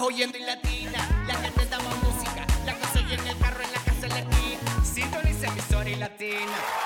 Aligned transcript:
oyendo 0.00 0.38
en 0.38 0.46
latina. 0.46 1.24
La 1.26 1.34
gente 1.34 1.66
damos 1.66 1.94
música, 2.02 2.46
la 2.64 2.74
soy 2.92 3.02
en 3.12 3.26
el 3.26 3.38
carro, 3.38 3.62
en 3.62 3.72
la 3.72 3.78
casa, 3.80 4.06
en 4.06 4.08
la 4.08 4.18
esquina. 4.18 4.84
Sintoniza 4.84 5.46
emisora 5.48 5.90
y 5.90 5.96
latina. 5.96 6.79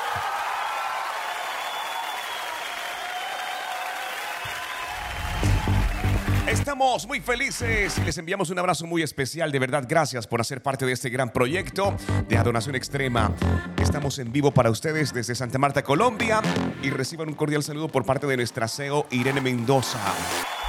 Estamos 6.64 7.06
muy 7.06 7.20
felices 7.20 7.98
y 7.98 8.00
les 8.06 8.16
enviamos 8.16 8.48
un 8.48 8.58
abrazo 8.58 8.86
muy 8.86 9.02
especial. 9.02 9.52
De 9.52 9.58
verdad, 9.58 9.84
gracias 9.86 10.26
por 10.26 10.40
hacer 10.40 10.62
parte 10.62 10.86
de 10.86 10.92
este 10.92 11.10
gran 11.10 11.30
proyecto 11.30 11.94
de 12.26 12.38
adoración 12.38 12.74
extrema. 12.74 13.34
Estamos 13.76 14.18
en 14.18 14.32
vivo 14.32 14.50
para 14.50 14.70
ustedes 14.70 15.12
desde 15.12 15.34
Santa 15.34 15.58
Marta, 15.58 15.82
Colombia 15.82 16.40
y 16.82 16.88
reciban 16.88 17.28
un 17.28 17.34
cordial 17.34 17.62
saludo 17.62 17.88
por 17.88 18.06
parte 18.06 18.26
de 18.26 18.38
nuestra 18.38 18.66
CEO 18.66 19.06
Irene 19.10 19.42
Mendoza. 19.42 20.00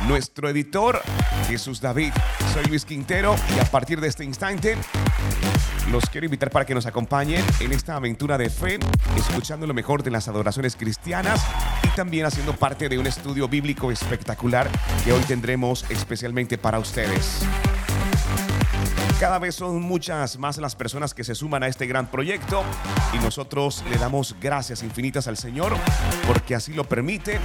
Nuestro 0.01 0.49
editor, 0.49 1.01
Jesús 1.47 1.79
David. 1.79 2.11
Soy 2.53 2.65
Luis 2.65 2.83
Quintero 2.83 3.33
y 3.55 3.59
a 3.61 3.63
partir 3.63 4.01
de 4.01 4.09
este 4.09 4.25
instante 4.25 4.75
los 5.91 6.09
quiero 6.09 6.25
invitar 6.25 6.49
para 6.49 6.65
que 6.65 6.75
nos 6.75 6.87
acompañen 6.87 7.41
en 7.61 7.71
esta 7.71 7.95
aventura 7.95 8.37
de 8.37 8.49
fe, 8.49 8.79
escuchando 9.15 9.65
lo 9.65 9.73
mejor 9.73 10.03
de 10.03 10.11
las 10.11 10.27
adoraciones 10.27 10.75
cristianas 10.75 11.41
también 11.95 12.25
haciendo 12.25 12.53
parte 12.53 12.89
de 12.89 12.99
un 12.99 13.07
estudio 13.07 13.47
bíblico 13.47 13.89
espectacular 13.89 14.69
que 15.05 15.13
hoy 15.13 15.21
tendremos 15.21 15.85
especialmente 15.89 16.57
para 16.57 16.77
ustedes. 16.77 17.41
Cada 19.19 19.39
vez 19.39 19.55
son 19.55 19.81
muchas 19.81 20.37
más 20.37 20.57
las 20.57 20.75
personas 20.75 21.13
que 21.13 21.23
se 21.23 21.35
suman 21.35 21.63
a 21.63 21.67
este 21.67 21.87
gran 21.87 22.07
proyecto 22.07 22.63
y 23.13 23.17
nosotros 23.19 23.83
le 23.89 23.97
damos 23.97 24.35
gracias 24.41 24.83
infinitas 24.83 25.27
al 25.27 25.37
Señor 25.37 25.73
porque 26.27 26.53
así 26.53 26.73
lo 26.73 26.83
permite 26.83 27.39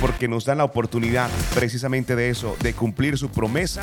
porque 0.00 0.26
nos 0.26 0.46
da 0.46 0.54
la 0.54 0.64
oportunidad 0.64 1.28
precisamente 1.54 2.16
de 2.16 2.30
eso, 2.30 2.56
de 2.60 2.72
cumplir 2.72 3.18
su 3.18 3.28
promesa. 3.28 3.82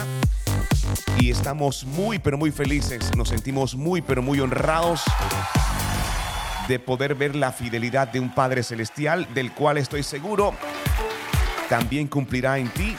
Y 1.20 1.30
estamos 1.30 1.84
muy, 1.86 2.20
pero 2.20 2.38
muy 2.38 2.52
felices, 2.52 3.16
nos 3.16 3.30
sentimos 3.30 3.76
muy, 3.76 4.02
pero 4.02 4.22
muy 4.22 4.40
honrados 4.40 5.04
de 6.68 6.80
poder 6.80 7.16
ver 7.16 7.36
la 7.36 7.52
fidelidad 7.52 8.08
de 8.08 8.20
un 8.20 8.34
Padre 8.34 8.64
Celestial, 8.64 9.28
del 9.34 9.52
cual 9.52 9.78
estoy 9.78 10.04
seguro 10.04 10.54
también 11.70 12.08
cumplirá 12.08 12.58
en 12.58 12.70
ti 12.70 12.96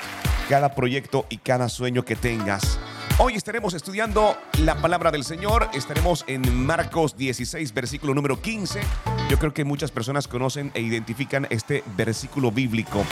cada 0.48 0.74
proyecto 0.74 1.26
y 1.28 1.38
cada 1.38 1.68
sueño 1.68 2.04
que 2.04 2.16
tengas. 2.16 2.78
Hoy 3.18 3.34
estaremos 3.34 3.74
estudiando 3.74 4.36
la 4.60 4.76
palabra 4.76 5.10
del 5.10 5.24
Señor. 5.24 5.68
Estaremos 5.72 6.24
en 6.26 6.66
Marcos 6.66 7.16
16, 7.16 7.72
versículo 7.72 8.14
número 8.14 8.40
15. 8.40 8.80
Yo 9.30 9.38
creo 9.38 9.54
que 9.54 9.64
muchas 9.64 9.90
personas 9.90 10.28
conocen 10.28 10.70
e 10.74 10.82
identifican 10.82 11.46
este 11.50 11.82
versículo 11.96 12.52
bíblico. 12.52 13.04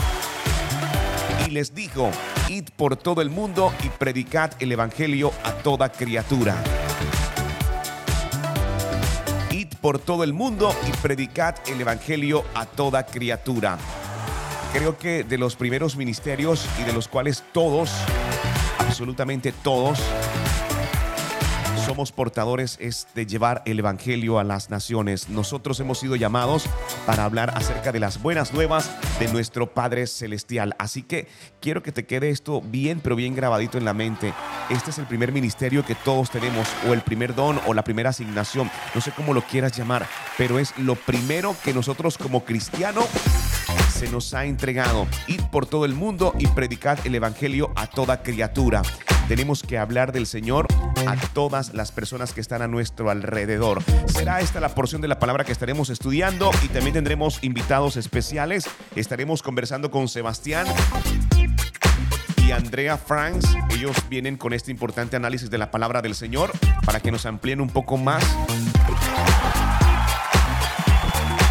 Y 1.46 1.50
les 1.50 1.74
dijo, 1.74 2.10
id 2.48 2.68
por 2.76 2.96
todo 2.96 3.22
el 3.22 3.30
mundo 3.30 3.72
y 3.82 3.88
predicad 3.88 4.50
el 4.60 4.72
Evangelio 4.72 5.32
a 5.42 5.52
toda 5.52 5.90
criatura. 5.90 6.56
Por 9.84 9.98
todo 9.98 10.24
el 10.24 10.32
mundo 10.32 10.74
y 10.88 10.96
predicad 11.02 11.56
el 11.66 11.78
Evangelio 11.78 12.42
a 12.54 12.64
toda 12.64 13.04
criatura. 13.04 13.76
Creo 14.72 14.96
que 14.96 15.24
de 15.24 15.36
los 15.36 15.56
primeros 15.56 15.98
ministerios 15.98 16.66
y 16.80 16.84
de 16.84 16.94
los 16.94 17.06
cuales 17.06 17.44
todos 17.52 17.90
absolutamente 18.78 19.52
todos 19.52 19.98
somos 21.84 22.12
portadores 22.12 22.78
es 22.80 23.06
de 23.14 23.26
llevar 23.26 23.62
el 23.66 23.78
Evangelio 23.78 24.38
a 24.38 24.44
las 24.44 24.70
naciones. 24.70 25.28
Nosotros 25.28 25.78
hemos 25.80 25.98
sido 25.98 26.16
llamados 26.16 26.64
para 27.04 27.24
hablar 27.24 27.52
acerca 27.56 27.92
de 27.92 28.00
las 28.00 28.22
buenas 28.22 28.54
nuevas 28.54 28.90
de 29.18 29.28
nuestro 29.28 29.74
Padre 29.74 30.06
Celestial. 30.06 30.74
Así 30.78 31.02
que 31.02 31.28
quiero 31.60 31.82
que 31.82 31.92
te 31.92 32.06
quede 32.06 32.30
esto 32.30 32.62
bien, 32.62 33.00
pero 33.00 33.16
bien 33.16 33.34
grabadito 33.34 33.76
en 33.76 33.84
la 33.84 33.92
mente. 33.92 34.32
Este 34.70 34.90
es 34.90 34.98
el 34.98 35.06
primer 35.06 35.30
ministerio 35.30 35.84
que 35.84 35.94
todos 35.94 36.30
tenemos, 36.30 36.66
o 36.88 36.94
el 36.94 37.02
primer 37.02 37.34
don, 37.34 37.60
o 37.66 37.74
la 37.74 37.84
primera 37.84 38.10
asignación. 38.10 38.70
No 38.94 39.00
sé 39.00 39.12
cómo 39.12 39.34
lo 39.34 39.42
quieras 39.42 39.76
llamar, 39.76 40.06
pero 40.38 40.58
es 40.58 40.76
lo 40.78 40.94
primero 40.94 41.54
que 41.62 41.74
nosotros 41.74 42.16
como 42.16 42.44
cristianos 42.44 43.06
se 43.92 44.08
nos 44.10 44.32
ha 44.32 44.46
entregado. 44.46 45.06
Ir 45.28 45.42
por 45.50 45.66
todo 45.66 45.84
el 45.84 45.94
mundo 45.94 46.34
y 46.38 46.46
predicar 46.46 46.98
el 47.04 47.14
Evangelio 47.14 47.72
a 47.76 47.86
toda 47.86 48.22
criatura. 48.22 48.82
Tenemos 49.28 49.62
que 49.62 49.78
hablar 49.78 50.12
del 50.12 50.26
Señor 50.26 50.66
a 51.06 51.16
todas 51.32 51.72
las 51.72 51.92
personas 51.92 52.32
que 52.34 52.42
están 52.42 52.60
a 52.60 52.68
nuestro 52.68 53.08
alrededor. 53.10 53.82
Será 54.06 54.40
esta 54.40 54.60
la 54.60 54.68
porción 54.68 55.00
de 55.00 55.08
la 55.08 55.18
palabra 55.18 55.44
que 55.44 55.52
estaremos 55.52 55.88
estudiando 55.88 56.50
y 56.62 56.68
también 56.68 56.92
tendremos 56.92 57.42
invitados 57.42 57.96
especiales. 57.96 58.66
Estaremos 58.94 59.42
conversando 59.42 59.90
con 59.90 60.08
Sebastián 60.08 60.66
y 62.46 62.50
Andrea 62.50 62.98
Franks. 62.98 63.46
Ellos 63.70 63.96
vienen 64.10 64.36
con 64.36 64.52
este 64.52 64.70
importante 64.70 65.16
análisis 65.16 65.48
de 65.48 65.56
la 65.56 65.70
palabra 65.70 66.02
del 66.02 66.14
Señor 66.14 66.52
para 66.84 67.00
que 67.00 67.10
nos 67.10 67.24
amplíen 67.24 67.62
un 67.62 67.70
poco 67.70 67.96
más 67.96 68.22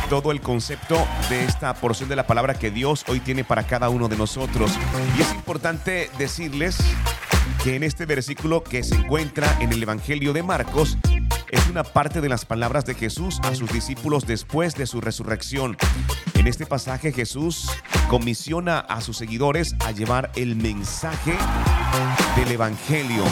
todo 0.09 0.31
el 0.31 0.41
concepto 0.41 1.07
de 1.31 1.43
esta 1.45 1.73
porción 1.73 2.07
de 2.07 2.15
la 2.15 2.27
palabra 2.27 2.53
que 2.53 2.69
Dios 2.69 3.03
hoy 3.07 3.19
tiene 3.19 3.43
para 3.43 3.63
cada 3.63 3.89
uno 3.89 4.07
de 4.09 4.15
nosotros. 4.15 4.71
Y 5.17 5.21
es 5.23 5.31
importante 5.33 6.11
decirles 6.19 6.77
que 7.63 7.75
en 7.75 7.83
este 7.83 8.05
versículo 8.05 8.63
que 8.63 8.83
se 8.83 8.95
encuentra 8.95 9.57
en 9.59 9.71
el 9.71 9.81
Evangelio 9.81 10.33
de 10.33 10.43
Marcos, 10.43 10.97
es 11.53 11.67
una 11.69 11.83
parte 11.83 12.19
de 12.19 12.29
las 12.29 12.45
palabras 12.45 12.83
de 12.85 12.95
Jesús 12.95 13.39
a 13.43 13.53
sus 13.53 13.71
discípulos 13.71 14.25
después 14.25 14.75
de 14.75 14.87
su 14.87 15.01
resurrección. 15.01 15.77
En 16.33 16.47
este 16.47 16.65
pasaje 16.65 17.11
Jesús 17.11 17.69
comisiona 18.09 18.79
a 18.79 19.01
sus 19.01 19.17
seguidores 19.17 19.75
a 19.85 19.91
llevar 19.91 20.31
el 20.35 20.55
mensaje 20.55 21.35
del 22.35 22.51
Evangelio, 22.51 23.23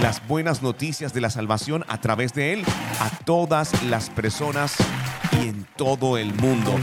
las 0.00 0.26
buenas 0.26 0.62
noticias 0.62 1.12
de 1.12 1.20
la 1.20 1.28
salvación 1.30 1.84
a 1.88 2.00
través 2.00 2.32
de 2.32 2.54
él 2.54 2.64
a 3.00 3.10
todas 3.24 3.82
las 3.84 4.08
personas 4.08 4.74
y 5.32 5.48
en 5.48 5.66
todo 5.76 6.16
el 6.16 6.34
mundo. 6.34 6.74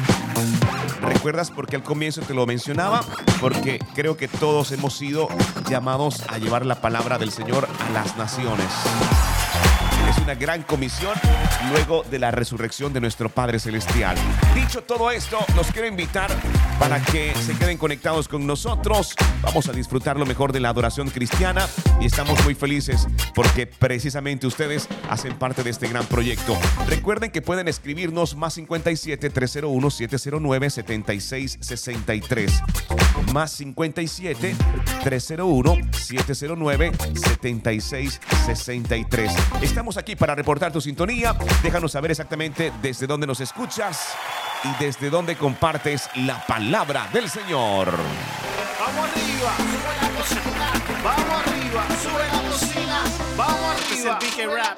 ¿Recuerdas 1.03 1.51
por 1.51 1.67
qué 1.67 1.75
al 1.75 1.83
comienzo 1.83 2.21
te 2.21 2.33
lo 2.33 2.45
mencionaba? 2.45 3.01
Porque 3.39 3.79
creo 3.93 4.17
que 4.17 4.27
todos 4.27 4.71
hemos 4.71 4.95
sido 4.95 5.27
llamados 5.69 6.23
a 6.29 6.37
llevar 6.37 6.65
la 6.65 6.81
palabra 6.81 7.17
del 7.17 7.31
Señor 7.31 7.67
a 7.87 7.89
las 7.91 8.17
naciones 8.17 8.67
es 10.15 10.23
una 10.23 10.35
gran 10.35 10.63
comisión 10.63 11.13
luego 11.69 12.03
de 12.03 12.19
la 12.19 12.31
resurrección 12.31 12.93
de 12.93 13.01
nuestro 13.01 13.29
Padre 13.29 13.59
Celestial. 13.59 14.15
Dicho 14.55 14.81
todo 14.83 15.11
esto, 15.11 15.37
los 15.55 15.67
quiero 15.67 15.87
invitar 15.87 16.29
para 16.79 16.99
que 17.01 17.33
se 17.35 17.55
queden 17.57 17.77
conectados 17.77 18.27
con 18.27 18.45
nosotros. 18.45 19.15
Vamos 19.41 19.67
a 19.69 19.71
disfrutar 19.71 20.17
lo 20.17 20.25
mejor 20.25 20.51
de 20.51 20.59
la 20.59 20.69
adoración 20.69 21.09
cristiana 21.09 21.67
y 21.99 22.05
estamos 22.05 22.43
muy 22.43 22.55
felices 22.55 23.07
porque 23.33 23.67
precisamente 23.67 24.47
ustedes 24.47 24.87
hacen 25.09 25.37
parte 25.37 25.63
de 25.63 25.69
este 25.69 25.87
gran 25.87 26.05
proyecto. 26.05 26.57
Recuerden 26.87 27.31
que 27.31 27.41
pueden 27.41 27.67
escribirnos 27.67 28.35
más 28.35 28.53
57 28.55 29.29
301 29.29 29.89
709 29.89 30.69
76 30.69 31.57
63. 31.61 32.63
Más 33.33 33.51
57 33.51 34.55
301 35.03 35.77
709 35.91 36.91
76 37.15 38.21
63. 38.45 39.31
Estamos 39.61 39.97
aquí 39.97 40.15
para 40.15 40.35
reportar 40.35 40.71
tu 40.71 40.81
sintonía. 40.81 41.35
Déjanos 41.61 41.91
saber 41.91 42.11
exactamente 42.11 42.71
desde 42.81 43.07
dónde 43.07 43.27
nos 43.27 43.39
escuchas 43.39 44.15
y 44.63 44.83
desde 44.83 45.09
dónde 45.09 45.35
compartes 45.35 46.09
la 46.15 46.45
palabra 46.45 47.09
del 47.13 47.29
Señor. 47.29 47.93
Vamos 48.79 49.09
arriba, 49.09 49.53
sube 49.57 49.95
la 50.01 50.09
cocina. 50.19 50.73
Vamos 51.03 51.47
arriba, 51.47 51.85
sube 52.01 52.27
la 52.31 52.49
cocina. 52.49 53.03
Vamos 53.37 53.75
arriba. 54.37 54.75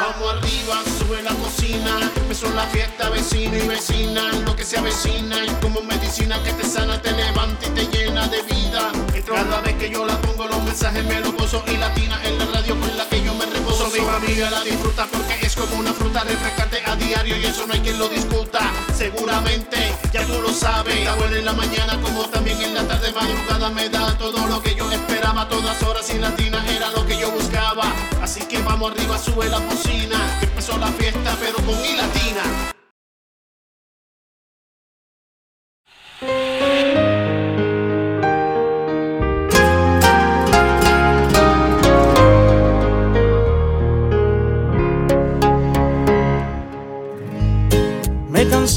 Vamos 0.00 0.34
arriba, 0.34 0.82
sube 0.98 1.22
la 1.22 1.34
cocina. 1.34 2.10
Empezó 2.16 2.48
la 2.54 2.66
fiesta, 2.66 3.10
vecino 3.10 3.56
y 3.56 3.66
vecina. 3.66 4.32
Lo 4.46 4.54
que 4.54 4.64
se 4.64 4.78
avecina 4.78 5.44
y 5.44 5.48
como 5.60 5.80
medicina 5.80 6.40
que 6.42 6.52
te 6.52 6.64
sana, 6.64 7.00
te 7.02 7.12
levanta 7.12 7.66
y 7.66 7.70
te 7.70 7.86
llena 7.86 8.26
de 8.28 8.42
vida. 8.42 8.92
Cada 9.26 9.60
vez 9.60 9.74
que 9.76 9.90
yo 9.90 10.06
la 10.06 10.18
pongo, 10.22 10.46
los 10.46 10.62
mensajes 10.62 11.04
me 11.04 11.20
los 11.20 11.34
gozo 11.34 11.62
y 11.66 11.76
latina 11.76 12.18
en 12.24 12.38
la 12.38 12.46
radio 12.46 12.78
con 12.80 12.96
la 12.96 13.06
que 13.08 13.22
yo 13.22 13.27
me 13.38 13.46
reposo. 13.46 13.88
Mi 13.90 14.00
familia 14.00 14.50
la 14.50 14.62
disfruta 14.62 15.06
porque 15.06 15.38
es 15.46 15.54
como 15.56 15.76
una 15.76 15.92
fruta 15.92 16.24
refrescante 16.24 16.82
a 16.84 16.96
diario 16.96 17.36
y 17.36 17.44
eso 17.46 17.66
no 17.66 17.72
hay 17.74 17.80
quien 17.80 17.98
lo 17.98 18.08
discuta. 18.08 18.60
Seguramente 18.96 19.94
ya 20.12 20.24
tú 20.26 20.40
lo 20.42 20.52
sabes. 20.52 21.04
La 21.04 21.14
buena 21.14 21.38
en 21.38 21.44
la 21.44 21.52
mañana 21.52 21.98
como 22.02 22.24
también 22.28 22.60
en 22.60 22.74
la 22.74 22.86
tarde 22.86 23.12
madrugada 23.12 23.70
me 23.70 23.88
da 23.88 24.16
todo 24.18 24.46
lo 24.46 24.60
que 24.62 24.74
yo 24.74 24.90
esperaba. 24.90 25.48
Todas 25.48 25.82
horas 25.82 26.10
y 26.10 26.18
latina 26.18 26.64
era 26.68 26.90
lo 26.90 27.06
que 27.06 27.16
yo 27.16 27.30
buscaba. 27.30 27.84
Así 28.20 28.40
que 28.46 28.60
vamos 28.62 28.92
arriba, 28.92 29.18
sube 29.18 29.48
la 29.48 29.60
cocina. 29.60 30.18
Empezó 30.42 30.76
la 30.76 30.88
fiesta, 30.88 31.36
pero 31.40 31.56
con 31.56 31.84
i 31.84 31.96
latina. 31.96 32.68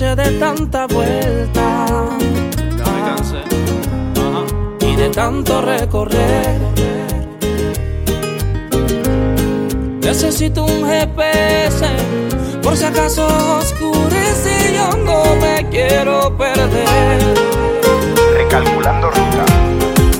Cansé 0.01 0.15
de 0.15 0.39
tanta 0.39 0.88
vuelta 0.88 1.86
Ya 2.77 2.92
me 2.92 3.01
cansé. 3.06 3.38
Ajá. 4.18 4.45
y 4.80 4.95
de 4.95 5.09
tanto 5.09 5.62
recorrer. 5.62 6.59
Necesito 10.01 10.65
un 10.65 10.83
GPS, 10.88 11.86
por 12.63 12.75
si 12.75 12.83
acaso 12.86 13.27
oscurece, 13.59 14.74
yo 14.75 14.98
no 14.98 15.36
me 15.36 15.69
quiero 15.69 16.36
perder. 16.36 17.21
Recalculando 18.38 19.09
ruta. 19.09 19.45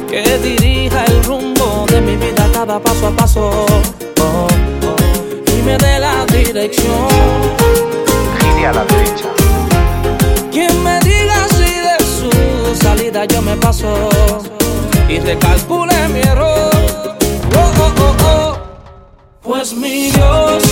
Que 0.10 0.38
dirija 0.38 1.06
el 1.06 1.24
rumbo 1.24 1.86
de 1.90 2.02
mi 2.02 2.16
vida 2.16 2.48
cada 2.54 2.80
paso 2.80 3.08
a 3.08 3.12
paso. 3.12 3.50
oh, 3.50 3.66
oh, 4.22 4.48
y 5.48 5.62
me 5.64 5.78
dé 5.78 6.00
la 6.00 6.26
dirección. 6.28 7.08
Gire 8.40 8.68
a 8.68 8.74
la 8.74 8.86
derecha. 8.86 9.41
Quien 10.52 10.84
me 10.84 11.00
diga 11.00 11.48
si 11.50 11.64
de 11.64 11.98
su 12.06 12.76
salida 12.76 13.26
yo 13.26 13.42
me 13.42 13.56
paso 13.58 14.10
y 15.08 15.20
recalcule 15.20 15.94
mi 16.10 16.20
error. 16.20 16.70
Oh, 17.56 17.72
oh, 17.80 17.94
oh, 18.00 18.16
oh. 18.26 18.58
Pues 19.42 19.74
mi 19.74 20.12
Dios, 20.12 20.64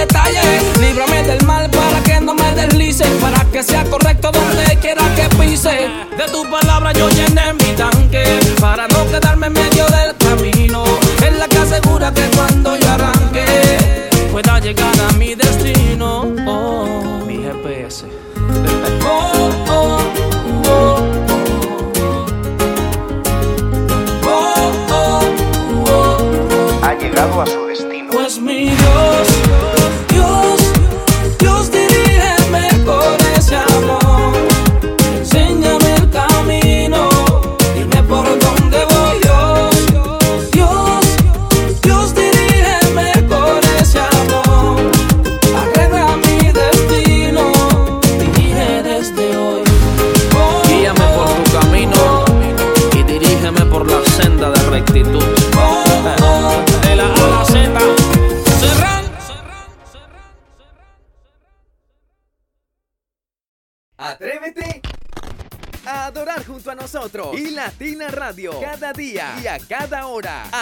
de 0.00 0.06
cada 0.06 0.24
detalle. 0.24 0.40
Líbrame 0.80 1.22
del 1.22 1.44
mal 1.46 1.70
para 1.70 2.02
que 2.02 2.20
no 2.20 2.34
me 2.34 2.52
deslice. 2.54 3.04
Para 3.20 3.44
que 3.50 3.62
sea 3.62 3.84
correcto 3.84 4.30
donde 4.32 4.76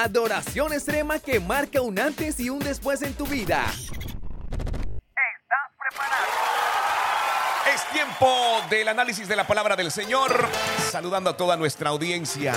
Adoración 0.09 0.73
extrema 0.73 1.19
que 1.19 1.39
marca 1.39 1.83
un 1.83 1.99
antes 1.99 2.41
y 2.41 2.49
un 2.49 2.61
después 2.61 3.03
en 3.03 3.13
tu 3.13 3.27
vida. 3.27 3.67
Es 7.75 7.87
tiempo 7.93 8.27
del 8.71 8.89
análisis 8.89 9.29
de 9.29 9.37
la 9.37 9.47
palabra 9.47 9.77
del 9.77 9.91
Señor. 9.91 10.49
Saludando 10.91 11.29
a 11.29 11.37
toda 11.37 11.59
nuestra 11.59 11.91
audiencia 11.91 12.55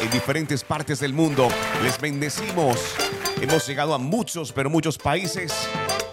en 0.00 0.10
diferentes 0.10 0.64
partes 0.64 0.98
del 0.98 1.12
mundo. 1.12 1.48
Les 1.82 2.00
bendecimos. 2.00 2.96
Hemos 3.38 3.66
llegado 3.66 3.92
a 3.92 3.98
muchos, 3.98 4.50
pero 4.52 4.70
muchos 4.70 4.96
países. 4.96 5.52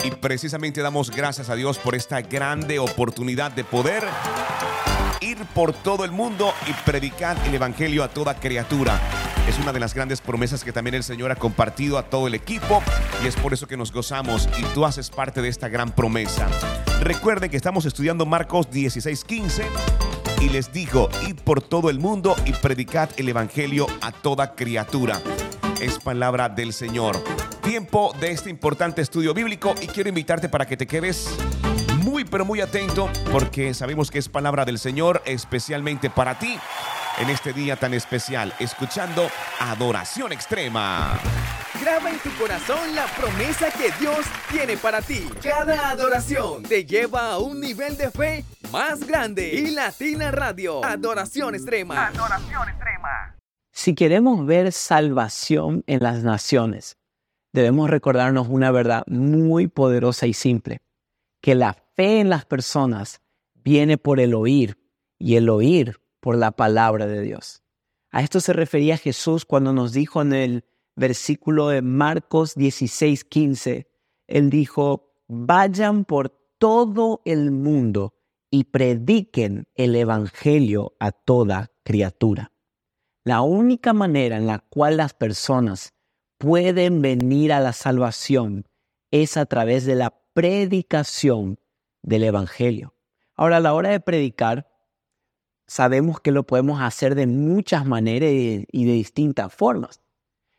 Y 0.04 0.12
precisamente 0.12 0.82
damos 0.82 1.10
gracias 1.10 1.50
a 1.50 1.56
Dios 1.56 1.78
por 1.78 1.96
esta 1.96 2.20
grande 2.20 2.80
oportunidad 2.80 3.52
de 3.52 3.64
poder 3.64 4.04
ir 5.22 5.38
por 5.54 5.72
todo 5.72 6.04
el 6.04 6.12
mundo 6.12 6.54
y 6.68 6.74
predicar 6.84 7.38
el 7.48 7.56
Evangelio 7.56 8.04
a 8.04 8.10
toda 8.10 8.36
criatura. 8.36 9.00
Una 9.62 9.74
de 9.74 9.80
las 9.80 9.94
grandes 9.94 10.22
promesas 10.22 10.64
que 10.64 10.72
también 10.72 10.96
el 10.96 11.04
Señor 11.04 11.30
ha 11.30 11.36
compartido 11.36 12.00
a 12.00 12.10
todo 12.10 12.26
el 12.26 12.34
equipo 12.34 12.82
y 13.24 13.28
es 13.28 13.36
por 13.36 13.54
eso 13.54 13.68
que 13.68 13.78
nos 13.78 13.92
gozamos 13.92 14.50
y 14.58 14.64
tú 14.74 14.86
haces 14.86 15.12
parte 15.12 15.40
de 15.44 15.50
esta 15.50 15.70
gran 15.70 15.92
promesa. 15.92 16.48
Recuerden 17.02 17.52
que 17.52 17.58
estamos 17.58 17.86
estudiando 17.86 18.26
Marcos 18.26 18.72
16:15 18.72 19.64
y 20.42 20.50
les 20.50 20.74
digo, 20.74 21.10
id 21.28 21.36
por 21.36 21.62
todo 21.62 21.92
el 21.92 22.00
mundo 22.00 22.36
y 22.46 22.54
predicad 22.54 23.12
el 23.18 23.30
Evangelio 23.30 23.86
a 24.02 24.12
toda 24.12 24.56
criatura. 24.56 25.22
Es 25.80 26.00
palabra 26.00 26.50
del 26.50 26.74
Señor. 26.74 27.24
Tiempo 27.62 28.16
de 28.20 28.32
este 28.32 28.50
importante 28.50 29.04
estudio 29.04 29.36
bíblico 29.36 29.76
y 29.80 29.86
quiero 29.86 30.10
invitarte 30.10 30.50
para 30.50 30.66
que 30.66 30.76
te 30.76 30.88
quedes 30.88 31.30
muy 31.98 32.26
pero 32.26 32.46
muy 32.46 32.62
atento 32.62 33.12
porque 33.32 33.76
sabemos 33.76 34.10
que 34.10 34.18
es 34.18 34.28
palabra 34.28 34.66
del 34.66 34.80
Señor 34.80 35.22
especialmente 35.26 36.10
para 36.10 36.40
ti 36.40 36.58
en 37.22 37.30
este 37.30 37.54
día 37.54 37.76
tan 37.76 37.94
especial, 37.94 38.52
escuchando 38.60 39.28
Adoración 39.60 40.32
Extrema. 40.32 41.20
Graba 41.80 42.10
en 42.10 42.18
tu 42.18 42.32
corazón 42.32 42.96
la 42.96 43.06
promesa 43.06 43.70
que 43.70 43.92
Dios 44.00 44.26
tiene 44.52 44.76
para 44.76 45.02
ti. 45.04 45.28
Cada 45.42 45.92
adoración 45.92 46.64
te 46.64 46.84
lleva 46.84 47.34
a 47.34 47.38
un 47.38 47.60
nivel 47.60 47.96
de 47.96 48.10
fe 48.10 48.44
más 48.72 49.06
grande. 49.06 49.54
Y 49.54 49.70
Latina 49.70 50.32
Radio, 50.32 50.84
Adoración 50.84 51.54
Extrema. 51.54 52.08
Adoración 52.08 52.70
extrema. 52.70 53.38
Si 53.72 53.94
queremos 53.94 54.46
ver 54.48 54.72
salvación 54.72 55.84
en 55.86 56.02
las 56.02 56.24
naciones, 56.24 56.98
debemos 57.54 57.92
recordarnos 57.92 58.48
una 58.50 58.72
verdad 58.72 59.04
muy 59.06 59.68
poderosa 59.68 60.26
y 60.26 60.34
simple, 60.34 60.82
que 61.40 61.54
la 61.54 61.76
fe 61.96 62.20
en 62.20 62.30
las 62.30 62.46
personas 62.46 63.22
viene 63.54 64.00
por 64.00 64.20
el 64.20 64.34
oír 64.34 64.80
y 65.20 65.36
el 65.36 65.50
oír 65.50 66.01
por 66.22 66.38
la 66.38 66.52
palabra 66.52 67.08
de 67.08 67.22
Dios. 67.22 67.64
A 68.12 68.22
esto 68.22 68.40
se 68.40 68.54
refería 68.54 68.98
Jesús 68.98 69.44
cuando 69.44 69.74
nos 69.74 69.92
dijo 69.92 70.22
en 70.22 70.34
el 70.34 70.66
versículo 70.96 71.68
de 71.70 71.82
Marcos 71.82 72.56
16, 72.56 73.26
15, 73.26 73.90
Él 74.28 74.50
dijo, 74.50 75.14
vayan 75.28 76.06
por 76.06 76.30
todo 76.58 77.22
el 77.26 77.52
mundo 77.52 78.14
y 78.50 78.66
prediquen 78.66 79.68
el 79.76 79.96
Evangelio 79.96 80.96
a 81.00 81.12
toda 81.12 81.72
criatura. 81.84 82.52
La 83.24 83.42
única 83.42 83.94
manera 83.94 84.38
en 84.38 84.48
la 84.48 84.60
cual 84.60 84.98
las 84.98 85.14
personas 85.14 85.94
pueden 86.38 87.02
venir 87.02 87.54
a 87.54 87.60
la 87.60 87.72
salvación 87.74 88.68
es 89.10 89.38
a 89.38 89.46
través 89.46 89.86
de 89.86 89.96
la 89.96 90.22
predicación 90.34 91.60
del 92.02 92.24
Evangelio. 92.24 92.96
Ahora, 93.36 93.58
a 93.58 93.62
la 93.62 93.74
hora 93.74 93.90
de 93.90 94.00
predicar, 94.00 94.71
sabemos 95.72 96.20
que 96.20 96.34
lo 96.34 96.44
podemos 96.44 96.82
hacer 96.82 97.16
de 97.16 97.28
muchas 97.28 97.86
maneras 97.86 98.30
y 98.30 98.86
de 98.86 98.92
distintas 98.92 99.54
formas. 99.54 100.02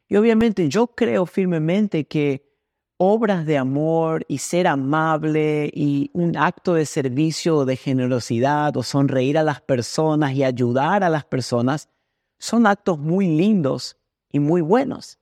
Y 0.08 0.16
obviamente 0.16 0.70
yo 0.70 0.86
creo 0.86 1.26
firmemente 1.26 2.06
que 2.06 2.50
obras 2.96 3.44
de 3.44 3.58
amor 3.58 4.24
y 4.26 4.38
ser 4.38 4.66
amable 4.66 5.70
y 5.74 6.10
un 6.14 6.38
acto 6.38 6.72
de 6.72 6.86
servicio, 6.86 7.66
de 7.66 7.76
generosidad 7.76 8.74
o 8.78 8.82
sonreír 8.82 9.36
a 9.36 9.42
las 9.42 9.60
personas 9.60 10.32
y 10.32 10.44
ayudar 10.44 11.04
a 11.04 11.10
las 11.10 11.26
personas 11.26 11.90
son 12.38 12.66
actos 12.66 12.98
muy 12.98 13.26
lindos 13.26 13.98
y 14.30 14.38
muy 14.38 14.62
buenos. 14.62 15.18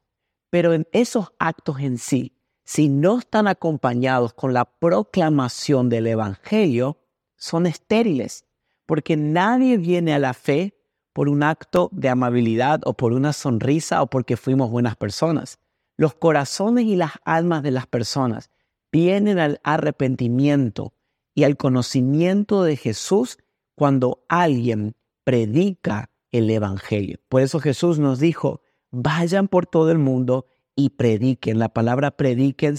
Pero 0.50 0.72
en 0.72 0.86
esos 0.92 1.32
actos 1.40 1.80
en 1.80 1.98
sí, 1.98 2.36
si 2.62 2.88
no 2.88 3.18
están 3.18 3.48
acompañados 3.48 4.34
con 4.34 4.54
la 4.54 4.66
proclamación 4.66 5.88
del 5.88 6.06
Evangelio, 6.06 6.96
son 7.34 7.66
estériles, 7.66 8.44
porque 8.90 9.16
nadie 9.16 9.76
viene 9.76 10.14
a 10.14 10.18
la 10.18 10.34
fe 10.34 10.74
por 11.12 11.28
un 11.28 11.44
acto 11.44 11.90
de 11.92 12.08
amabilidad 12.08 12.80
o 12.84 12.94
por 12.94 13.12
una 13.12 13.32
sonrisa 13.32 14.02
o 14.02 14.08
porque 14.08 14.36
fuimos 14.36 14.68
buenas 14.68 14.96
personas. 14.96 15.60
Los 15.96 16.14
corazones 16.14 16.86
y 16.86 16.96
las 16.96 17.12
almas 17.24 17.62
de 17.62 17.70
las 17.70 17.86
personas 17.86 18.50
vienen 18.90 19.38
al 19.38 19.60
arrepentimiento 19.62 20.92
y 21.36 21.44
al 21.44 21.56
conocimiento 21.56 22.64
de 22.64 22.74
Jesús 22.76 23.38
cuando 23.76 24.24
alguien 24.28 24.96
predica 25.22 26.10
el 26.32 26.50
Evangelio. 26.50 27.20
Por 27.28 27.42
eso 27.42 27.60
Jesús 27.60 28.00
nos 28.00 28.18
dijo, 28.18 28.60
vayan 28.90 29.46
por 29.46 29.66
todo 29.66 29.92
el 29.92 29.98
mundo 29.98 30.46
y 30.74 30.90
prediquen. 30.90 31.60
La 31.60 31.68
palabra 31.68 32.10
prediquen 32.16 32.74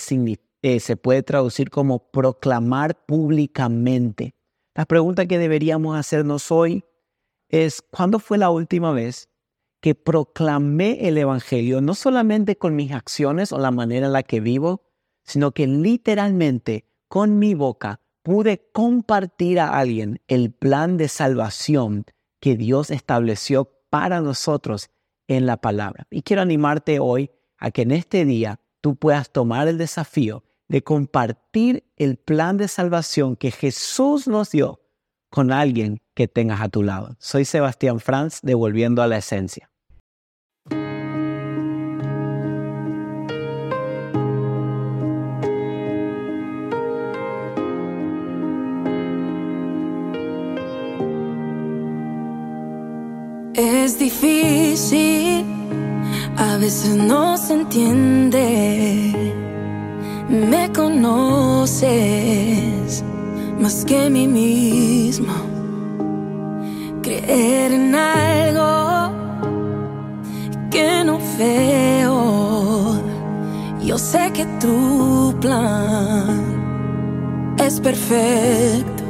eh, 0.61 0.81
se 0.81 0.97
puede 0.97 1.23
traducir 1.23 1.69
como 1.69 2.11
proclamar 2.11 3.05
públicamente. 3.05 4.35
La 4.73 4.85
pregunta 4.85 5.25
que 5.25 5.37
deberíamos 5.37 5.97
hacernos 5.97 6.51
hoy 6.51 6.85
es, 7.49 7.81
¿cuándo 7.81 8.19
fue 8.19 8.37
la 8.37 8.49
última 8.49 8.91
vez 8.93 9.29
que 9.81 9.95
proclamé 9.95 11.07
el 11.07 11.17
Evangelio, 11.17 11.81
no 11.81 11.93
solamente 11.93 12.57
con 12.57 12.75
mis 12.75 12.93
acciones 12.93 13.51
o 13.51 13.57
la 13.57 13.71
manera 13.71 14.05
en 14.05 14.13
la 14.13 14.23
que 14.23 14.39
vivo, 14.39 14.83
sino 15.23 15.51
que 15.51 15.67
literalmente 15.67 16.85
con 17.07 17.39
mi 17.39 17.53
boca 17.53 17.99
pude 18.23 18.69
compartir 18.71 19.59
a 19.59 19.77
alguien 19.77 20.21
el 20.27 20.51
plan 20.51 20.97
de 20.97 21.07
salvación 21.07 22.05
que 22.39 22.55
Dios 22.55 22.91
estableció 22.91 23.73
para 23.89 24.21
nosotros 24.21 24.89
en 25.27 25.45
la 25.45 25.57
palabra. 25.57 26.07
Y 26.11 26.21
quiero 26.21 26.43
animarte 26.43 26.99
hoy 26.99 27.31
a 27.57 27.71
que 27.71 27.81
en 27.81 27.91
este 27.91 28.23
día 28.23 28.59
tú 28.79 28.95
puedas 28.95 29.31
tomar 29.31 29.67
el 29.67 29.77
desafío 29.77 30.43
de 30.71 30.81
compartir 30.81 31.83
el 31.97 32.15
plan 32.15 32.55
de 32.55 32.69
salvación 32.69 33.35
que 33.35 33.51
Jesús 33.51 34.25
nos 34.29 34.51
dio 34.51 34.79
con 35.29 35.51
alguien 35.51 36.01
que 36.13 36.29
tengas 36.29 36.61
a 36.61 36.69
tu 36.69 36.81
lado. 36.81 37.17
Soy 37.19 37.43
Sebastián 37.43 37.99
Franz, 37.99 38.39
devolviendo 38.41 39.01
a 39.01 39.07
la 39.07 39.17
esencia. 39.17 39.69
Es 53.53 53.99
difícil, 53.99 55.45
a 56.37 56.55
veces 56.55 56.95
no 56.95 57.35
se 57.35 57.55
entiende. 57.55 59.40
Me 60.31 60.71
conoces 60.71 61.83
más 63.59 63.83
que 63.83 64.09
mí 64.09 64.29
mismo. 64.29 65.33
Creer 67.01 67.73
en 67.73 67.93
algo 67.93 69.11
que 70.69 71.03
no 71.03 71.19
veo. 71.37 73.01
Yo 73.83 73.97
sé 73.97 74.31
que 74.33 74.45
tu 74.61 75.35
plan 75.41 76.45
es 77.57 77.81
perfecto. 77.81 79.03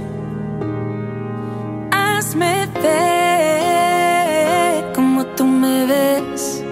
Hazme 1.91 2.67
ver 2.81 4.91
como 4.95 5.23
tú 5.37 5.45
me 5.45 5.85
ves. 5.85 6.63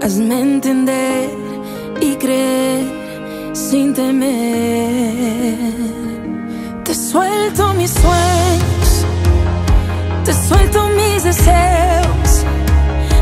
Hazme 0.00 0.40
entender 0.40 1.39
y 2.00 2.16
creer 2.16 2.84
sin 3.52 3.92
temer. 3.92 5.56
Te 6.84 6.94
suelto 6.94 7.72
mis 7.74 7.90
sueños, 7.90 9.06
te 10.24 10.32
suelto 10.32 10.88
mis 10.88 11.24
deseos. 11.24 12.44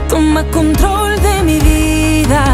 Toma 0.08 0.42
control 0.44 1.20
de 1.20 1.42
mi 1.42 1.58
vida. 1.60 2.44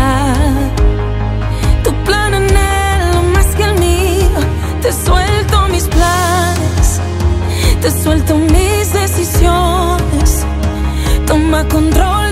Tu 1.85 1.93
plan 2.05 2.35
anhelo 2.35 3.23
más 3.35 3.47
que 3.57 3.63
el 3.65 3.75
mío. 3.79 4.41
Te 4.83 4.93
suelto 4.93 5.69
mis 5.71 5.85
planes, 5.85 7.01
te 7.81 7.91
suelto 7.91 8.37
mis 8.37 8.93
decisiones. 8.93 10.45
Toma 11.27 11.65
control 11.69 12.24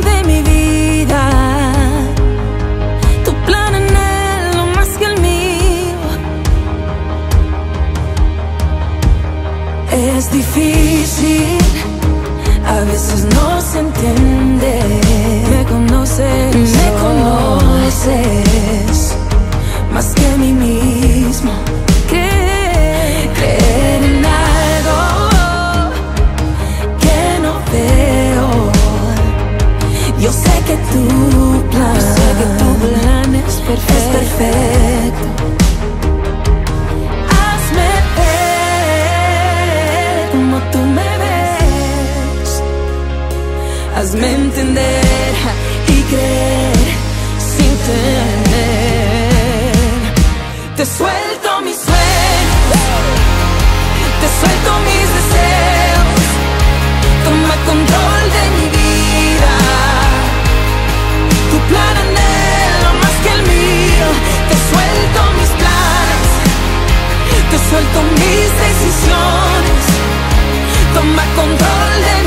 Es 10.32 10.38
difícil, 10.38 11.58
a 12.66 12.80
veces 12.84 13.26
no 13.34 13.60
se 13.60 13.80
entiende. 13.80 14.80
Me 15.50 15.62
conoces, 15.64 16.56
me 16.56 16.92
conoces 17.02 18.14
más 19.92 20.06
que 20.14 20.26
a 20.26 20.36
mí 20.38 20.52
mismo. 20.54 21.52
Creer, 22.08 23.30
creer 23.34 24.04
en 24.04 24.24
algo 24.24 25.00
que 26.98 27.38
no 27.42 27.52
veo. 27.70 28.72
Yo 30.18 30.32
sé 30.32 30.52
que 30.66 30.76
tu 30.92 31.04
plan, 31.70 32.00
sé 32.00 32.26
que 32.38 32.46
tu 32.58 32.68
plan 32.86 33.34
es 33.34 33.54
perfecto. 33.68 35.41
Hazme 44.12 44.30
entender 44.30 45.34
y 45.88 46.02
creer 46.02 46.86
sin 47.38 47.72
temer. 47.88 48.92
Te 50.76 50.84
suelto 50.84 51.62
mis 51.64 51.76
sueños, 51.76 52.76
te 54.20 54.28
suelto 54.38 54.70
mis 54.84 55.06
deseos. 55.16 56.24
Toma 57.24 57.56
control 57.64 58.24
de 58.36 58.44
mi 58.56 58.66
vida. 58.76 59.54
Tu 61.50 61.56
plan 61.70 61.94
anhelo 62.04 62.90
más 63.00 63.16
que 63.22 63.30
el 63.32 63.42
mío. 63.48 64.08
Te 64.50 64.56
suelto 64.68 65.20
mis 65.38 65.52
planes, 65.60 66.30
te 67.50 67.58
suelto 67.70 67.98
mis 68.20 68.48
decisiones. 68.60 69.84
Toma 70.92 71.24
control 71.34 71.96
de 72.04 72.21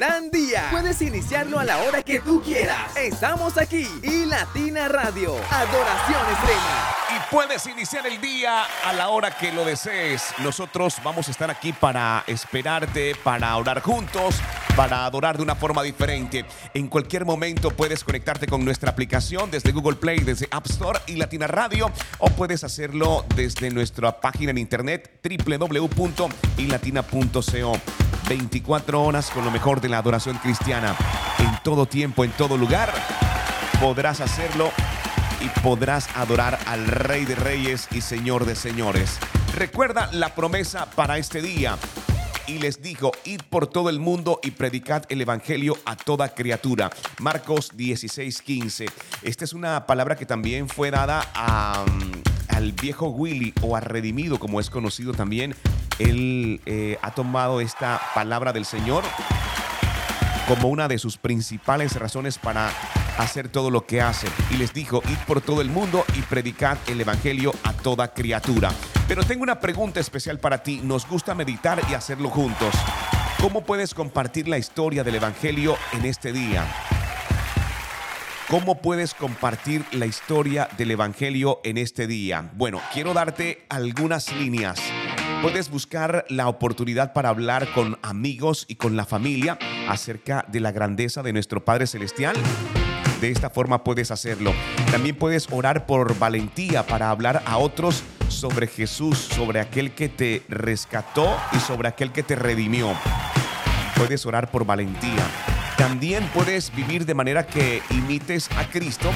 gran 0.00 0.30
día. 0.30 0.68
Puedes 0.70 1.02
iniciarlo 1.02 1.58
a 1.58 1.64
la 1.64 1.76
hora 1.82 2.02
que 2.02 2.20
tú 2.20 2.42
quieras. 2.42 2.96
Estamos 2.96 3.58
aquí 3.58 3.86
y 4.02 4.24
Latina 4.24 4.88
Radio. 4.88 5.34
Adoración 5.50 6.22
extrema. 6.32 6.96
Y 7.10 7.30
puedes 7.30 7.66
iniciar 7.66 8.06
el 8.06 8.18
día 8.18 8.64
a 8.86 8.94
la 8.94 9.10
hora 9.10 9.36
que 9.36 9.52
lo 9.52 9.62
desees. 9.62 10.32
Nosotros 10.38 10.96
vamos 11.04 11.28
a 11.28 11.30
estar 11.30 11.50
aquí 11.50 11.74
para 11.74 12.24
esperarte, 12.26 13.14
para 13.22 13.54
orar 13.58 13.82
juntos, 13.82 14.36
para 14.76 15.04
adorar 15.04 15.36
de 15.36 15.42
una 15.42 15.54
forma 15.54 15.82
diferente. 15.82 16.44
En 16.74 16.88
cualquier 16.88 17.24
momento 17.24 17.70
puedes 17.70 18.04
conectarte 18.04 18.46
con 18.46 18.64
nuestra 18.64 18.90
aplicación 18.90 19.50
desde 19.50 19.72
Google 19.72 19.96
Play, 19.96 20.20
desde 20.20 20.48
App 20.50 20.66
Store 20.66 21.00
y 21.06 21.16
Latina 21.16 21.46
Radio, 21.46 21.90
o 22.18 22.28
puedes 22.30 22.64
hacerlo 22.64 23.24
desde 23.34 23.70
nuestra 23.70 24.20
página 24.20 24.50
en 24.50 24.58
internet 24.58 25.20
www.ilatina.co. 25.22 27.80
24 28.28 29.02
horas 29.02 29.30
con 29.30 29.44
lo 29.44 29.50
mejor 29.50 29.80
de 29.80 29.88
la 29.88 29.98
adoración 29.98 30.38
cristiana. 30.38 30.94
En 31.38 31.50
todo 31.64 31.86
tiempo, 31.86 32.24
en 32.24 32.30
todo 32.32 32.56
lugar, 32.56 32.92
podrás 33.80 34.20
hacerlo 34.20 34.70
y 35.40 35.48
podrás 35.60 36.08
adorar 36.16 36.58
al 36.66 36.86
Rey 36.86 37.24
de 37.24 37.34
Reyes 37.34 37.88
y 37.90 38.02
Señor 38.02 38.44
de 38.44 38.54
Señores. 38.54 39.18
Recuerda 39.56 40.10
la 40.12 40.34
promesa 40.34 40.86
para 40.86 41.18
este 41.18 41.42
día. 41.42 41.76
Y 42.46 42.58
les 42.58 42.82
dijo, 42.82 43.12
id 43.24 43.40
por 43.48 43.66
todo 43.66 43.90
el 43.90 44.00
mundo 44.00 44.40
y 44.42 44.52
predicad 44.52 45.04
el 45.08 45.20
Evangelio 45.20 45.76
a 45.84 45.96
toda 45.96 46.34
criatura. 46.34 46.90
Marcos 47.18 47.70
16, 47.74 48.42
15. 48.42 48.86
Esta 49.22 49.44
es 49.44 49.52
una 49.52 49.86
palabra 49.86 50.16
que 50.16 50.26
también 50.26 50.68
fue 50.68 50.90
dada 50.90 51.26
mm, 51.86 52.54
al 52.54 52.72
viejo 52.72 53.08
Willy 53.08 53.54
o 53.62 53.76
a 53.76 53.80
Redimido, 53.80 54.38
como 54.38 54.60
es 54.60 54.70
conocido 54.70 55.12
también. 55.12 55.54
Él 55.98 56.60
eh, 56.66 56.98
ha 57.02 57.12
tomado 57.12 57.60
esta 57.60 58.00
palabra 58.14 58.52
del 58.52 58.64
Señor 58.64 59.04
como 60.48 60.68
una 60.68 60.88
de 60.88 60.98
sus 60.98 61.16
principales 61.16 61.94
razones 61.94 62.36
para 62.38 62.72
hacer 63.22 63.48
todo 63.48 63.70
lo 63.70 63.86
que 63.86 64.00
hace. 64.00 64.26
Y 64.50 64.56
les 64.56 64.72
dijo, 64.72 65.02
id 65.08 65.18
por 65.26 65.40
todo 65.40 65.60
el 65.60 65.70
mundo 65.70 66.04
y 66.16 66.22
predicad 66.22 66.78
el 66.86 67.00
Evangelio 67.00 67.52
a 67.64 67.72
toda 67.72 68.12
criatura. 68.12 68.70
Pero 69.08 69.22
tengo 69.24 69.42
una 69.42 69.60
pregunta 69.60 70.00
especial 70.00 70.38
para 70.38 70.62
ti. 70.62 70.80
Nos 70.82 71.06
gusta 71.08 71.34
meditar 71.34 71.80
y 71.90 71.94
hacerlo 71.94 72.30
juntos. 72.30 72.74
¿Cómo 73.40 73.64
puedes 73.64 73.94
compartir 73.94 74.48
la 74.48 74.58
historia 74.58 75.02
del 75.02 75.14
Evangelio 75.14 75.76
en 75.92 76.04
este 76.04 76.32
día? 76.32 76.64
¿Cómo 78.50 78.82
puedes 78.82 79.14
compartir 79.14 79.84
la 79.92 80.06
historia 80.06 80.68
del 80.76 80.90
Evangelio 80.90 81.60
en 81.62 81.78
este 81.78 82.06
día? 82.06 82.50
Bueno, 82.54 82.80
quiero 82.92 83.14
darte 83.14 83.64
algunas 83.68 84.32
líneas. 84.34 84.80
Puedes 85.40 85.70
buscar 85.70 86.26
la 86.28 86.48
oportunidad 86.48 87.12
para 87.12 87.28
hablar 87.28 87.72
con 87.72 87.96
amigos 88.02 88.66
y 88.68 88.74
con 88.74 88.96
la 88.96 89.06
familia 89.06 89.56
acerca 89.88 90.44
de 90.48 90.60
la 90.60 90.72
grandeza 90.72 91.22
de 91.22 91.32
nuestro 91.32 91.64
Padre 91.64 91.86
Celestial. 91.86 92.36
De 93.20 93.30
esta 93.30 93.50
forma 93.50 93.84
puedes 93.84 94.10
hacerlo. 94.10 94.54
También 94.90 95.14
puedes 95.14 95.46
orar 95.52 95.84
por 95.84 96.18
valentía 96.18 96.86
para 96.86 97.10
hablar 97.10 97.42
a 97.44 97.58
otros 97.58 98.02
sobre 98.28 98.66
Jesús, 98.66 99.18
sobre 99.18 99.60
aquel 99.60 99.92
que 99.92 100.08
te 100.08 100.42
rescató 100.48 101.36
y 101.52 101.58
sobre 101.58 101.88
aquel 101.88 102.12
que 102.12 102.22
te 102.22 102.34
redimió. 102.34 102.88
Puedes 103.96 104.24
orar 104.24 104.50
por 104.50 104.64
valentía. 104.64 105.26
También 105.76 106.24
puedes 106.32 106.74
vivir 106.74 107.04
de 107.04 107.14
manera 107.14 107.46
que 107.46 107.82
imites 107.90 108.48
a 108.56 108.64
Cristo 108.70 109.10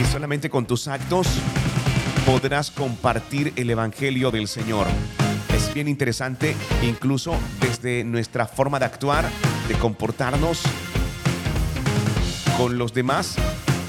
y 0.00 0.04
solamente 0.04 0.48
con 0.48 0.64
tus 0.64 0.88
actos 0.88 1.26
podrás 2.24 2.70
compartir 2.70 3.52
el 3.56 3.68
Evangelio 3.68 4.30
del 4.30 4.48
Señor. 4.48 4.86
Es 5.54 5.74
bien 5.74 5.88
interesante, 5.88 6.56
incluso 6.82 7.34
desde 7.60 8.02
nuestra 8.04 8.46
forma 8.46 8.78
de 8.78 8.86
actuar, 8.86 9.28
de 9.68 9.74
comportarnos 9.74 10.62
con 12.62 12.78
los 12.78 12.94
demás, 12.94 13.34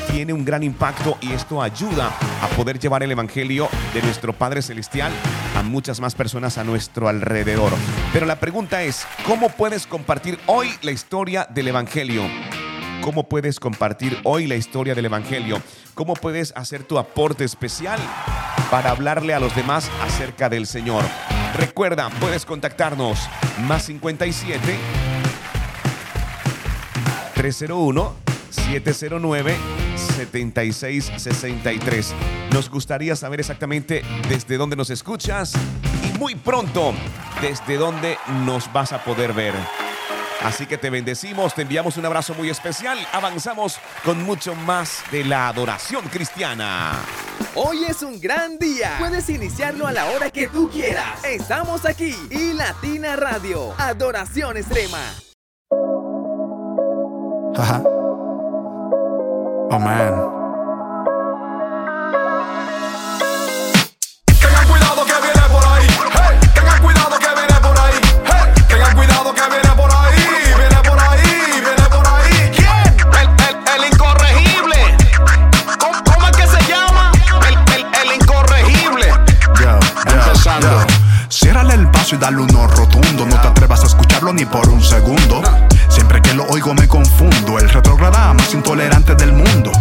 tiene 0.09 0.33
un 0.33 0.43
gran 0.43 0.63
impacto 0.63 1.19
y 1.21 1.31
esto 1.33 1.61
ayuda 1.61 2.11
a 2.41 2.47
poder 2.57 2.79
llevar 2.79 3.03
el 3.03 3.11
Evangelio 3.11 3.69
de 3.93 4.01
nuestro 4.01 4.33
Padre 4.33 4.63
Celestial 4.63 5.11
a 5.55 5.61
muchas 5.61 5.99
más 5.99 6.15
personas 6.15 6.57
a 6.57 6.63
nuestro 6.63 7.07
alrededor. 7.07 7.71
Pero 8.11 8.25
la 8.25 8.39
pregunta 8.39 8.81
es, 8.81 9.05
¿cómo 9.27 9.49
puedes 9.49 9.85
compartir 9.85 10.39
hoy 10.47 10.69
la 10.81 10.89
historia 10.89 11.47
del 11.51 11.67
Evangelio? 11.67 12.23
¿Cómo 13.01 13.29
puedes 13.29 13.59
compartir 13.59 14.19
hoy 14.23 14.47
la 14.47 14.55
historia 14.55 14.95
del 14.95 15.05
Evangelio? 15.05 15.61
¿Cómo 15.93 16.15
puedes 16.15 16.51
hacer 16.55 16.81
tu 16.81 16.97
aporte 16.97 17.43
especial 17.43 17.99
para 18.71 18.89
hablarle 18.89 19.35
a 19.35 19.39
los 19.39 19.55
demás 19.55 19.87
acerca 20.01 20.49
del 20.49 20.65
Señor? 20.65 21.03
Recuerda, 21.59 22.09
puedes 22.19 22.43
contactarnos 22.43 23.19
más 23.67 23.83
57 23.83 24.79
301 27.35 28.32
709 28.53 29.55
7663. 29.95 32.13
Nos 32.51 32.69
gustaría 32.69 33.15
saber 33.15 33.39
exactamente 33.39 34.03
desde 34.29 34.57
dónde 34.57 34.75
nos 34.75 34.89
escuchas 34.89 35.53
y 36.03 36.17
muy 36.17 36.35
pronto 36.35 36.93
desde 37.41 37.77
dónde 37.77 38.17
nos 38.45 38.71
vas 38.71 38.93
a 38.93 39.03
poder 39.03 39.33
ver. 39.33 39.53
Así 40.43 40.65
que 40.65 40.77
te 40.77 40.89
bendecimos, 40.89 41.55
te 41.55 41.61
enviamos 41.61 41.95
un 41.95 42.05
abrazo 42.05 42.33
muy 42.33 42.49
especial. 42.49 42.97
Avanzamos 43.13 43.79
con 44.03 44.21
mucho 44.23 44.55
más 44.55 45.03
de 45.11 45.23
la 45.23 45.47
adoración 45.47 46.05
cristiana. 46.09 46.99
Hoy 47.55 47.85
es 47.85 48.01
un 48.01 48.19
gran 48.19 48.57
día. 48.57 48.95
Puedes 48.99 49.29
iniciarlo 49.29 49.87
a 49.87 49.93
la 49.93 50.05
hora 50.11 50.29
que 50.29 50.47
tú 50.47 50.69
quieras. 50.69 51.23
Estamos 51.23 51.85
aquí 51.85 52.13
y 52.29 52.53
Latina 52.53 53.15
Radio. 53.15 53.73
Adoración 53.77 54.57
extrema. 54.57 54.99
Haha. 57.55 58.02
Oh 59.75 59.79
man. 59.79 60.13
Tengan 64.39 64.67
cuidado 64.67 65.03
que 65.03 65.13
viene 65.19 65.41
por 65.49 65.65
ahí. 65.65 65.87
Hey, 66.13 66.39
tengan 66.53 66.79
cuidado 66.83 67.17
que 67.17 67.27
viene 67.33 67.59
por 67.59 67.79
ahí. 67.79 67.93
Hey, 68.23 68.53
tengan 68.67 68.95
cuidado 68.95 69.33
que 69.33 69.41
viene 69.49 69.69
por 69.75 69.91
ahí. 69.91 70.15
Viene 70.59 70.81
por 70.87 70.99
ahí, 70.99 71.61
viene 71.65 71.89
por 71.89 72.07
ahí. 72.07 72.51
¿Quién? 72.55 72.85
El, 73.19 73.27
el, 73.47 73.81
el 73.81 73.91
incorregible. 73.91 74.97
¿Cómo, 75.79 76.03
cómo 76.03 76.27
es 76.27 76.37
que 76.37 76.45
se 76.45 76.63
llama? 76.71 77.11
El, 77.47 77.55
el, 77.73 77.85
el 77.99 78.21
incorregible. 78.21 79.07
Yo, 79.59 79.79
Empezando. 80.05 80.69
yo, 80.69 80.87
yo. 80.87 81.29
Ciérrale 81.29 81.73
el 81.73 81.89
paso 81.89 82.13
y 82.13 82.19
dale 82.19 82.37
uno 82.37 82.67
rotundo. 82.67 83.25
No 83.25 83.41
te 83.41 83.47
atrevas 83.47 83.83
a 83.83 83.87
escucharlo 83.87 84.33
ni 84.33 84.45
por 84.45 84.69
un 84.69 84.83
segundo. 84.83 85.41
Siempre 86.03 86.21
que 86.21 86.33
lo 86.33 86.45
oigo 86.47 86.73
me 86.73 86.85
confundo. 86.85 87.57
El 87.59 87.69
retrograda 87.69 88.33
más 88.33 88.53
intolerante 88.53 89.15
del 89.15 89.31
mundo. 89.31 89.71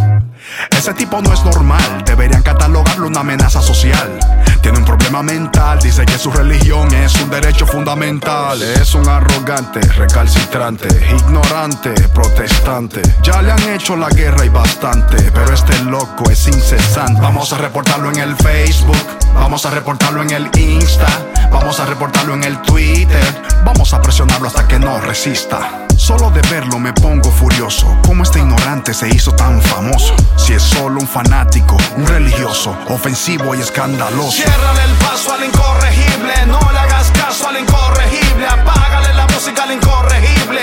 Ese 0.70 0.94
tipo 0.94 1.20
no 1.20 1.32
es 1.32 1.44
normal, 1.44 2.04
deberían 2.06 2.44
catalogarlo 2.44 3.08
una 3.08 3.20
amenaza 3.20 3.60
social. 3.60 4.20
Tiene 4.60 4.78
un 4.78 4.84
problema 4.84 5.24
mental, 5.24 5.80
dice 5.80 6.06
que 6.06 6.16
su 6.18 6.30
religión 6.30 6.94
es 6.94 7.20
un 7.20 7.28
derecho 7.28 7.66
fundamental. 7.66 8.62
Es 8.62 8.94
un 8.94 9.08
arrogante, 9.08 9.80
recalcitrante, 9.80 10.86
ignorante, 11.10 11.90
protestante. 12.14 13.02
Ya 13.24 13.42
le 13.42 13.50
han 13.50 13.62
hecho 13.70 13.96
la 13.96 14.08
guerra 14.08 14.44
y 14.44 14.48
bastante, 14.48 15.16
pero 15.32 15.52
este 15.52 15.76
loco 15.82 16.30
es 16.30 16.46
incesante. 16.46 17.20
Vamos 17.20 17.52
a 17.52 17.58
reportarlo 17.58 18.12
en 18.12 18.20
el 18.20 18.36
Facebook, 18.36 19.06
vamos 19.34 19.66
a 19.66 19.70
reportarlo 19.70 20.22
en 20.22 20.30
el 20.30 20.50
Insta, 20.56 21.08
vamos 21.52 21.78
a 21.78 21.86
reportarlo 21.86 22.34
en 22.34 22.44
el 22.44 22.60
Twitter, 22.62 23.42
vamos 23.64 23.92
a 23.92 24.00
presionarlo 24.02 24.48
hasta 24.48 24.66
que 24.66 24.78
no 24.78 25.00
resista. 25.00 25.86
Solo 25.96 26.30
de 26.30 26.40
verlo 26.50 26.78
me 26.78 26.92
pongo 26.92 27.30
furioso. 27.30 27.96
¿Cómo 28.04 28.24
este 28.24 28.40
ignorante 28.40 28.92
se 28.92 29.08
hizo 29.08 29.32
tan 29.32 29.60
famoso? 29.62 30.14
Si 30.36 30.52
es 30.52 30.62
solo 30.62 30.98
un 30.98 31.06
fanático, 31.06 31.76
un 31.96 32.06
religioso, 32.06 32.76
ofensivo 32.88 33.54
y 33.54 33.60
escandaloso. 33.60 34.32
Ciérrale 34.32 34.84
el 34.84 34.94
paso 34.94 35.32
al 35.32 35.44
incorregible. 35.44 36.46
No 36.46 36.58
le 36.72 36.78
hagas 36.78 37.10
caso 37.12 37.48
al 37.48 37.60
incorregible. 37.60 38.46
Apágale 38.48 39.14
la 39.14 39.26
música 39.28 39.62
al 39.62 39.72
incorregible. 39.72 40.60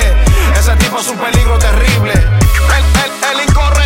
Ese 0.59 0.75
tipo 0.75 0.99
es 0.99 1.07
un 1.07 1.17
peligro 1.17 1.57
terrible. 1.57 2.11
El, 2.11 2.19
el, 2.19 3.39
el 3.39 3.49
incorregible. 3.49 3.78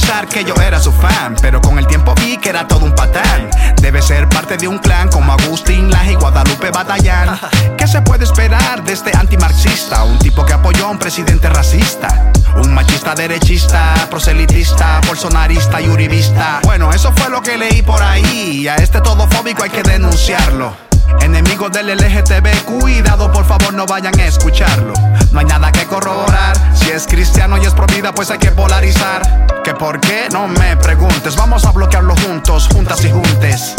Confesar 0.00 0.28
que 0.28 0.44
yo 0.44 0.54
era 0.54 0.80
su 0.80 0.92
fan, 0.92 1.36
pero 1.42 1.60
con 1.60 1.78
el 1.78 1.86
tiempo 1.86 2.14
vi 2.14 2.38
que 2.38 2.48
era 2.48 2.66
todo 2.66 2.84
un 2.84 2.94
patán. 2.94 3.50
Debe 3.80 4.00
ser 4.00 4.28
parte 4.28 4.56
de 4.56 4.66
un 4.66 4.78
clan 4.78 5.08
como 5.08 5.32
Agustín 5.32 5.90
Laje 5.90 6.12
y 6.12 6.14
Guadalupe 6.14 6.70
Batallán. 6.70 7.38
¿Qué 7.76 7.86
se 7.86 8.00
puede 8.00 8.24
esperar 8.24 8.82
de 8.82 8.92
este 8.92 9.14
antimarxista? 9.16 10.04
Un 10.04 10.18
tipo 10.18 10.44
que 10.46 10.54
apoyó 10.54 10.86
a 10.86 10.90
un 10.90 10.98
presidente 10.98 11.48
racista. 11.50 12.32
Un 12.56 12.72
machista 12.72 13.14
derechista, 13.14 13.94
proselitista, 14.08 15.00
bolsonarista 15.06 15.80
y 15.80 15.88
uribista. 15.88 16.60
Bueno, 16.64 16.92
eso 16.92 17.12
fue 17.12 17.28
lo 17.28 17.30
lo 17.30 17.42
que 17.42 17.56
leí 17.56 17.82
por 17.82 18.02
ahí. 18.02 18.68
A 18.68 18.76
este 18.76 19.00
todofóbico 19.00 19.62
hay 19.62 19.70
que 19.70 19.82
denunciarlo. 19.82 20.74
Enemigos 21.20 21.70
del 21.72 21.88
LGTB, 21.96 22.64
cuidado, 22.64 23.30
por 23.32 23.44
favor, 23.44 23.74
no 23.74 23.86
vayan 23.86 24.18
a 24.18 24.24
escucharlo. 24.26 24.94
No 25.32 25.38
hay 25.38 25.46
nada 25.46 25.70
que 25.70 25.86
corroborar. 25.86 26.56
Si 26.74 26.90
es 26.90 27.06
cristiano 27.06 27.56
y 27.56 27.64
es 27.64 27.72
pro 27.74 27.86
vida, 27.86 28.12
pues 28.12 28.30
hay 28.30 28.38
que 28.38 28.50
polarizar. 28.50 29.46
¿Que 29.62 29.74
por 29.74 30.00
qué? 30.00 30.28
No 30.32 30.48
me 30.48 30.76
preguntes. 30.76 31.36
Vamos 31.36 31.64
a 31.64 31.70
bloquearlo 31.70 32.14
juntos, 32.16 32.68
juntas 32.72 33.04
y 33.04 33.10
juntes. 33.10 33.74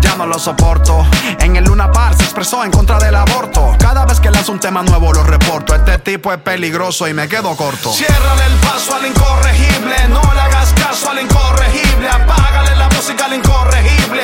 Ya 0.00 0.14
no 0.16 0.26
lo 0.26 0.38
soporto. 0.38 1.06
En 1.40 1.56
el 1.56 1.64
Luna 1.64 1.90
Par 1.92 2.14
se 2.14 2.22
expresó 2.22 2.64
en 2.64 2.70
contra 2.70 2.98
del 2.98 3.14
aborto. 3.14 3.74
Cada 3.78 4.06
vez 4.06 4.20
que 4.20 4.30
lanzo 4.30 4.52
un 4.52 4.60
tema 4.60 4.82
nuevo 4.82 5.12
lo 5.12 5.22
reporto. 5.24 5.74
Este 5.74 5.98
tipo 5.98 6.32
es 6.32 6.38
peligroso 6.38 7.06
y 7.06 7.12
me 7.14 7.28
quedo 7.28 7.54
corto. 7.56 7.92
Ciérrale 7.92 8.46
el 8.46 8.54
paso 8.60 8.94
al 8.94 9.06
incorregible, 9.06 10.08
no 10.08 10.22
le 10.32 10.40
hagas 10.40 10.72
caso 10.72 11.10
al 11.10 11.20
incorregible, 11.20 12.08
apágale 12.08 12.76
la 12.76 12.88
música 12.88 13.26
al 13.26 13.34
incorregible. 13.34 14.22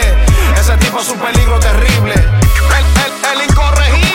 Ese 0.58 0.76
tipo 0.78 1.00
es 1.00 1.08
un 1.10 1.18
peligro 1.18 1.58
terrible. 1.60 2.14
El, 2.14 3.36
el, 3.36 3.40
el 3.42 3.50
incorregible. 3.50 4.09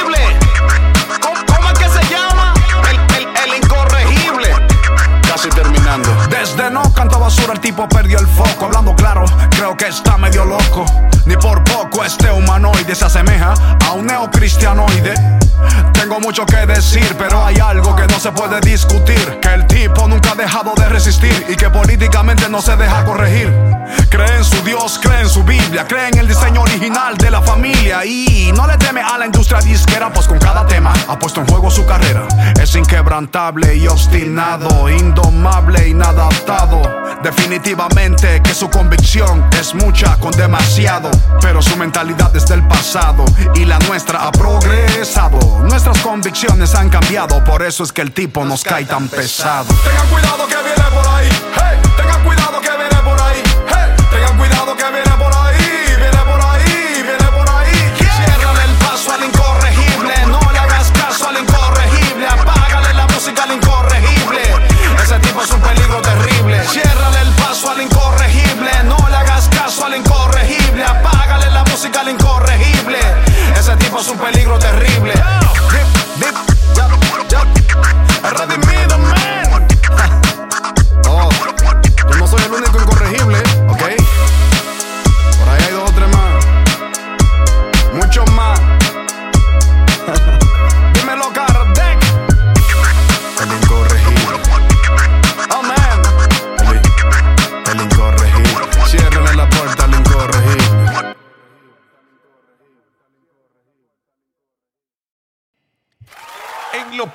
Desde 6.29 6.69
no 6.71 6.93
canto 6.93 7.19
basura, 7.19 7.53
el 7.53 7.59
tipo 7.61 7.87
perdió 7.87 8.19
el 8.19 8.27
foco. 8.27 8.65
Hablando 8.65 8.93
claro, 8.95 9.23
creo 9.51 9.77
que 9.77 9.87
está 9.87 10.17
medio 10.17 10.43
loco. 10.43 10.85
Ni 11.25 11.37
por 11.37 11.63
poco 11.63 12.03
este 12.03 12.29
humanoide 12.31 12.93
se 12.93 13.05
asemeja 13.05 13.53
a 13.85 13.93
un 13.93 14.05
neocristianoide. 14.05 15.13
Tengo 15.93 16.19
mucho 16.19 16.45
que 16.45 16.65
decir, 16.65 17.15
pero 17.17 17.43
hay 17.43 17.57
algo 17.57 17.95
que 17.95 18.05
no 18.07 18.19
se 18.19 18.31
puede 18.31 18.59
discutir. 18.61 19.39
Que 19.41 19.53
el 19.53 19.65
tipo 19.67 20.07
nunca 20.07 20.31
ha 20.31 20.35
dejado 20.35 20.73
de 20.75 20.87
resistir 20.87 21.45
y 21.49 21.55
que 21.55 21.69
políticamente 21.69 22.47
no 22.49 22.61
se 22.61 22.75
deja 22.75 23.03
corregir. 23.05 23.51
Cree 24.09 24.37
en 24.37 24.43
su 24.43 24.61
Dios, 24.63 24.99
cree 25.01 25.21
en 25.21 25.29
su 25.29 25.43
Biblia, 25.43 25.85
cree 25.87 26.09
en 26.09 26.17
el 26.17 26.27
diseño 26.27 26.61
original 26.61 27.17
de 27.17 27.31
la 27.31 27.41
familia 27.41 28.05
y 28.05 28.51
no 28.55 28.67
le 28.67 28.77
teme 28.77 29.01
a 29.01 29.17
la 29.17 29.25
industria 29.25 29.59
disquera, 29.59 30.11
pues 30.11 30.27
con 30.27 30.39
cada 30.39 30.65
tema 30.65 30.93
ha 31.07 31.17
puesto 31.17 31.41
en 31.41 31.47
juego 31.47 31.69
su 31.69 31.85
carrera. 31.85 32.27
Es 32.61 32.75
inquebrantable 32.75 33.75
y 33.75 33.87
obstinado, 33.87 34.89
indomable, 34.89 35.87
inadaptado. 35.87 36.81
Definitivamente 37.23 38.41
que 38.43 38.53
su 38.53 38.69
convicción 38.69 39.47
es 39.59 39.73
mucha 39.73 40.17
con 40.17 40.31
demasiado, 40.31 41.09
pero 41.41 41.61
su 41.61 41.75
mentalidad 41.77 42.35
es 42.35 42.45
del 42.47 42.65
pasado 42.67 43.25
y 43.55 43.65
la 43.65 43.79
nuestra 43.79 44.27
ha 44.27 44.31
progresado. 44.31 45.39
Nuestras 45.63 45.99
convicciones 45.99 46.73
han 46.75 46.89
cambiado, 46.89 47.43
por 47.43 47.63
eso 47.63 47.83
es 47.83 47.91
que 47.91 48.01
el 48.01 48.11
tipo 48.11 48.45
nos 48.45 48.63
cae 48.63 48.85
tan 48.85 49.07
pesado. 49.07 49.67
Tengan 49.83 50.07
cuidado 50.07 50.47
que 50.47 50.55
viene 50.55 50.89
por 50.93 51.07
ahí. 51.07 51.29
Hey, 51.55 51.79
tengan 51.97 52.23
cuidado 52.23 52.61
que 52.61 52.69
viene 52.69 53.03
por 53.03 53.21
ahí. 53.21 53.43
Hey, 53.67 54.05
tengan 54.09 54.37
cuidado 54.37 54.75
que 54.75 54.91
viene 54.91 55.11
por 55.17 55.33
ahí. 55.33 55.95
Viene 55.97 56.17
por 56.25 56.41
ahí, 56.41 57.03
viene 57.03 57.31
por 57.31 57.49
ahí. 57.49 57.93
Ciérrale 57.97 58.63
el 58.63 58.75
paso 58.77 59.13
al 59.13 59.23
incorregible. 59.23 60.13
No 60.27 60.39
le 60.51 60.59
hagas 60.59 60.91
caso 60.91 61.27
al 61.27 61.37
incorregible. 61.37 62.27
Apágale 62.27 62.93
la 62.93 63.07
música 63.07 63.43
al 63.43 63.51
incorregible. 63.51 64.41
Ese 65.03 65.19
tipo 65.19 65.41
es 65.41 65.51
un 65.51 65.61
peligro 65.61 66.01
terrible. 66.01 66.63
Ciérrale 66.67 67.21
el 67.21 67.31
paso 67.33 67.69
al 67.71 67.81
incorregible. 67.81 68.71
No 68.85 68.97
le 69.09 69.15
hagas 69.15 69.49
caso 69.49 69.85
al 69.85 69.95
incorregible. 69.95 70.83
Apágale 70.83 71.49
la 71.51 71.63
música 71.65 72.01
al 72.01 72.09
incorregible. 72.09 72.99
Ese 73.57 73.75
tipo 73.77 73.99
es 73.99 74.07
un 74.07 74.17
peligro 74.17 74.44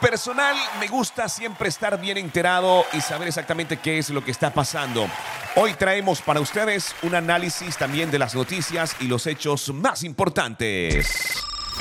personal, 0.00 0.56
me 0.80 0.88
gusta 0.88 1.28
siempre 1.28 1.68
estar 1.68 2.00
bien 2.00 2.18
enterado 2.18 2.84
y 2.92 3.00
saber 3.00 3.28
exactamente 3.28 3.76
qué 3.76 3.98
es 3.98 4.10
lo 4.10 4.24
que 4.24 4.30
está 4.30 4.52
pasando. 4.52 5.08
Hoy 5.56 5.74
traemos 5.74 6.22
para 6.22 6.40
ustedes 6.40 6.94
un 7.02 7.14
análisis 7.14 7.76
también 7.76 8.10
de 8.10 8.18
las 8.18 8.34
noticias 8.34 8.96
y 9.00 9.04
los 9.04 9.26
hechos 9.26 9.72
más 9.72 10.02
importantes. 10.02 11.06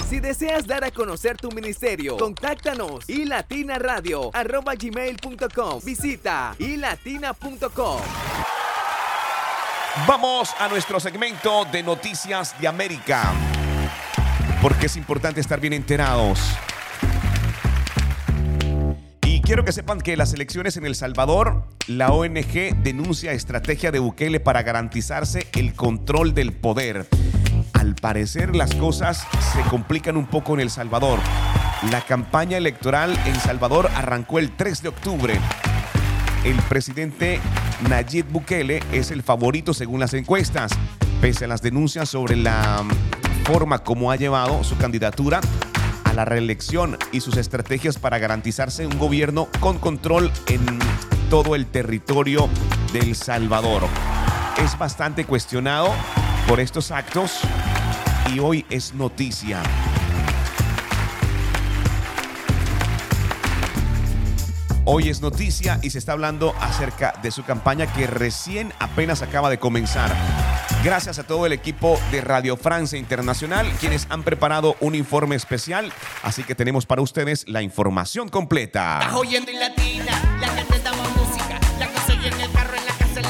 Si 0.10 0.20
deseas 0.20 0.68
dar 0.68 0.84
a 0.84 0.92
conocer 0.92 1.38
tu 1.38 1.50
ministerio, 1.52 2.18
contáctanos 2.18 3.10
ilatinaradio.com. 3.10 5.82
Visita 5.84 6.56
ilatina.com. 6.60 8.02
Vamos 10.08 10.54
a 10.60 10.68
nuestro 10.68 11.00
segmento 11.00 11.66
de 11.66 11.84
noticias 11.84 12.60
de 12.60 12.68
América. 12.68 13.34
Porque 14.62 14.88
es 14.88 14.98
importante 14.98 15.42
estar 15.42 15.60
bien 15.60 15.74
enterados. 15.74 16.40
Quiero 19.50 19.66
que 19.66 19.72
sepan 19.72 20.00
que 20.00 20.16
las 20.16 20.32
elecciones 20.32 20.78
en 20.78 20.86
El 20.86 20.94
Salvador, 20.94 21.64
la 21.88 22.12
ONG 22.12 22.76
denuncia 22.84 23.34
estrategia 23.34 23.92
de 23.92 23.98
Bukele 23.98 24.40
para 24.40 24.62
garantizarse 24.62 25.48
el 25.54 25.74
control 25.74 26.36
del 26.36 26.54
poder. 26.54 27.08
Al 27.74 27.96
parecer 27.96 28.56
las 28.56 28.76
cosas 28.76 29.26
se 29.52 29.62
complican 29.64 30.18
un 30.18 30.28
poco 30.28 30.54
en 30.54 30.60
El 30.60 30.70
Salvador. 30.70 31.18
La 31.90 32.02
campaña 32.02 32.58
electoral 32.58 33.18
en 33.26 33.34
Salvador 33.38 33.90
arrancó 33.96 34.38
el 34.38 34.56
3 34.56 34.84
de 34.84 34.90
octubre. 34.90 35.40
El 36.44 36.58
presidente 36.70 37.40
Nayib 37.90 38.28
Bukele 38.28 38.84
es 38.92 39.10
el 39.10 39.24
favorito 39.24 39.74
según 39.74 40.00
las 40.00 40.14
encuestas, 40.14 40.74
pese 41.22 41.46
a 41.46 41.48
las 41.48 41.64
denuncias 41.64 42.08
sobre 42.08 42.36
la 42.36 42.84
forma 43.46 43.80
como 43.80 44.12
ha 44.12 44.16
llevado 44.16 44.64
su 44.64 44.78
candidatura 44.78 45.42
a 46.10 46.13
la 46.13 46.26
reelección 46.26 46.98
y 47.12 47.22
sus 47.22 47.38
estrategias 47.38 48.00
para 48.00 48.17
garantizarse 48.17 48.88
un 48.88 48.98
gobierno 48.98 49.48
con 49.60 49.78
control 49.78 50.32
en 50.48 50.65
todo 51.30 51.56
el 51.56 51.67
territorio 51.67 52.50
de 52.91 53.00
El 53.00 53.15
Salvador. 53.15 53.84
Es 54.63 54.78
bastante 54.78 55.26
cuestionado 55.26 55.93
por 56.48 56.60
estos 56.60 56.91
actos 56.91 57.39
y 58.34 58.39
hoy 58.39 58.65
es 58.69 58.93
noticia. 58.93 59.62
Hoy 64.86 65.10
es 65.10 65.22
noticia 65.22 65.80
y 65.84 65.91
se 65.91 66.00
está 66.00 66.13
hablando 66.13 66.56
acerca 66.60 67.13
de 67.22 67.30
su 67.30 67.43
campaña 67.43 67.86
que 67.93 68.08
recién 68.08 68.74
apenas 68.80 69.22
acaba 69.22 69.52
de 69.52 69.60
comenzar. 69.60 70.12
Gracias 70.82 71.20
a 71.20 71.28
todo 71.28 71.46
el 71.46 71.52
equipo 71.52 72.00
de 72.10 72.22
Radio 72.22 72.56
Francia 72.56 72.98
Internacional, 72.98 73.70
quienes 73.82 74.08
han 74.10 74.24
preparado 74.24 74.78
un 74.80 74.96
informe 74.96 75.36
especial, 75.36 75.92
así 76.24 76.46
que 76.46 76.56
tenemos 76.56 76.86
para 76.86 77.02
ustedes 77.02 77.46
la 77.50 77.62
información 77.62 78.30
completa. 78.30 79.12
Oyendo 79.13 79.52
en 79.52 79.60
latina, 79.60 80.38
la 80.39 80.56
que 80.56 80.63
te 80.63 80.80
damos 80.80 81.06
música, 81.18 81.60
la 81.80 81.86
en 82.28 82.42
el 82.42 82.52
carro, 82.52 82.78
en 82.78 82.86
la 82.86 82.94
casa, 82.98 83.22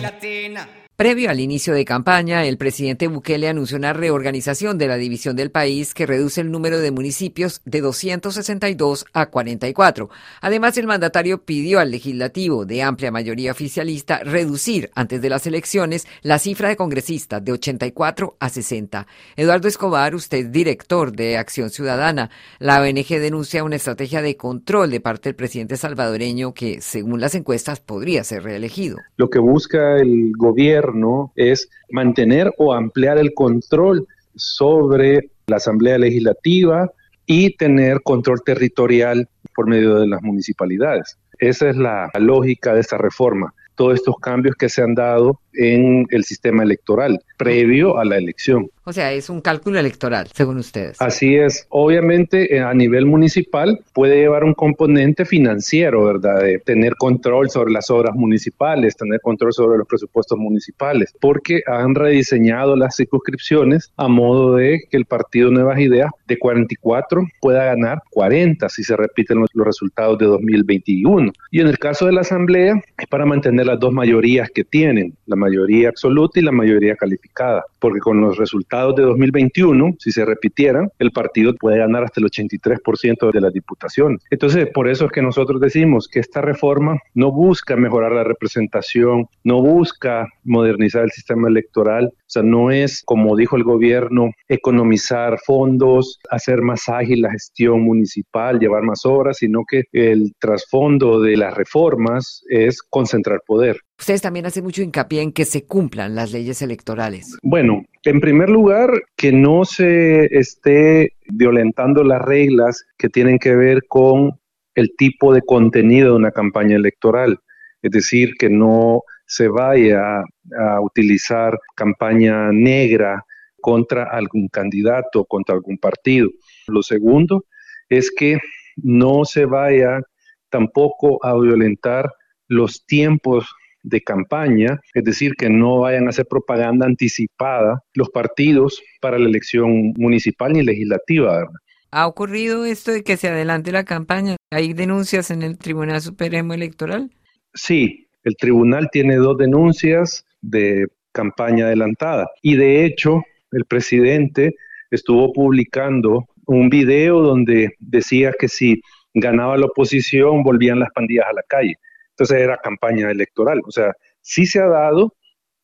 latina. 0.00 0.87
Previo 0.98 1.30
al 1.30 1.38
inicio 1.38 1.74
de 1.74 1.84
campaña, 1.84 2.44
el 2.44 2.58
presidente 2.58 3.06
Bukele 3.06 3.48
anunció 3.48 3.76
una 3.76 3.92
reorganización 3.92 4.78
de 4.78 4.88
la 4.88 4.96
división 4.96 5.36
del 5.36 5.52
país 5.52 5.94
que 5.94 6.06
reduce 6.06 6.40
el 6.40 6.50
número 6.50 6.80
de 6.80 6.90
municipios 6.90 7.60
de 7.64 7.80
262 7.82 9.06
a 9.12 9.26
44. 9.26 10.10
Además, 10.40 10.76
el 10.76 10.88
mandatario 10.88 11.44
pidió 11.44 11.78
al 11.78 11.92
legislativo 11.92 12.64
de 12.64 12.82
amplia 12.82 13.12
mayoría 13.12 13.52
oficialista 13.52 14.24
reducir 14.24 14.90
antes 14.96 15.22
de 15.22 15.30
las 15.30 15.46
elecciones 15.46 16.08
la 16.22 16.40
cifra 16.40 16.68
de 16.68 16.74
congresistas 16.74 17.44
de 17.44 17.52
84 17.52 18.36
a 18.40 18.48
60. 18.48 19.06
Eduardo 19.36 19.68
Escobar, 19.68 20.16
usted 20.16 20.46
director 20.46 21.12
de 21.12 21.36
Acción 21.36 21.70
Ciudadana. 21.70 22.30
La 22.58 22.80
ONG 22.80 23.06
denuncia 23.20 23.62
una 23.62 23.76
estrategia 23.76 24.20
de 24.20 24.36
control 24.36 24.90
de 24.90 24.98
parte 24.98 25.28
del 25.28 25.36
presidente 25.36 25.76
salvadoreño 25.76 26.54
que, 26.54 26.80
según 26.80 27.20
las 27.20 27.36
encuestas, 27.36 27.78
podría 27.78 28.24
ser 28.24 28.42
reelegido. 28.42 28.96
Lo 29.16 29.30
que 29.30 29.38
busca 29.38 29.98
el 29.98 30.32
gobierno 30.36 30.87
es 31.36 31.68
mantener 31.90 32.52
o 32.58 32.72
ampliar 32.72 33.18
el 33.18 33.34
control 33.34 34.06
sobre 34.34 35.30
la 35.46 35.56
Asamblea 35.56 35.98
Legislativa 35.98 36.90
y 37.26 37.56
tener 37.56 38.02
control 38.02 38.42
territorial 38.44 39.28
por 39.54 39.68
medio 39.68 39.96
de 39.96 40.06
las 40.06 40.22
municipalidades. 40.22 41.18
Esa 41.38 41.68
es 41.68 41.76
la 41.76 42.10
lógica 42.18 42.74
de 42.74 42.80
esta 42.80 42.98
reforma. 42.98 43.54
Todos 43.74 43.94
estos 43.94 44.16
cambios 44.16 44.56
que 44.56 44.68
se 44.68 44.82
han 44.82 44.94
dado 44.94 45.40
en 45.58 46.06
el 46.10 46.24
sistema 46.24 46.62
electoral 46.62 47.20
previo 47.36 47.98
a 47.98 48.04
la 48.04 48.16
elección. 48.16 48.70
O 48.84 48.92
sea, 48.92 49.12
es 49.12 49.28
un 49.28 49.42
cálculo 49.42 49.78
electoral, 49.78 50.28
según 50.32 50.56
ustedes. 50.56 50.96
Así 50.98 51.36
es. 51.36 51.66
Obviamente, 51.68 52.56
eh, 52.56 52.60
a 52.60 52.72
nivel 52.72 53.04
municipal 53.04 53.80
puede 53.92 54.16
llevar 54.16 54.44
un 54.44 54.54
componente 54.54 55.26
financiero, 55.26 56.04
¿verdad? 56.04 56.40
De 56.42 56.58
tener 56.58 56.94
control 56.96 57.50
sobre 57.50 57.70
las 57.70 57.90
obras 57.90 58.14
municipales, 58.14 58.96
tener 58.96 59.20
control 59.20 59.52
sobre 59.52 59.76
los 59.76 59.86
presupuestos 59.86 60.38
municipales, 60.38 61.14
porque 61.20 61.60
han 61.66 61.94
rediseñado 61.94 62.76
las 62.76 62.96
circunscripciones 62.96 63.92
a 63.98 64.08
modo 64.08 64.54
de 64.54 64.80
que 64.90 64.96
el 64.96 65.04
partido 65.04 65.50
Nuevas 65.50 65.78
Ideas 65.80 66.10
de 66.26 66.38
44 66.38 67.26
pueda 67.42 67.64
ganar 67.64 68.02
40 68.10 68.68
si 68.70 68.84
se 68.84 68.96
repiten 68.96 69.40
los, 69.40 69.50
los 69.52 69.66
resultados 69.66 70.18
de 70.18 70.26
2021. 70.26 71.30
Y 71.50 71.60
en 71.60 71.66
el 71.66 71.78
caso 71.78 72.06
de 72.06 72.12
la 72.12 72.22
Asamblea, 72.22 72.80
es 72.96 73.06
para 73.06 73.26
mantener 73.26 73.66
las 73.66 73.78
dos 73.78 73.92
mayorías 73.92 74.48
que 74.50 74.64
tienen, 74.64 75.14
la 75.26 75.36
mayoría 75.36 75.47
absoluta 75.88 76.40
y 76.40 76.42
la 76.42 76.52
mayoría 76.52 76.96
calificada, 76.96 77.64
porque 77.78 78.00
con 78.00 78.20
los 78.20 78.36
resultados 78.36 78.94
de 78.96 79.02
2021, 79.02 79.94
si 79.98 80.12
se 80.12 80.24
repitieran, 80.24 80.90
el 80.98 81.10
partido 81.10 81.54
puede 81.54 81.78
ganar 81.78 82.04
hasta 82.04 82.20
el 82.20 82.26
83% 82.26 83.32
de 83.32 83.40
las 83.40 83.52
diputaciones. 83.52 84.22
Entonces, 84.30 84.68
por 84.72 84.88
eso 84.88 85.06
es 85.06 85.12
que 85.12 85.22
nosotros 85.22 85.60
decimos 85.60 86.08
que 86.08 86.20
esta 86.20 86.40
reforma 86.40 86.98
no 87.14 87.32
busca 87.32 87.76
mejorar 87.76 88.12
la 88.12 88.24
representación, 88.24 89.26
no 89.44 89.60
busca 89.60 90.28
modernizar 90.44 91.04
el 91.04 91.10
sistema 91.10 91.48
electoral, 91.48 92.12
o 92.28 92.30
sea, 92.30 92.42
no 92.42 92.70
es, 92.70 93.02
como 93.06 93.36
dijo 93.36 93.56
el 93.56 93.64
gobierno, 93.64 94.32
economizar 94.48 95.38
fondos, 95.38 96.18
hacer 96.28 96.60
más 96.60 96.86
ágil 96.88 97.22
la 97.22 97.30
gestión 97.30 97.80
municipal, 97.80 98.58
llevar 98.58 98.82
más 98.82 99.06
obras, 99.06 99.38
sino 99.38 99.62
que 99.66 99.84
el 99.92 100.34
trasfondo 100.38 101.22
de 101.22 101.38
las 101.38 101.54
reformas 101.54 102.42
es 102.50 102.82
concentrar 102.82 103.40
poder. 103.46 103.80
Ustedes 103.98 104.20
también 104.20 104.44
hacen 104.44 104.62
mucho 104.62 104.82
hincapié 104.82 105.22
en 105.22 105.32
que 105.32 105.46
se 105.46 105.64
cumplan 105.64 106.14
las 106.14 106.30
leyes 106.30 106.60
electorales. 106.60 107.38
Bueno, 107.42 107.82
en 108.04 108.20
primer 108.20 108.50
lugar, 108.50 108.90
que 109.16 109.32
no 109.32 109.64
se 109.64 110.26
esté 110.26 111.14
violentando 111.28 112.04
las 112.04 112.20
reglas 112.20 112.84
que 112.98 113.08
tienen 113.08 113.38
que 113.38 113.56
ver 113.56 113.84
con 113.88 114.38
el 114.74 114.94
tipo 114.98 115.32
de 115.32 115.40
contenido 115.40 116.10
de 116.10 116.16
una 116.16 116.30
campaña 116.30 116.76
electoral. 116.76 117.40
Es 117.80 117.90
decir, 117.90 118.34
que 118.38 118.50
no 118.50 119.02
se 119.28 119.46
vaya 119.46 120.24
a 120.58 120.80
utilizar 120.80 121.58
campaña 121.76 122.50
negra 122.50 123.24
contra 123.60 124.04
algún 124.04 124.48
candidato, 124.48 125.24
contra 125.26 125.54
algún 125.54 125.76
partido. 125.78 126.30
Lo 126.66 126.82
segundo 126.82 127.44
es 127.88 128.10
que 128.10 128.38
no 128.76 129.24
se 129.24 129.44
vaya 129.44 130.00
tampoco 130.48 131.24
a 131.24 131.38
violentar 131.38 132.10
los 132.48 132.86
tiempos 132.86 133.46
de 133.82 134.00
campaña, 134.00 134.80
es 134.94 135.04
decir, 135.04 135.34
que 135.34 135.50
no 135.50 135.80
vayan 135.80 136.06
a 136.06 136.10
hacer 136.10 136.26
propaganda 136.26 136.86
anticipada 136.86 137.82
los 137.94 138.08
partidos 138.08 138.82
para 139.00 139.18
la 139.18 139.28
elección 139.28 139.92
municipal 139.98 140.52
ni 140.54 140.62
legislativa. 140.62 141.46
¿Ha 141.90 142.06
ocurrido 142.06 142.64
esto 142.64 142.92
de 142.92 143.02
que 143.02 143.16
se 143.16 143.28
adelante 143.28 143.72
la 143.72 143.84
campaña? 143.84 144.36
¿Hay 144.50 144.72
denuncias 144.72 145.30
en 145.30 145.42
el 145.42 145.58
Tribunal 145.58 146.00
Supremo 146.00 146.54
Electoral? 146.54 147.10
Sí, 147.54 148.07
el 148.24 148.36
tribunal 148.36 148.88
tiene 148.90 149.16
dos 149.16 149.38
denuncias 149.38 150.24
de 150.40 150.86
campaña 151.12 151.66
adelantada 151.66 152.28
y 152.42 152.56
de 152.56 152.84
hecho 152.84 153.22
el 153.52 153.64
presidente 153.64 154.54
estuvo 154.90 155.32
publicando 155.32 156.26
un 156.46 156.68
video 156.68 157.20
donde 157.20 157.74
decía 157.78 158.32
que 158.38 158.48
si 158.48 158.80
ganaba 159.14 159.56
la 159.56 159.66
oposición 159.66 160.42
volvían 160.42 160.80
las 160.80 160.90
pandillas 160.92 161.26
a 161.28 161.34
la 161.34 161.42
calle. 161.42 161.74
Entonces 162.10 162.40
era 162.40 162.56
campaña 162.58 163.10
electoral. 163.10 163.60
O 163.66 163.70
sea, 163.70 163.92
sí 164.20 164.46
se 164.46 164.60
ha 164.60 164.66
dado 164.66 165.14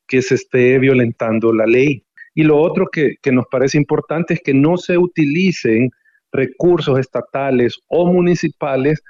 que 0.07 0.23
se 0.23 0.35
esté 0.35 0.79
violentando 0.79 1.53
la 1.53 1.67
ley. 1.67 2.05
Y 2.35 2.43
lo 2.43 2.59
otro 2.59 2.87
que, 2.87 3.17
que 3.23 3.33
nos 3.33 3.47
parece 3.51 3.79
importante 3.79 4.35
es 4.35 4.41
que 4.41 4.55
no 4.55 4.77
se 4.77 4.99
utilicen 4.99 5.91
recursos 6.33 6.99
estatales 6.99 7.79
o 7.89 8.07
municipales 8.13 9.03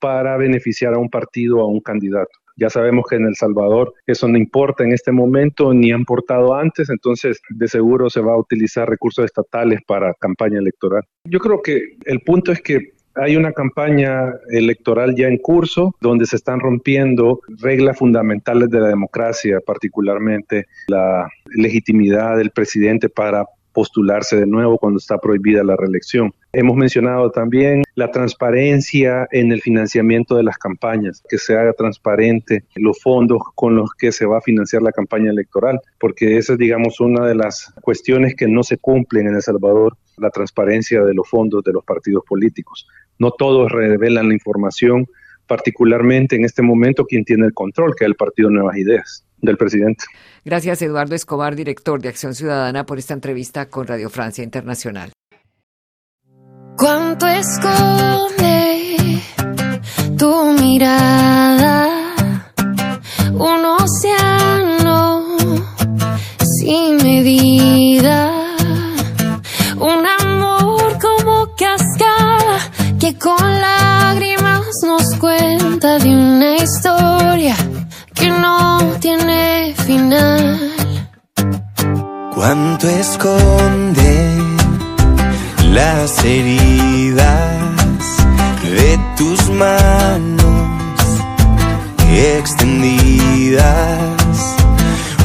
para 0.00 0.36
beneficiar 0.36 0.94
a 0.94 0.98
un 0.98 1.10
partido 1.10 1.58
o 1.58 1.62
a 1.62 1.66
un 1.66 1.80
candidato. 1.80 2.30
Ya 2.60 2.68
sabemos 2.68 3.06
que 3.08 3.16
en 3.16 3.24
El 3.24 3.34
Salvador 3.34 3.94
eso 4.06 4.28
no 4.28 4.36
importa 4.36 4.84
en 4.84 4.92
este 4.92 5.12
momento 5.12 5.72
ni 5.72 5.92
han 5.92 6.00
importado 6.00 6.54
antes, 6.54 6.90
entonces 6.90 7.40
de 7.48 7.68
seguro 7.68 8.10
se 8.10 8.20
va 8.20 8.34
a 8.34 8.38
utilizar 8.38 8.88
recursos 8.88 9.24
estatales 9.24 9.80
para 9.86 10.12
campaña 10.14 10.58
electoral. 10.58 11.02
Yo 11.24 11.38
creo 11.38 11.62
que 11.62 11.96
el 12.04 12.20
punto 12.20 12.52
es 12.52 12.60
que 12.60 12.92
hay 13.14 13.36
una 13.36 13.52
campaña 13.52 14.32
electoral 14.50 15.14
ya 15.16 15.26
en 15.26 15.38
curso 15.38 15.94
donde 16.00 16.26
se 16.26 16.36
están 16.36 16.60
rompiendo 16.60 17.40
reglas 17.60 17.98
fundamentales 17.98 18.70
de 18.70 18.80
la 18.80 18.88
democracia, 18.88 19.60
particularmente 19.64 20.66
la 20.88 21.28
legitimidad 21.56 22.36
del 22.36 22.50
presidente 22.50 23.08
para 23.08 23.46
postularse 23.72 24.36
de 24.36 24.46
nuevo 24.46 24.78
cuando 24.78 24.98
está 24.98 25.18
prohibida 25.18 25.64
la 25.64 25.76
reelección. 25.76 26.32
Hemos 26.52 26.76
mencionado 26.76 27.30
también 27.30 27.84
la 27.94 28.10
transparencia 28.10 29.28
en 29.30 29.52
el 29.52 29.60
financiamiento 29.60 30.36
de 30.36 30.42
las 30.42 30.58
campañas, 30.58 31.22
que 31.28 31.38
se 31.38 31.56
haga 31.56 31.72
transparente 31.72 32.64
los 32.74 33.00
fondos 33.00 33.40
con 33.54 33.76
los 33.76 33.90
que 33.94 34.12
se 34.12 34.26
va 34.26 34.38
a 34.38 34.42
financiar 34.42 34.82
la 34.82 34.92
campaña 34.92 35.30
electoral, 35.30 35.80
porque 35.98 36.38
esa 36.38 36.54
es, 36.54 36.58
digamos, 36.58 37.00
una 37.00 37.26
de 37.26 37.34
las 37.34 37.72
cuestiones 37.82 38.34
que 38.34 38.48
no 38.48 38.62
se 38.62 38.78
cumplen 38.78 39.28
en 39.28 39.36
El 39.36 39.42
Salvador, 39.42 39.96
la 40.16 40.30
transparencia 40.30 41.02
de 41.04 41.14
los 41.14 41.28
fondos 41.28 41.62
de 41.64 41.72
los 41.72 41.84
partidos 41.84 42.24
políticos. 42.28 42.88
No 43.18 43.30
todos 43.30 43.70
revelan 43.70 44.28
la 44.28 44.34
información, 44.34 45.06
particularmente 45.46 46.36
en 46.36 46.44
este 46.44 46.62
momento 46.62 47.04
quien 47.04 47.24
tiene 47.24 47.46
el 47.46 47.54
control, 47.54 47.94
que 47.96 48.04
es 48.04 48.08
el 48.08 48.16
Partido 48.16 48.50
Nuevas 48.50 48.76
Ideas 48.76 49.24
del 49.42 49.56
presidente. 49.56 50.04
Gracias, 50.44 50.82
Eduardo 50.82 51.14
Escobar, 51.14 51.56
director 51.56 52.00
de 52.00 52.08
Acción 52.08 52.34
Ciudadana, 52.34 52.84
por 52.84 52.98
esta 52.98 53.14
entrevista 53.14 53.68
con 53.68 53.86
Radio 53.86 54.10
Francia 54.10 54.44
Internacional. 54.44 55.12
¿Cuánto 56.76 57.26
esconde 57.26 58.96
tu 60.16 60.52
mirada? 60.54 61.88
Un 63.34 63.64
océano 63.64 65.36
sin 66.58 66.96
medida. 66.96 68.32
Un 69.76 70.06
amor 70.06 70.98
como 71.00 71.54
cascada 71.56 72.58
que 72.98 73.18
con 73.18 73.60
lágrimas 73.60 74.66
nos 74.86 75.16
cuenta 75.18 75.98
de 75.98 76.08
una 76.08 76.56
historia 76.56 77.56
que 78.20 78.30
no 78.30 78.78
tiene 79.00 79.74
final. 79.86 80.72
¿Cuánto 82.34 82.88
esconde 82.88 84.38
las 85.72 86.24
heridas 86.24 87.24
de 88.62 88.98
tus 89.16 89.48
manos 89.50 90.68
extendidas? 92.12 93.64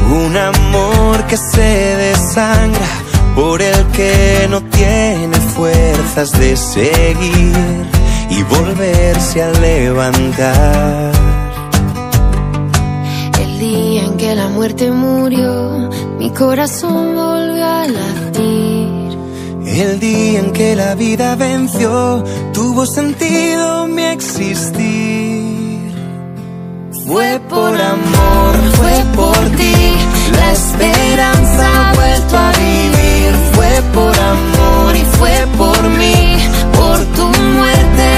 Un 0.10 0.38
amor 0.38 1.26
que 1.28 1.36
se 1.36 1.96
desangra 2.06 2.88
por 3.36 3.62
el 3.62 3.86
que 3.88 4.48
no 4.50 4.62
tiene 4.64 5.38
fuerzas 5.56 6.32
de 6.32 6.56
seguir 6.56 7.86
y 8.30 8.44
volverse 8.44 9.44
a 9.44 9.52
levantar. 9.52 11.35
La 14.36 14.50
muerte 14.50 14.92
murió, 14.92 15.90
mi 16.20 16.30
corazón 16.32 17.16
volvió 17.16 17.66
a 17.66 17.88
latir. 17.88 19.18
El 19.66 20.00
día 20.00 20.40
en 20.40 20.52
que 20.52 20.76
la 20.76 20.96
vida 20.96 21.36
venció, 21.36 22.24
tuvo 22.54 22.86
sentido 22.86 23.88
mi 23.88 24.04
existir. 24.04 25.92
Fue 27.06 27.40
por 27.50 27.80
amor, 27.80 28.56
fue 28.78 29.04
por 29.16 29.38
ti, 29.58 29.76
la 30.34 30.52
esperanza 30.52 31.90
ha 31.90 31.94
vuelto 31.94 32.38
a 32.38 32.52
vivir. 32.52 33.32
Fue 33.54 33.82
por 33.94 34.16
amor 34.20 34.96
y 34.96 35.06
fue 35.18 35.48
por 35.58 35.82
mí, 35.90 36.38
por 36.76 37.00
tu 37.16 37.26
muerte 37.58 38.15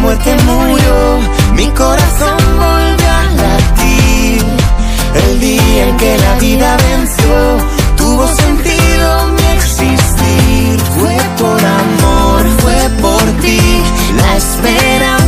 muerte 0.00 0.34
murió, 0.46 1.18
mi 1.54 1.66
corazón 1.68 2.38
volvió 2.56 3.08
a 3.08 3.24
latir. 3.42 4.44
El 5.14 5.40
día 5.40 5.88
en 5.88 5.96
que 5.98 6.18
la 6.18 6.34
vida 6.36 6.76
venció, 6.88 7.58
tuvo 7.96 8.26
sentido 8.26 9.26
mi 9.28 9.46
existir. 9.56 10.80
Fue 10.98 11.16
por 11.38 11.60
amor, 11.64 12.46
fue 12.60 12.88
por 13.02 13.22
ti, 13.42 13.60
la 14.16 14.36
esperanza 14.36 15.19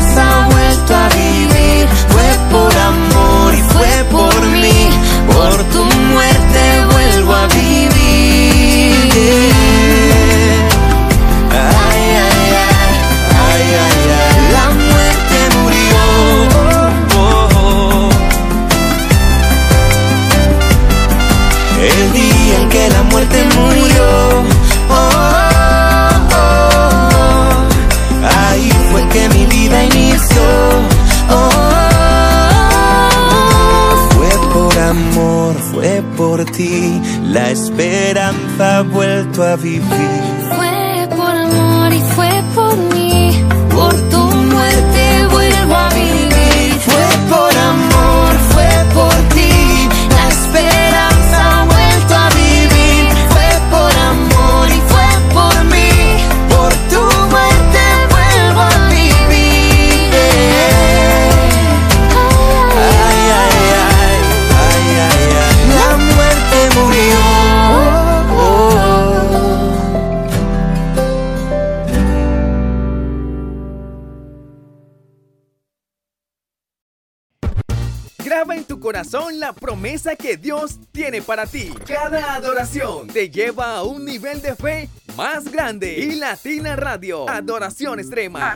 para 81.33 81.47
ti. 81.47 81.73
Cada 81.87 82.35
adoración 82.35 83.07
te 83.07 83.31
lleva 83.31 83.77
a 83.77 83.85
un 83.85 84.05
nivel 84.05 84.43
de 84.43 84.55
fe 84.55 84.91
más 85.17 85.51
grande. 85.51 85.91
Y 85.95 86.17
Latina 86.17 86.77
Radio, 86.77 87.27
Adoración 87.27 88.01
Extrema. 88.01 88.55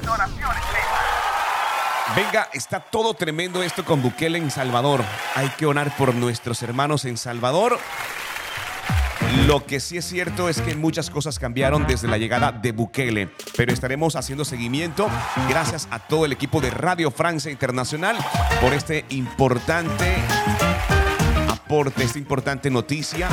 Venga, 2.14 2.50
está 2.52 2.80
todo 2.80 3.14
tremendo 3.14 3.62
esto 3.62 3.82
con 3.82 4.02
Bukele 4.02 4.36
en 4.36 4.50
Salvador. 4.50 5.02
Hay 5.34 5.48
que 5.56 5.64
orar 5.64 5.96
por 5.96 6.14
nuestros 6.14 6.62
hermanos 6.62 7.06
en 7.06 7.16
Salvador. 7.16 7.78
Lo 9.46 9.64
que 9.64 9.80
sí 9.80 9.96
es 9.96 10.04
cierto 10.04 10.50
es 10.50 10.60
que 10.60 10.74
muchas 10.74 11.08
cosas 11.08 11.38
cambiaron 11.38 11.86
desde 11.86 12.08
la 12.08 12.18
llegada 12.18 12.52
de 12.52 12.72
Bukele, 12.72 13.30
pero 13.56 13.72
estaremos 13.72 14.16
haciendo 14.16 14.44
seguimiento 14.44 15.08
gracias 15.48 15.88
a 15.90 15.98
todo 15.98 16.26
el 16.26 16.32
equipo 16.32 16.60
de 16.60 16.68
Radio 16.68 17.10
Francia 17.10 17.50
Internacional 17.50 18.18
por 18.60 18.74
este 18.74 19.06
importante 19.08 20.16
aporte, 21.66 22.04
esta 22.04 22.18
importante 22.20 22.70
noticia 22.70 23.28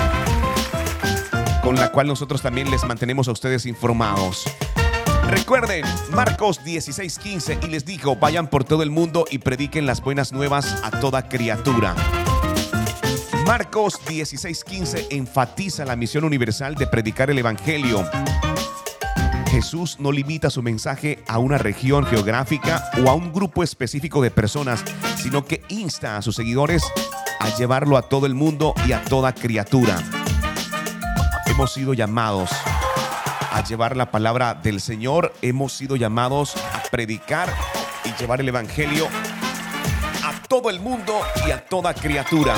con 1.61 1.75
la 1.75 1.91
cual 1.91 2.07
nosotros 2.07 2.41
también 2.41 2.71
les 2.71 2.83
mantenemos 2.83 3.27
a 3.27 3.31
ustedes 3.31 3.67
informados. 3.67 4.45
Recuerden, 5.29 5.85
Marcos 6.11 6.59
16:15 6.65 7.59
y 7.63 7.67
les 7.67 7.85
dijo, 7.85 8.15
vayan 8.15 8.47
por 8.47 8.63
todo 8.63 8.81
el 8.81 8.89
mundo 8.89 9.25
y 9.29 9.37
prediquen 9.37 9.85
las 9.85 10.01
buenas 10.01 10.33
nuevas 10.33 10.81
a 10.83 10.89
toda 10.99 11.29
criatura. 11.29 11.95
Marcos 13.45 14.01
16:15 14.07 15.07
enfatiza 15.11 15.85
la 15.85 15.95
misión 15.95 16.23
universal 16.23 16.73
de 16.73 16.87
predicar 16.87 17.29
el 17.29 17.37
Evangelio. 17.37 18.03
Jesús 19.51 19.97
no 19.99 20.11
limita 20.11 20.49
su 20.49 20.63
mensaje 20.63 21.23
a 21.27 21.37
una 21.37 21.59
región 21.59 22.03
geográfica 22.07 22.89
o 23.05 23.09
a 23.11 23.13
un 23.13 23.31
grupo 23.31 23.61
específico 23.61 24.23
de 24.23 24.31
personas, 24.31 24.83
sino 25.21 25.45
que 25.45 25.61
insta 25.69 26.17
a 26.17 26.23
sus 26.23 26.35
seguidores 26.35 26.83
a 27.43 27.49
llevarlo 27.57 27.97
a 27.97 28.03
todo 28.03 28.25
el 28.25 28.35
mundo 28.35 28.73
y 28.87 28.93
a 28.93 29.03
toda 29.03 29.33
criatura. 29.33 29.97
Hemos 31.45 31.73
sido 31.73 31.93
llamados 31.93 32.49
a 33.51 33.61
llevar 33.63 33.97
la 33.97 34.11
palabra 34.11 34.53
del 34.53 34.79
Señor, 34.79 35.33
hemos 35.41 35.73
sido 35.73 35.97
llamados 35.97 36.55
a 36.55 36.81
predicar 36.89 37.53
y 38.05 38.19
llevar 38.19 38.39
el 38.39 38.47
Evangelio 38.47 39.07
a 40.23 40.47
todo 40.47 40.69
el 40.69 40.79
mundo 40.79 41.19
y 41.45 41.51
a 41.51 41.65
toda 41.65 41.93
criatura. 41.93 42.55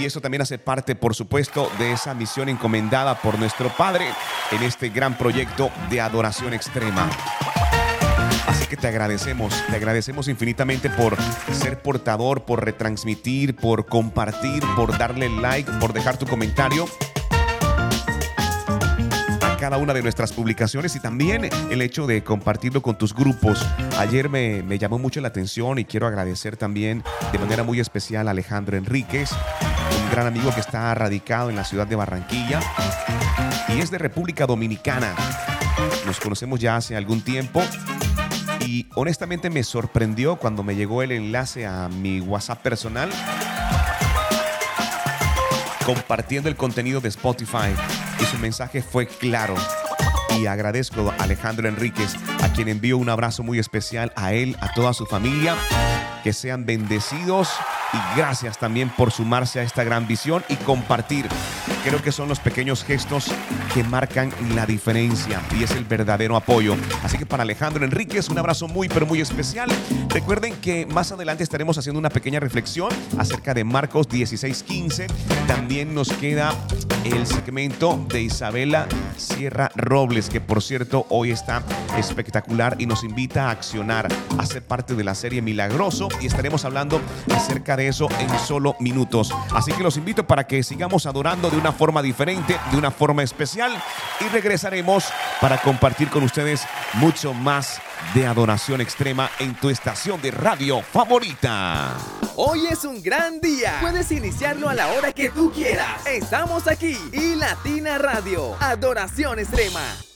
Y 0.00 0.06
eso 0.06 0.22
también 0.22 0.40
hace 0.40 0.58
parte, 0.58 0.94
por 0.94 1.14
supuesto, 1.14 1.70
de 1.78 1.92
esa 1.92 2.14
misión 2.14 2.48
encomendada 2.48 3.20
por 3.20 3.38
nuestro 3.38 3.68
Padre 3.68 4.06
en 4.50 4.62
este 4.62 4.88
gran 4.88 5.18
proyecto 5.18 5.70
de 5.90 6.00
adoración 6.00 6.54
extrema. 6.54 7.10
Te 8.80 8.88
agradecemos, 8.88 9.54
te 9.68 9.76
agradecemos 9.76 10.28
infinitamente 10.28 10.88
por 10.88 11.16
ser 11.52 11.80
portador, 11.82 12.44
por 12.44 12.64
retransmitir, 12.64 13.54
por 13.54 13.86
compartir, 13.86 14.62
por 14.74 14.96
darle 14.96 15.28
like, 15.28 15.70
por 15.72 15.92
dejar 15.92 16.16
tu 16.16 16.26
comentario 16.26 16.86
a 19.42 19.56
cada 19.58 19.76
una 19.76 19.92
de 19.92 20.02
nuestras 20.02 20.32
publicaciones 20.32 20.96
y 20.96 21.00
también 21.00 21.48
el 21.70 21.82
hecho 21.82 22.06
de 22.06 22.24
compartirlo 22.24 22.82
con 22.82 22.96
tus 22.96 23.14
grupos. 23.14 23.64
Ayer 23.98 24.28
me, 24.28 24.62
me 24.62 24.78
llamó 24.78 24.98
mucho 24.98 25.20
la 25.20 25.28
atención 25.28 25.78
y 25.78 25.84
quiero 25.84 26.06
agradecer 26.06 26.56
también 26.56 27.04
de 27.30 27.38
manera 27.38 27.62
muy 27.62 27.78
especial 27.78 28.26
a 28.26 28.32
Alejandro 28.32 28.76
Enríquez, 28.76 29.30
un 30.02 30.10
gran 30.10 30.26
amigo 30.26 30.52
que 30.52 30.60
está 30.60 30.92
radicado 30.94 31.50
en 31.50 31.56
la 31.56 31.64
ciudad 31.64 31.86
de 31.86 31.94
Barranquilla 31.94 32.60
y 33.68 33.80
es 33.80 33.90
de 33.90 33.98
República 33.98 34.46
Dominicana. 34.46 35.14
Nos 36.06 36.18
conocemos 36.18 36.58
ya 36.58 36.76
hace 36.76 36.96
algún 36.96 37.20
tiempo 37.20 37.62
y 38.66 38.86
honestamente 38.94 39.50
me 39.50 39.62
sorprendió 39.62 40.36
cuando 40.36 40.62
me 40.62 40.74
llegó 40.74 41.02
el 41.02 41.12
enlace 41.12 41.66
a 41.66 41.88
mi 41.88 42.20
WhatsApp 42.20 42.62
personal 42.62 43.10
compartiendo 45.84 46.48
el 46.48 46.56
contenido 46.56 47.00
de 47.00 47.08
Spotify 47.08 47.74
y 48.20 48.24
su 48.24 48.38
mensaje 48.38 48.82
fue 48.82 49.06
claro. 49.06 49.54
Y 50.38 50.46
agradezco 50.46 51.10
a 51.10 51.22
Alejandro 51.22 51.68
Enríquez, 51.68 52.14
a 52.42 52.52
quien 52.52 52.68
envío 52.68 52.96
un 52.96 53.08
abrazo 53.08 53.42
muy 53.42 53.58
especial 53.58 54.12
a 54.16 54.32
él, 54.32 54.56
a 54.60 54.72
toda 54.72 54.94
su 54.94 55.06
familia. 55.06 55.56
Que 56.24 56.32
sean 56.32 56.64
bendecidos 56.64 57.50
y 57.92 58.16
gracias 58.16 58.58
también 58.58 58.90
por 58.90 59.10
sumarse 59.10 59.60
a 59.60 59.62
esta 59.64 59.84
gran 59.84 60.06
visión 60.06 60.44
y 60.48 60.56
compartir. 60.56 61.28
Creo 61.84 62.00
que 62.00 62.12
son 62.12 62.28
los 62.28 62.38
pequeños 62.38 62.84
gestos 62.84 63.32
que 63.74 63.82
marcan 63.82 64.32
la 64.54 64.66
diferencia 64.66 65.40
y 65.58 65.64
es 65.64 65.72
el 65.72 65.84
verdadero 65.84 66.36
apoyo. 66.36 66.76
Así 67.02 67.18
que 67.18 67.26
para 67.26 67.42
Alejandro 67.42 67.84
Enríquez, 67.84 68.28
un 68.28 68.38
abrazo 68.38 68.68
muy, 68.68 68.88
pero 68.88 69.04
muy 69.04 69.20
especial. 69.20 69.68
Recuerden 70.08 70.54
que 70.56 70.86
más 70.86 71.10
adelante 71.10 71.42
estaremos 71.42 71.76
haciendo 71.78 71.98
una 71.98 72.10
pequeña 72.10 72.38
reflexión 72.38 72.88
acerca 73.18 73.52
de 73.52 73.64
Marcos 73.64 74.08
16:15. 74.08 75.06
También 75.48 75.94
nos 75.94 76.12
queda 76.12 76.54
el 77.04 77.26
segmento 77.26 78.04
de 78.08 78.22
Isabela 78.22 78.86
Sierra 79.16 79.70
Robles, 79.74 80.28
que 80.28 80.40
por 80.40 80.62
cierto 80.62 81.06
hoy 81.08 81.32
está 81.32 81.64
espectacular 81.98 82.76
y 82.78 82.86
nos 82.86 83.02
invita 83.02 83.48
a 83.48 83.50
accionar, 83.50 84.08
ser 84.44 84.62
parte 84.62 84.94
de 84.94 85.04
la 85.04 85.14
serie 85.14 85.40
Milagroso 85.40 86.08
y 86.20 86.26
estaremos 86.26 86.64
hablando 86.64 87.00
acerca 87.34 87.76
de 87.76 87.88
eso 87.88 88.08
en 88.20 88.28
solo 88.38 88.76
minutos. 88.80 89.32
Así 89.54 89.72
que 89.72 89.82
los 89.82 89.96
invito 89.96 90.26
para 90.26 90.46
que 90.46 90.62
sigamos 90.62 91.06
adorando 91.06 91.50
de 91.50 91.56
una 91.56 91.71
forma 91.72 92.02
diferente, 92.02 92.58
de 92.70 92.76
una 92.76 92.90
forma 92.90 93.22
especial 93.22 93.72
y 94.20 94.28
regresaremos 94.28 95.04
para 95.40 95.58
compartir 95.58 96.08
con 96.08 96.22
ustedes 96.22 96.66
mucho 96.94 97.34
más 97.34 97.80
de 98.14 98.26
adoración 98.26 98.80
extrema 98.80 99.30
en 99.38 99.54
tu 99.54 99.70
estación 99.70 100.20
de 100.20 100.30
radio 100.30 100.82
favorita. 100.82 101.96
Hoy 102.36 102.66
es 102.66 102.84
un 102.84 103.02
gran 103.02 103.40
día. 103.40 103.78
Puedes 103.80 104.10
iniciarlo 104.10 104.68
a 104.68 104.74
la 104.74 104.88
hora 104.88 105.12
que 105.12 105.30
tú 105.30 105.52
quieras. 105.52 106.06
Estamos 106.06 106.66
aquí 106.66 106.96
y 107.12 107.34
Latina 107.34 107.98
Radio, 107.98 108.56
Adoración 108.60 109.38
Extrema. 109.38 110.11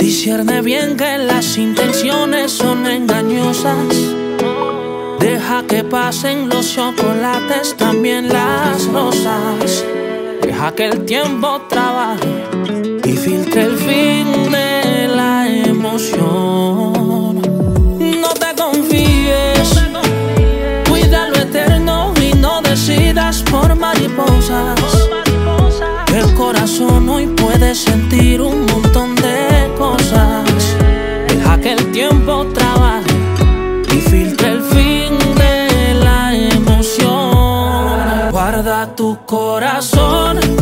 Discierne 0.00 0.62
bien 0.62 0.96
que 0.96 1.18
las 1.18 1.58
intenciones 1.58 2.52
son 2.52 2.86
engañosas. 2.86 3.94
Deja 5.18 5.62
que 5.68 5.84
pasen 5.84 6.48
los 6.48 6.72
chocolates, 6.74 7.76
también 7.76 8.30
las 8.30 8.86
rosas. 8.86 9.84
Deja 10.40 10.74
que 10.74 10.86
el 10.86 11.04
tiempo 11.04 11.60
trabaje 11.68 12.46
y 13.04 13.12
filtre 13.12 13.64
el 13.64 13.76
fin 13.76 14.50
de 14.50 15.08
la 15.14 15.46
emoción. 15.46 17.42
No 18.22 18.30
te 18.42 18.54
confíes, 18.56 19.68
cuida 20.88 21.28
lo 21.28 21.36
eterno 21.36 22.14
y 22.22 22.32
no 22.38 22.62
decidas 22.62 23.42
por 23.50 23.74
mariposas. 23.74 24.80
El 26.14 26.34
corazón 26.34 27.08
hoy 27.08 27.26
puede 27.26 27.74
sentir 27.74 28.40
un 28.40 28.66
montón 28.66 29.14
de 29.14 29.19
Deja 31.28 31.60
que 31.60 31.72
el 31.72 31.92
tiempo 31.92 32.46
trabaje 32.54 33.10
y 33.92 34.00
filtre 34.00 34.48
el 34.48 34.62
fin 34.62 35.18
de 35.36 35.94
la 35.94 36.34
emoción. 36.34 38.30
Guarda 38.30 38.94
tu 38.94 39.18
corazón. 39.26 40.59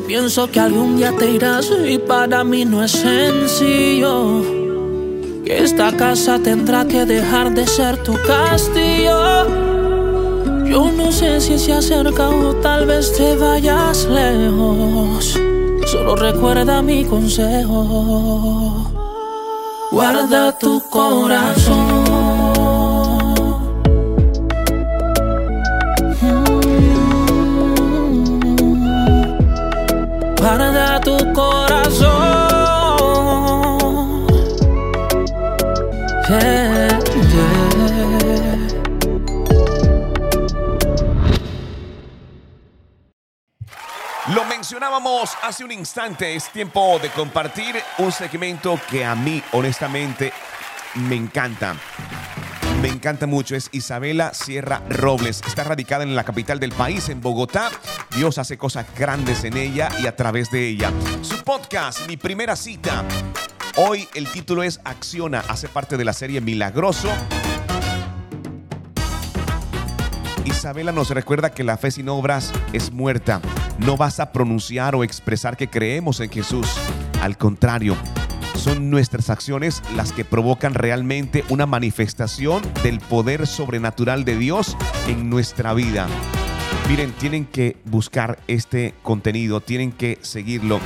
Pienso 0.00 0.50
que 0.50 0.60
algún 0.60 0.96
día 0.96 1.12
te 1.16 1.30
irás 1.30 1.70
y 1.86 1.98
para 1.98 2.44
mí 2.44 2.64
no 2.64 2.82
es 2.82 2.92
sencillo. 2.92 4.42
Que 5.44 5.62
esta 5.62 5.92
casa 5.96 6.38
tendrá 6.38 6.86
que 6.86 7.04
dejar 7.04 7.54
de 7.54 7.66
ser 7.66 8.02
tu 8.02 8.14
castillo. 8.26 9.44
Yo 10.64 10.90
no 10.90 11.12
sé 11.12 11.40
si 11.40 11.58
se 11.58 11.72
acerca 11.72 12.30
o 12.30 12.54
tal 12.56 12.86
vez 12.86 13.12
te 13.16 13.36
vayas 13.36 14.06
lejos. 14.06 15.38
Solo 15.86 16.16
recuerda 16.16 16.82
mi 16.82 17.04
consejo. 17.04 18.90
Guarda 19.90 20.58
tu 20.58 20.82
corazón. 20.90 22.13
Guarda 30.44 31.00
tu 31.00 31.16
corazón. 31.32 32.04
Yeah, 36.28 37.00
yeah. 37.32 37.64
Lo 44.34 44.44
mencionábamos 44.44 45.34
hace 45.40 45.64
un 45.64 45.72
instante, 45.72 46.36
es 46.36 46.50
tiempo 46.50 46.98
de 46.98 47.08
compartir 47.08 47.82
un 47.96 48.12
segmento 48.12 48.78
que 48.90 49.02
a 49.02 49.14
mí 49.14 49.42
honestamente 49.52 50.30
me 50.94 51.14
encanta. 51.14 51.74
Me 52.84 52.90
encanta 52.90 53.26
mucho, 53.26 53.56
es 53.56 53.70
Isabela 53.72 54.34
Sierra 54.34 54.82
Robles. 54.90 55.40
Está 55.46 55.64
radicada 55.64 56.04
en 56.04 56.14
la 56.14 56.22
capital 56.22 56.60
del 56.60 56.72
país, 56.72 57.08
en 57.08 57.22
Bogotá. 57.22 57.70
Dios 58.14 58.36
hace 58.36 58.58
cosas 58.58 58.84
grandes 58.94 59.42
en 59.44 59.56
ella 59.56 59.88
y 60.02 60.06
a 60.06 60.14
través 60.14 60.50
de 60.50 60.68
ella. 60.68 60.92
Su 61.22 61.42
podcast, 61.44 62.06
Mi 62.06 62.18
Primera 62.18 62.56
Cita. 62.56 63.02
Hoy 63.76 64.06
el 64.12 64.30
título 64.30 64.62
es 64.62 64.82
Acciona, 64.84 65.42
hace 65.48 65.66
parte 65.66 65.96
de 65.96 66.04
la 66.04 66.12
serie 66.12 66.42
Milagroso. 66.42 67.08
Isabela 70.44 70.92
nos 70.92 71.08
recuerda 71.08 71.52
que 71.52 71.64
la 71.64 71.78
fe 71.78 71.90
sin 71.90 72.10
obras 72.10 72.52
es 72.74 72.92
muerta. 72.92 73.40
No 73.78 73.96
vas 73.96 74.20
a 74.20 74.30
pronunciar 74.30 74.94
o 74.94 75.04
expresar 75.04 75.56
que 75.56 75.70
creemos 75.70 76.20
en 76.20 76.28
Jesús. 76.28 76.70
Al 77.22 77.38
contrario, 77.38 77.96
son 78.64 78.88
nuestras 78.88 79.28
acciones 79.28 79.82
las 79.94 80.12
que 80.12 80.24
provocan 80.24 80.72
realmente 80.72 81.44
una 81.50 81.66
manifestación 81.66 82.62
del 82.82 82.98
poder 82.98 83.46
sobrenatural 83.46 84.24
de 84.24 84.38
Dios 84.38 84.74
en 85.06 85.28
nuestra 85.28 85.74
vida. 85.74 86.06
Miren, 86.88 87.12
tienen 87.12 87.44
que 87.44 87.76
buscar 87.84 88.38
este 88.48 88.94
contenido, 89.02 89.60
tienen 89.60 89.92
que 89.92 90.18
seguirlo. 90.22 90.80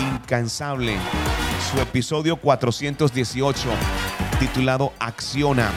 Incansable. 0.00 0.96
Su 1.72 1.80
episodio 1.80 2.36
418, 2.36 3.70
titulado 4.38 4.92
Acciona 4.98 5.70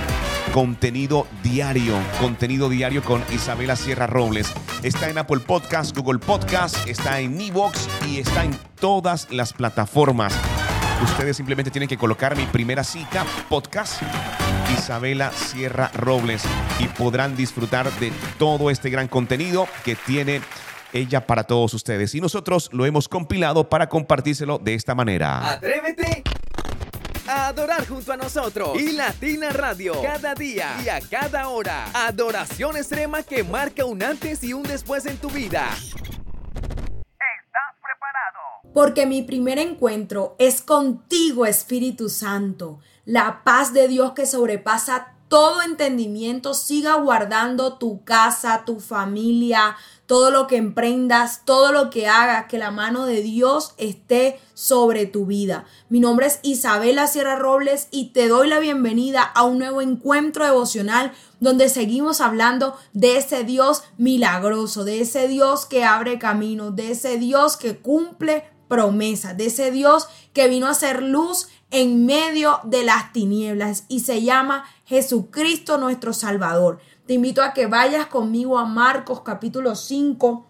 contenido 0.53 1.28
diario, 1.43 1.95
contenido 2.20 2.70
diario 2.70 3.03
con 3.03 3.22
Isabela 3.34 3.76
Sierra 3.76 4.07
Robles. 4.07 4.53
Está 4.84 5.09
en 5.09 5.18
Apple 5.18 5.39
Podcast, 5.39 5.95
Google 5.97 6.20
Podcast, 6.20 6.88
está 6.88 7.20
en 7.20 7.39
Evox 7.41 7.89
y 8.07 8.20
está 8.20 8.45
en 8.45 8.57
todas 8.80 9.30
las 9.32 9.51
plataformas. 9.51 10.34
Ustedes 11.04 11.38
simplemente 11.38 11.72
tienen 11.72 11.89
que 11.89 11.98
colocar 11.98 12.36
mi 12.36 12.46
primera 12.46 12.84
cita, 12.84 13.26
podcast, 13.50 14.02
Isabela 14.74 15.32
Sierra 15.32 15.91
Robles, 15.93 16.43
y 16.80 16.88
podrán 16.88 17.36
disfrutar 17.36 17.91
de 18.00 18.12
todo 18.39 18.70
este 18.70 18.89
gran 18.89 19.08
contenido 19.08 19.68
que 19.84 19.96
tiene 19.96 20.41
ella 20.93 21.28
para 21.28 21.43
todos 21.43 21.74
ustedes. 21.74 22.16
Y 22.16 22.22
nosotros 22.22 22.70
lo 22.72 22.86
hemos 22.86 23.08
compilado 23.10 23.70
para 23.70 23.89
compartírselo 23.89 24.58
de 24.58 24.74
esta 24.74 24.96
manera. 24.96 25.52
Atrévete 25.52 26.24
a 27.28 27.48
adorar 27.48 27.86
junto 27.88 28.14
a 28.14 28.18
nosotros 28.18 28.80
y 28.80 28.91
Latina 28.93 29.50
Radio, 29.50 30.02
cada 30.02 30.36
día 30.36 30.78
y 30.84 30.89
a 30.89 31.02
cada 31.02 31.50
hora. 31.50 31.86
Adoración 31.93 32.78
extrema 32.78 33.24
que 33.24 33.43
marca 33.43 33.84
un 33.86 34.02
antes 34.04 34.43
y 34.43 34.54
un 34.54 34.64
después 34.64 35.06
en 35.06 35.18
tu 35.18 35.30
vida. 35.30 35.70
Porque 38.76 39.05
mi 39.05 39.21
primer 39.21 39.57
encuentro 39.57 40.36
es 40.38 40.61
contigo, 40.61 41.45
Espíritu 41.45 42.09
Santo. 42.09 42.80
La 43.05 43.41
paz 43.45 43.71
de 43.71 43.88
Dios 43.88 44.11
que 44.11 44.26
sobrepasa 44.26 45.15
todo 45.30 45.61
entendimiento 45.61 46.53
siga 46.53 46.95
guardando 46.95 47.78
tu 47.78 48.03
casa, 48.03 48.63
tu 48.65 48.82
familia, 48.82 49.78
todo 50.07 50.30
lo 50.30 50.47
que 50.47 50.57
emprendas, 50.57 51.43
todo 51.45 51.71
lo 51.71 51.89
que 51.89 52.07
hagas, 52.07 52.47
que 52.47 52.57
la 52.57 52.69
mano 52.69 53.05
de 53.05 53.21
Dios 53.21 53.76
esté 53.78 54.41
sobre 54.53 55.05
tu 55.05 55.26
vida. 55.26 55.63
Mi 55.88 56.01
nombre 56.01 56.28
es 56.28 56.41
Isabela 56.43 57.07
Sierra 57.07 57.38
Robles 57.38 57.88
y 57.91 58.09
te 58.09 58.28
doy 58.28 58.49
la 58.49 58.59
bienvenida 58.59 59.21
a 59.23 59.43
un 59.43 59.59
nuevo 59.59 59.82
encuentro 59.82 60.43
devocional 60.43 61.13
donde 61.39 61.69
seguimos 61.69 62.19
hablando 62.19 62.78
de 62.91 63.15
ese 63.15 63.45
Dios 63.45 63.84
milagroso, 63.97 64.84
de 64.84 64.99
ese 64.99 65.30
Dios 65.30 65.65
que 65.65 65.86
abre 65.86 66.19
caminos, 66.19 66.76
de 66.76 66.91
ese 66.91 67.17
Dios 67.17 67.55
que 67.55 67.78
cumple 67.78 68.43
promesas, 68.68 69.38
de 69.38 69.47
ese 69.47 69.72
Dios 69.72 70.07
que 70.34 70.47
vino 70.47 70.68
a 70.68 70.74
ser 70.74 71.01
luz 71.03 71.49
en 71.72 72.05
medio 72.05 72.59
de 72.63 72.84
las 72.84 73.11
tinieblas 73.11 73.86
y 73.88 74.01
se 74.01 74.24
llama 74.24 74.66
Jesucristo 74.86 75.78
nuestro 75.78 76.13
Salvador. 76.13 76.80
Te 77.05 77.13
invito 77.13 77.41
a 77.41 77.53
que 77.53 77.68
vayas 77.68 78.07
conmigo 78.07 78.57
a 78.57 78.66
Marcos 78.66 79.22
capítulo 79.22 79.76
5, 79.76 80.47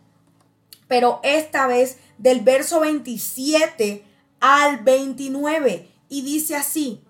pero 0.88 1.20
esta 1.24 1.68
vez 1.68 1.98
del 2.18 2.42
verso 2.42 2.80
27 2.80 4.06
al 4.40 4.84
29 4.84 5.92
y 6.10 6.22
dice 6.22 6.56
así, 6.56 7.04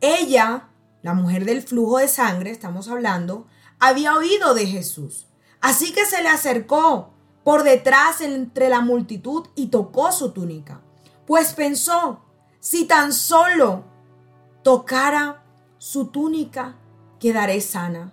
ella, 0.00 0.68
la 1.02 1.14
mujer 1.14 1.44
del 1.44 1.62
flujo 1.62 1.98
de 1.98 2.08
sangre, 2.08 2.50
estamos 2.50 2.88
hablando, 2.88 3.46
había 3.78 4.14
oído 4.14 4.54
de 4.54 4.66
Jesús. 4.66 5.26
Así 5.60 5.92
que 5.92 6.06
se 6.06 6.22
le 6.22 6.28
acercó 6.28 7.11
por 7.44 7.62
detrás 7.62 8.20
entre 8.20 8.68
la 8.68 8.80
multitud 8.80 9.48
y 9.54 9.66
tocó 9.66 10.12
su 10.12 10.32
túnica. 10.32 10.80
Pues 11.26 11.54
pensó, 11.54 12.20
si 12.60 12.84
tan 12.84 13.12
solo 13.12 13.84
tocara 14.62 15.44
su 15.78 16.06
túnica, 16.06 16.76
quedaré 17.18 17.60
sana. 17.60 18.12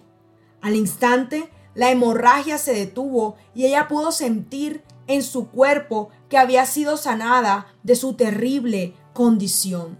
Al 0.61 0.75
instante, 0.75 1.51
la 1.75 1.91
hemorragia 1.91 2.57
se 2.57 2.73
detuvo 2.73 3.35
y 3.53 3.65
ella 3.65 3.87
pudo 3.87 4.11
sentir 4.11 4.83
en 5.07 5.23
su 5.23 5.49
cuerpo 5.49 6.09
que 6.29 6.37
había 6.37 6.65
sido 6.65 6.97
sanada 6.97 7.67
de 7.83 7.95
su 7.95 8.13
terrible 8.13 8.95
condición. 9.13 9.99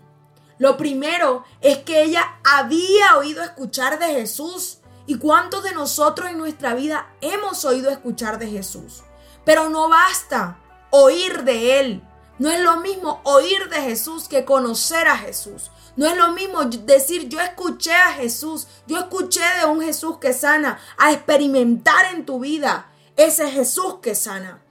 Lo 0.57 0.77
primero 0.77 1.43
es 1.61 1.80
que 1.80 2.03
ella 2.03 2.39
había 2.43 3.15
oído 3.17 3.43
escuchar 3.43 3.97
de 3.97 4.07
Jesús. 4.07 4.80
¿Y 5.07 5.17
cuántos 5.17 5.63
de 5.63 5.73
nosotros 5.73 6.30
en 6.30 6.38
nuestra 6.38 6.75
vida 6.75 7.07
hemos 7.21 7.65
oído 7.65 7.89
escuchar 7.89 8.38
de 8.38 8.47
Jesús? 8.47 9.03
Pero 9.45 9.69
no 9.69 9.89
basta 9.89 10.57
oír 10.89 11.43
de 11.43 11.79
Él. 11.79 12.03
No 12.37 12.49
es 12.49 12.61
lo 12.61 12.77
mismo 12.77 13.19
oír 13.23 13.69
de 13.69 13.81
Jesús 13.81 14.27
que 14.27 14.45
conocer 14.45 15.07
a 15.07 15.17
Jesús. 15.17 15.71
No 15.95 16.07
es 16.07 16.15
lo 16.15 16.31
mismo 16.31 16.63
decir 16.63 17.27
yo 17.27 17.41
escuché 17.41 17.93
a 17.93 18.13
Jesús, 18.13 18.67
yo 18.87 18.97
escuché 18.97 19.41
de 19.59 19.65
un 19.65 19.81
Jesús 19.81 20.17
que 20.19 20.31
sana, 20.31 20.79
a 20.97 21.11
experimentar 21.11 22.13
en 22.13 22.25
tu 22.25 22.39
vida 22.39 22.89
ese 23.17 23.51
Jesús 23.51 23.95
que 24.01 24.15
sana. 24.15 24.61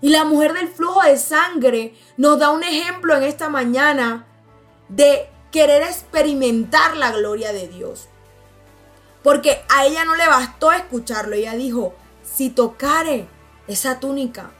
Y 0.00 0.08
la 0.08 0.24
mujer 0.24 0.54
del 0.54 0.68
flujo 0.68 1.02
de 1.02 1.18
sangre 1.18 1.94
nos 2.16 2.38
da 2.38 2.50
un 2.50 2.62
ejemplo 2.62 3.14
en 3.14 3.24
esta 3.24 3.50
mañana 3.50 4.26
de 4.88 5.28
querer 5.50 5.82
experimentar 5.82 6.96
la 6.96 7.12
gloria 7.12 7.52
de 7.52 7.68
Dios. 7.68 8.08
Porque 9.22 9.62
a 9.68 9.86
ella 9.86 10.04
no 10.04 10.14
le 10.14 10.26
bastó 10.26 10.72
escucharlo, 10.72 11.34
ella 11.34 11.54
dijo, 11.54 11.94
si 12.22 12.50
tocare 12.50 13.28
esa 13.66 14.00
túnica, 14.00 14.50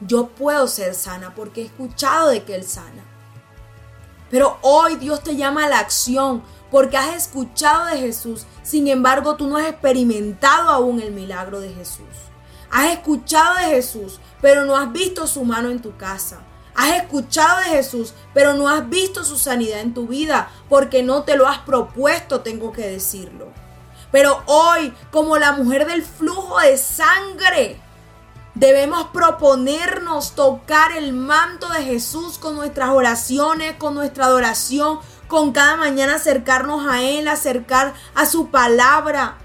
yo 0.00 0.28
puedo 0.28 0.66
ser 0.66 0.94
sana 0.94 1.34
porque 1.34 1.62
he 1.62 1.64
escuchado 1.66 2.28
de 2.28 2.44
que 2.44 2.54
Él 2.54 2.64
sana. 2.64 3.04
Pero 4.30 4.58
hoy 4.62 4.96
Dios 4.96 5.22
te 5.22 5.36
llama 5.36 5.66
a 5.66 5.68
la 5.68 5.78
acción 5.78 6.42
porque 6.70 6.96
has 6.96 7.14
escuchado 7.14 7.86
de 7.86 7.98
Jesús, 7.98 8.46
sin 8.62 8.88
embargo 8.88 9.36
tú 9.36 9.46
no 9.46 9.56
has 9.56 9.68
experimentado 9.68 10.70
aún 10.70 11.00
el 11.00 11.12
milagro 11.12 11.60
de 11.60 11.72
Jesús. 11.72 12.08
Has 12.70 12.92
escuchado 12.92 13.56
de 13.58 13.76
Jesús, 13.76 14.18
pero 14.40 14.64
no 14.64 14.76
has 14.76 14.90
visto 14.92 15.28
su 15.28 15.44
mano 15.44 15.70
en 15.70 15.80
tu 15.80 15.96
casa. 15.96 16.40
Has 16.74 16.96
escuchado 16.96 17.58
de 17.58 17.76
Jesús, 17.76 18.14
pero 18.32 18.54
no 18.54 18.68
has 18.68 18.88
visto 18.88 19.22
su 19.22 19.38
sanidad 19.38 19.80
en 19.80 19.94
tu 19.94 20.08
vida 20.08 20.50
porque 20.68 21.04
no 21.04 21.22
te 21.22 21.36
lo 21.36 21.46
has 21.46 21.58
propuesto, 21.58 22.40
tengo 22.40 22.72
que 22.72 22.88
decirlo. 22.88 23.52
Pero 24.10 24.42
hoy, 24.46 24.92
como 25.12 25.38
la 25.38 25.52
mujer 25.52 25.86
del 25.86 26.02
flujo 26.02 26.58
de 26.58 26.76
sangre, 26.76 27.80
Debemos 28.54 29.08
proponernos 29.12 30.36
tocar 30.36 30.92
el 30.92 31.12
manto 31.12 31.68
de 31.70 31.82
Jesús 31.82 32.38
con 32.38 32.54
nuestras 32.54 32.90
oraciones, 32.90 33.74
con 33.74 33.94
nuestra 33.94 34.26
adoración, 34.26 35.00
con 35.26 35.50
cada 35.50 35.76
mañana 35.76 36.16
acercarnos 36.16 36.86
a 36.86 37.02
Él, 37.02 37.26
acercar 37.26 37.94
a 38.14 38.26
su 38.26 38.50
palabra. 38.50 39.38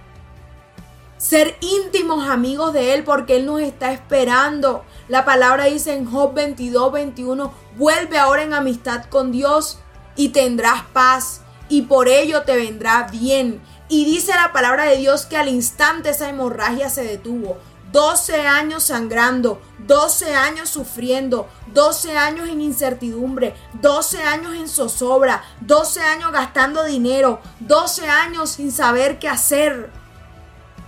Ser 1.17 1.57
íntimos 1.59 2.29
amigos 2.29 2.71
de 2.71 2.93
Él 2.93 3.03
porque 3.03 3.37
Él 3.37 3.47
nos 3.47 3.61
está 3.61 3.91
esperando. 3.91 4.85
La 5.07 5.25
palabra 5.25 5.65
dice 5.65 5.95
en 5.95 6.05
Job 6.05 6.35
22, 6.35 6.91
21, 6.91 7.51
vuelve 7.77 8.19
ahora 8.19 8.43
en 8.43 8.53
amistad 8.53 9.05
con 9.05 9.31
Dios 9.31 9.79
y 10.15 10.29
tendrás 10.29 10.83
paz 10.93 11.41
y 11.67 11.81
por 11.83 12.09
ello 12.09 12.43
te 12.43 12.55
vendrá 12.55 13.07
bien. 13.11 13.59
Y 13.87 14.05
dice 14.05 14.33
la 14.35 14.53
palabra 14.53 14.83
de 14.83 14.97
Dios 14.97 15.25
que 15.25 15.35
al 15.35 15.47
instante 15.47 16.09
esa 16.09 16.29
hemorragia 16.29 16.91
se 16.91 17.03
detuvo. 17.03 17.57
12 17.91 18.47
años 18.47 18.83
sangrando, 18.83 19.61
12 19.79 20.35
años 20.35 20.69
sufriendo, 20.69 21.47
12 21.73 22.17
años 22.17 22.47
en 22.47 22.61
incertidumbre, 22.61 23.55
12 23.81 24.21
años 24.21 24.55
en 24.55 24.67
zozobra, 24.67 25.43
12 25.61 26.01
años 26.01 26.31
gastando 26.31 26.83
dinero, 26.83 27.39
12 27.61 28.07
años 28.07 28.51
sin 28.51 28.71
saber 28.71 29.17
qué 29.17 29.27
hacer. 29.27 29.89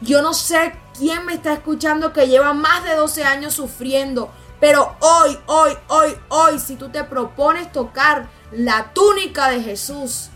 Yo 0.01 0.21
no 0.21 0.33
sé 0.33 0.75
quién 0.97 1.25
me 1.25 1.33
está 1.33 1.53
escuchando 1.53 2.13
que 2.13 2.27
lleva 2.27 2.53
más 2.53 2.83
de 2.83 2.95
12 2.95 3.23
años 3.23 3.53
sufriendo, 3.53 4.31
pero 4.59 4.95
hoy, 4.99 5.39
hoy, 5.47 5.71
hoy, 5.87 6.15
hoy, 6.29 6.59
si 6.59 6.75
tú 6.75 6.89
te 6.89 7.03
propones 7.03 7.71
tocar 7.71 8.29
la 8.51 8.93
túnica 8.93 9.49
de 9.49 9.61
Jesús, 9.61 10.29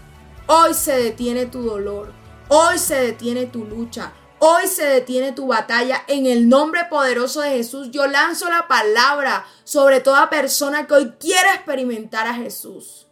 hoy 0.48 0.74
se 0.74 0.94
detiene 0.98 1.46
tu 1.46 1.62
dolor, 1.62 2.12
hoy 2.48 2.80
se 2.80 2.96
detiene 2.96 3.46
tu 3.46 3.66
lucha, 3.66 4.14
Hoy 4.40 4.68
se 4.68 4.86
detiene 4.86 5.32
tu 5.32 5.48
batalla. 5.48 6.04
En 6.08 6.26
el 6.26 6.50
nombre 6.50 6.86
poderoso 6.90 7.42
de 7.42 7.52
Jesús, 7.52 7.90
yo 7.92 8.06
lanzo 8.06 8.50
la 8.50 8.68
palabra 8.68 9.46
sobre 9.64 10.02
toda 10.02 10.30
persona 10.30 10.88
que 10.88 10.94
hoy 10.94 11.14
quiera 11.20 11.54
experimentar 11.56 12.28
a 12.28 12.34
Jesús. 12.34 13.08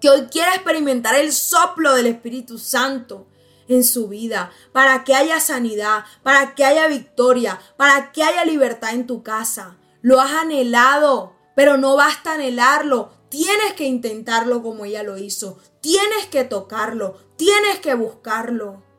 Que 0.00 0.10
hoy 0.10 0.26
quiera 0.30 0.54
experimentar 0.54 1.14
el 1.14 1.32
soplo 1.32 1.94
del 1.94 2.06
Espíritu 2.06 2.58
Santo 2.58 3.28
en 3.68 3.84
su 3.84 4.08
vida, 4.08 4.50
para 4.72 5.04
que 5.04 5.14
haya 5.14 5.38
sanidad, 5.40 6.04
para 6.22 6.54
que 6.54 6.64
haya 6.64 6.86
victoria, 6.88 7.60
para 7.76 8.10
que 8.12 8.22
haya 8.22 8.44
libertad 8.44 8.94
en 8.94 9.06
tu 9.06 9.22
casa. 9.22 9.78
Lo 10.02 10.20
has 10.20 10.32
anhelado, 10.32 11.34
pero 11.54 11.76
no 11.76 11.96
basta 11.96 12.32
anhelarlo. 12.32 13.10
Tienes 13.28 13.74
que 13.74 13.84
intentarlo 13.84 14.62
como 14.62 14.84
ella 14.84 15.02
lo 15.02 15.18
hizo. 15.18 15.58
Tienes 15.80 16.26
que 16.26 16.44
tocarlo. 16.44 17.16
Tienes 17.36 17.78
que 17.78 17.94
buscarlo 17.94 18.89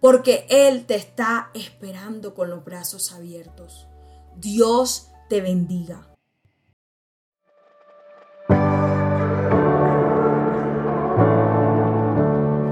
porque 0.00 0.46
Él 0.48 0.84
te 0.86 0.94
está 0.94 1.50
esperando 1.54 2.34
con 2.34 2.50
los 2.50 2.64
brazos 2.64 3.12
abiertos. 3.12 3.86
Dios 4.36 5.10
te 5.28 5.40
bendiga. 5.40 6.06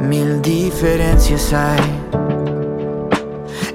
Mil 0.00 0.40
diferencias 0.40 1.52
hay 1.52 1.80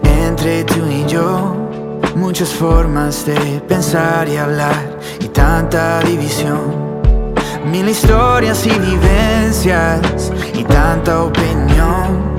entre 0.05 0.63
tú 0.63 0.87
y 0.87 1.05
yo, 1.05 1.53
muchas 2.15 2.49
formas 2.49 3.25
de 3.25 3.61
pensar 3.67 4.29
y 4.29 4.37
hablar 4.37 4.97
y 5.19 5.27
tanta 5.27 5.99
división. 5.99 7.01
Mil 7.65 7.89
historias 7.89 8.65
y 8.65 8.71
vivencias 8.71 10.31
y 10.53 10.63
tanta 10.63 11.23
opinión 11.23 12.30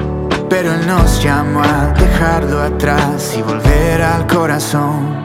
pero 0.52 0.70
Él 0.74 0.86
nos 0.86 1.22
llamó 1.22 1.62
a 1.62 1.94
dejarlo 1.98 2.60
atrás 2.60 3.34
y 3.38 3.40
volver 3.40 4.02
al 4.02 4.26
corazón. 4.26 5.16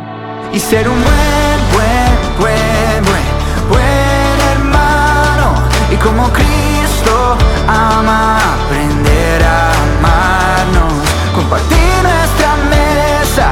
Y 0.53 0.59
ser 0.59 0.87
un 0.87 0.95
buen, 0.95 1.59
buen, 1.73 2.39
buen, 2.39 3.03
buen, 3.09 3.27
buen 3.67 4.37
hermano. 4.53 5.47
Y 5.91 5.97
como 5.97 6.29
Cristo 6.31 7.37
ama 7.67 8.37
aprender 8.37 9.43
a 9.43 9.73
amarnos, 9.97 10.93
compartir 11.35 11.93
nuestra 12.03 12.51
mesa, 12.71 13.47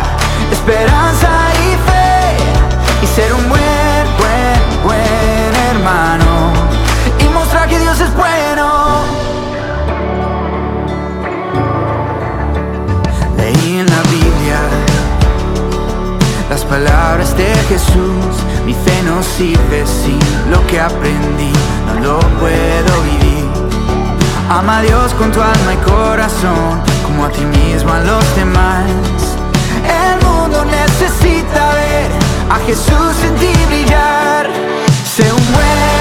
esperanza 0.54 1.15
palabras 16.66 17.36
de 17.38 17.54
Jesús. 17.70 18.36
Mi 18.66 18.74
fe 18.74 19.04
no 19.04 19.22
sirve 19.24 19.86
sin 19.86 20.20
lo 20.52 20.66
que 20.68 20.80
aprendí. 20.80 21.54
No 21.88 22.00
lo 22.02 22.20
puedo 22.40 23.02
vivir. 23.04 23.46
Ama 24.50 24.78
a 24.78 24.82
Dios 24.82 25.14
con 25.16 25.32
tu 25.32 25.42
alma 25.42 25.74
y 25.74 25.78
corazón 25.78 26.80
Como 27.04 27.26
a 27.26 27.30
ti 27.30 27.44
mismo 27.46 27.92
a 27.92 28.00
los 28.00 28.36
demás. 28.36 28.86
El 29.84 30.26
mundo 30.26 30.64
necesita 30.66 31.74
ver 31.74 32.12
a 32.50 32.58
Jesús 32.66 33.16
en 33.24 33.36
ti 33.36 33.54
brillar. 33.68 34.50
Se 35.16 35.24
mueve 35.24 35.95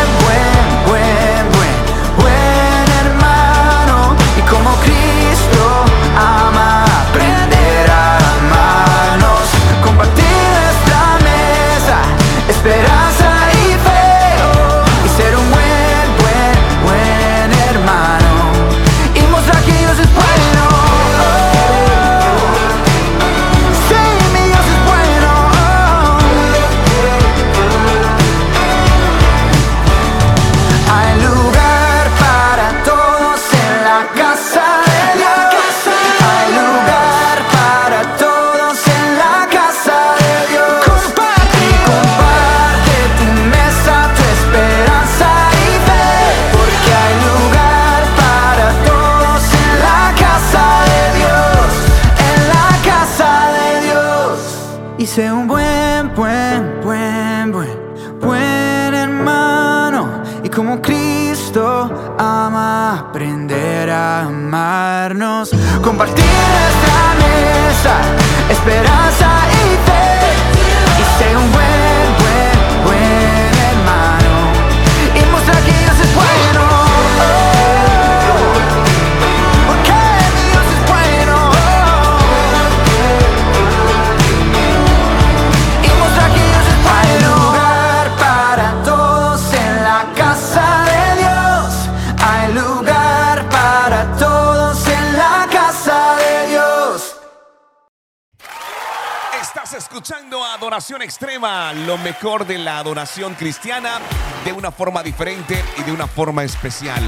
escuchando 99.95 100.43
Adoración 100.43 101.03
Extrema, 101.03 101.73
lo 101.73 101.97
mejor 101.99 102.49
de 102.49 102.59
la 102.59 102.79
adoración 102.79 103.35
cristiana 103.35 104.01
de 104.45 104.53
una 104.53 104.73
forma 104.73 105.05
diferente 105.05 105.63
y 105.79 105.85
de 105.85 105.93
una 105.93 106.09
forma 106.09 106.43
especial. 106.43 107.01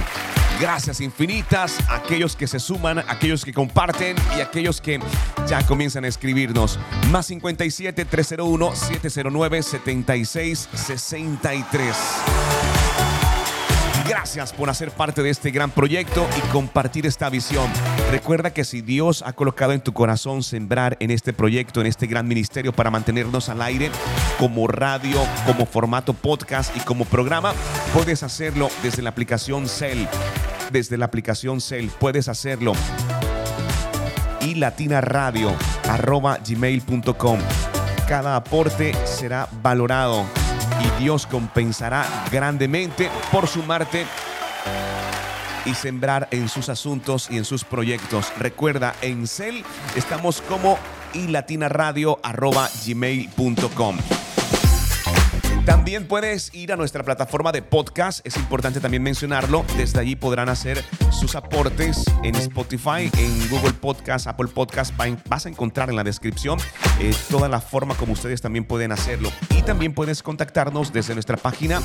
Gracias 0.60 1.00
infinitas 1.00 1.80
a 1.88 1.96
aquellos 1.96 2.36
que 2.36 2.46
se 2.46 2.60
suman, 2.60 3.00
a 3.00 3.04
aquellos 3.08 3.44
que 3.44 3.52
comparten 3.52 4.16
y 4.36 4.40
a 4.40 4.44
aquellos 4.44 4.80
que 4.80 5.00
ya 5.48 5.66
comienzan 5.66 6.04
a 6.04 6.08
escribirnos. 6.08 6.78
Más 7.10 7.26
57 7.26 8.04
301 8.04 8.76
709 8.76 9.62
76 9.64 10.68
63. 10.72 11.96
Gracias 14.08 14.52
por 14.52 14.70
hacer 14.70 14.92
parte 14.92 15.24
de 15.24 15.30
este 15.30 15.50
gran 15.50 15.72
proyecto 15.72 16.24
y 16.38 16.40
compartir 16.52 17.04
esta 17.04 17.28
visión. 17.30 17.68
Recuerda 18.10 18.52
que 18.52 18.64
si 18.64 18.82
Dios 18.82 19.22
ha 19.26 19.32
colocado 19.32 19.72
en 19.72 19.80
tu 19.80 19.92
corazón 19.92 20.42
sembrar 20.42 20.96
en 21.00 21.10
este 21.10 21.32
proyecto, 21.32 21.80
en 21.80 21.88
este 21.88 22.06
gran 22.06 22.28
ministerio 22.28 22.72
para 22.72 22.90
mantenernos 22.90 23.48
al 23.48 23.60
aire 23.62 23.90
como 24.38 24.68
radio, 24.68 25.18
como 25.44 25.66
formato 25.66 26.12
podcast 26.14 26.76
y 26.76 26.80
como 26.80 27.04
programa, 27.04 27.52
puedes 27.92 28.22
hacerlo 28.22 28.68
desde 28.82 29.02
la 29.02 29.10
aplicación 29.10 29.68
Cell. 29.68 30.06
Desde 30.70 30.96
la 30.96 31.06
aplicación 31.06 31.60
Cell 31.60 31.88
puedes 31.98 32.28
hacerlo 32.28 32.72
y 34.40 34.54
latinaradio 34.54 35.52
arroba 35.88 36.38
gmail.com. 36.38 37.40
Cada 38.06 38.36
aporte 38.36 38.94
será 39.04 39.48
valorado 39.62 40.24
y 40.80 41.02
Dios 41.02 41.26
compensará 41.26 42.06
grandemente 42.30 43.10
por 43.32 43.48
sumarte 43.48 44.06
y 45.66 45.74
sembrar 45.74 46.28
en 46.30 46.48
sus 46.48 46.68
asuntos 46.68 47.28
y 47.30 47.36
en 47.36 47.44
sus 47.44 47.64
proyectos. 47.64 48.32
Recuerda, 48.38 48.94
en 49.02 49.26
Cel 49.26 49.64
estamos 49.96 50.40
como 50.42 50.78
y 51.12 51.28
latinaradio 51.28 52.18
arroba 52.22 52.68
gmail.com. 52.86 53.96
También 55.66 56.06
puedes 56.06 56.54
ir 56.54 56.72
a 56.72 56.76
nuestra 56.76 57.02
plataforma 57.02 57.50
de 57.50 57.60
podcast, 57.60 58.24
es 58.24 58.36
importante 58.36 58.78
también 58.80 59.02
mencionarlo. 59.02 59.64
Desde 59.76 59.98
allí 60.00 60.14
podrán 60.14 60.48
hacer 60.48 60.82
sus 61.10 61.34
aportes 61.34 62.04
en 62.22 62.36
Spotify, 62.36 63.10
en 63.18 63.48
Google 63.50 63.72
Podcast, 63.72 64.28
Apple 64.28 64.46
Podcast. 64.48 64.92
Va- 64.98 65.06
Vas 65.28 65.44
a 65.46 65.48
encontrar 65.48 65.90
en 65.90 65.96
la 65.96 66.04
descripción 66.04 66.58
eh, 67.00 67.12
toda 67.30 67.48
la 67.48 67.60
forma 67.60 67.96
como 67.96 68.12
ustedes 68.12 68.40
también 68.40 68.64
pueden 68.64 68.92
hacerlo. 68.92 69.30
Y 69.50 69.62
también 69.62 69.92
puedes 69.92 70.22
contactarnos 70.22 70.92
desde 70.92 71.14
nuestra 71.14 71.36
página 71.36 71.82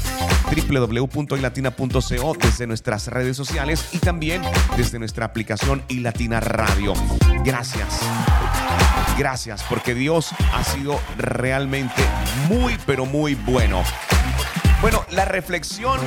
www.ilatina.co, 0.69 2.35
desde 2.39 2.67
nuestras 2.67 3.07
redes 3.07 3.35
sociales 3.35 3.89
y 3.93 3.97
también 3.97 4.43
desde 4.77 4.99
nuestra 4.99 5.25
aplicación 5.25 5.83
iLatina 5.87 6.39
Radio. 6.39 6.93
Gracias. 7.43 7.99
Gracias, 9.17 9.63
porque 9.69 9.93
Dios 9.93 10.31
ha 10.53 10.63
sido 10.63 10.99
realmente 11.17 12.03
muy, 12.47 12.77
pero 12.85 13.05
muy 13.05 13.35
bueno. 13.35 13.83
Bueno, 14.81 15.05
la 15.11 15.25
reflexión 15.25 15.99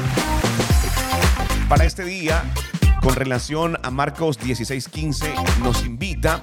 para 1.68 1.84
este 1.84 2.04
día 2.04 2.42
con 3.00 3.14
relación 3.14 3.78
a 3.82 3.90
Marcos 3.90 4.38
16:15 4.40 5.32
nos 5.62 5.84
invita 5.84 6.42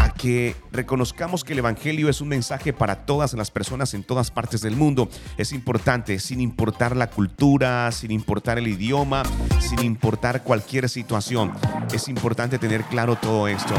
a 0.00 0.10
que 0.10 0.56
reconozcamos 0.72 1.44
que 1.44 1.52
el 1.52 1.60
Evangelio 1.60 2.08
es 2.08 2.20
un 2.20 2.28
mensaje 2.28 2.72
para 2.72 3.04
todas 3.04 3.34
las 3.34 3.50
personas 3.50 3.92
en 3.94 4.02
todas 4.02 4.30
partes 4.30 4.62
del 4.62 4.74
mundo. 4.74 5.08
Es 5.36 5.52
importante, 5.52 6.18
sin 6.18 6.40
importar 6.40 6.96
la 6.96 7.10
cultura, 7.10 7.92
sin 7.92 8.10
importar 8.10 8.58
el 8.58 8.68
idioma, 8.68 9.22
sin 9.60 9.84
importar 9.84 10.42
cualquier 10.42 10.88
situación. 10.88 11.52
Es 11.92 12.08
importante 12.08 12.58
tener 12.58 12.82
claro 12.84 13.16
todo 13.16 13.46
esto. 13.46 13.74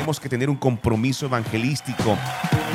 Tenemos 0.00 0.18
que 0.18 0.30
tener 0.30 0.48
un 0.48 0.56
compromiso 0.56 1.26
evangelístico. 1.26 2.16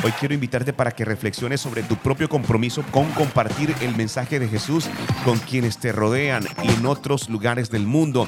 Hoy 0.04 0.12
quiero 0.12 0.32
invitarte 0.32 0.72
para 0.72 0.92
que 0.92 1.04
reflexiones 1.04 1.60
sobre 1.60 1.82
tu 1.82 1.96
propio 1.96 2.28
compromiso 2.28 2.84
con 2.92 3.10
compartir 3.10 3.74
el 3.80 3.96
mensaje 3.96 4.38
de 4.38 4.46
Jesús 4.46 4.88
con 5.24 5.36
quienes 5.40 5.78
te 5.78 5.90
rodean 5.90 6.46
y 6.62 6.68
en 6.68 6.86
otros 6.86 7.28
lugares 7.28 7.68
del 7.68 7.84
mundo. 7.84 8.26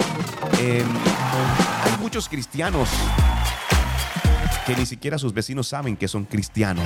Eh, 0.58 0.82
hay 1.84 2.00
muchos 2.00 2.28
cristianos 2.28 2.88
que 4.66 4.74
ni 4.74 4.84
siquiera 4.84 5.16
sus 5.16 5.32
vecinos 5.32 5.68
saben 5.68 5.96
que 5.96 6.08
son 6.08 6.24
cristianos. 6.24 6.84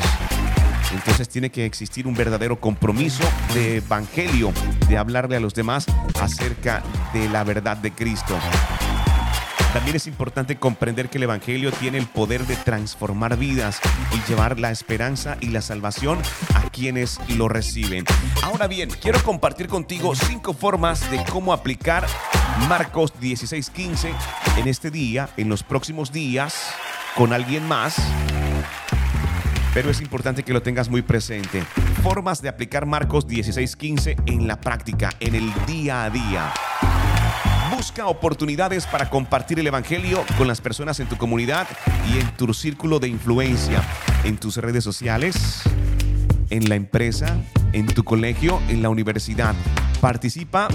Entonces 0.92 1.30
tiene 1.30 1.48
que 1.48 1.64
existir 1.64 2.06
un 2.06 2.12
verdadero 2.12 2.60
compromiso 2.60 3.24
de 3.54 3.78
evangelio, 3.78 4.52
de 4.86 4.98
hablarle 4.98 5.36
a 5.36 5.40
los 5.40 5.54
demás 5.54 5.86
acerca 6.20 6.82
de 7.14 7.30
la 7.30 7.42
verdad 7.42 7.78
de 7.78 7.90
Cristo. 7.90 8.38
También 9.72 9.96
es 9.96 10.06
importante 10.06 10.56
comprender 10.56 11.08
que 11.08 11.16
el 11.16 11.24
Evangelio 11.24 11.72
tiene 11.72 11.96
el 11.96 12.06
poder 12.06 12.46
de 12.46 12.56
transformar 12.56 13.38
vidas 13.38 13.80
y 14.14 14.28
llevar 14.28 14.60
la 14.60 14.70
esperanza 14.70 15.38
y 15.40 15.46
la 15.46 15.62
salvación 15.62 16.18
a 16.54 16.68
quienes 16.68 17.18
lo 17.36 17.48
reciben. 17.48 18.04
Ahora 18.42 18.66
bien, 18.66 18.90
quiero 19.00 19.22
compartir 19.22 19.68
contigo 19.68 20.14
cinco 20.14 20.52
formas 20.52 21.10
de 21.10 21.24
cómo 21.24 21.54
aplicar 21.54 22.06
Marcos 22.68 23.14
16:15 23.18 24.12
en 24.58 24.68
este 24.68 24.90
día, 24.90 25.30
en 25.38 25.48
los 25.48 25.62
próximos 25.62 26.12
días, 26.12 26.74
con 27.14 27.32
alguien 27.32 27.66
más. 27.66 27.96
Pero 29.72 29.90
es 29.90 30.02
importante 30.02 30.42
que 30.42 30.52
lo 30.52 30.60
tengas 30.60 30.90
muy 30.90 31.00
presente. 31.00 31.62
Formas 32.02 32.42
de 32.42 32.50
aplicar 32.50 32.84
Marcos 32.84 33.26
16:15 33.26 34.16
en 34.26 34.46
la 34.46 34.60
práctica, 34.60 35.08
en 35.18 35.34
el 35.34 35.50
día 35.66 36.04
a 36.04 36.10
día. 36.10 36.52
Busca 37.74 38.06
oportunidades 38.06 38.86
para 38.86 39.08
compartir 39.08 39.58
el 39.58 39.66
Evangelio 39.66 40.22
con 40.36 40.46
las 40.46 40.60
personas 40.60 41.00
en 41.00 41.08
tu 41.08 41.16
comunidad 41.16 41.66
y 42.12 42.18
en 42.18 42.36
tu 42.36 42.52
círculo 42.52 42.98
de 42.98 43.08
influencia, 43.08 43.82
en 44.24 44.36
tus 44.36 44.58
redes 44.58 44.84
sociales, 44.84 45.62
en 46.50 46.68
la 46.68 46.74
empresa, 46.74 47.34
en 47.72 47.86
tu 47.86 48.04
colegio, 48.04 48.60
en 48.68 48.82
la 48.82 48.90
universidad. 48.90 49.54
Participa 50.02 50.68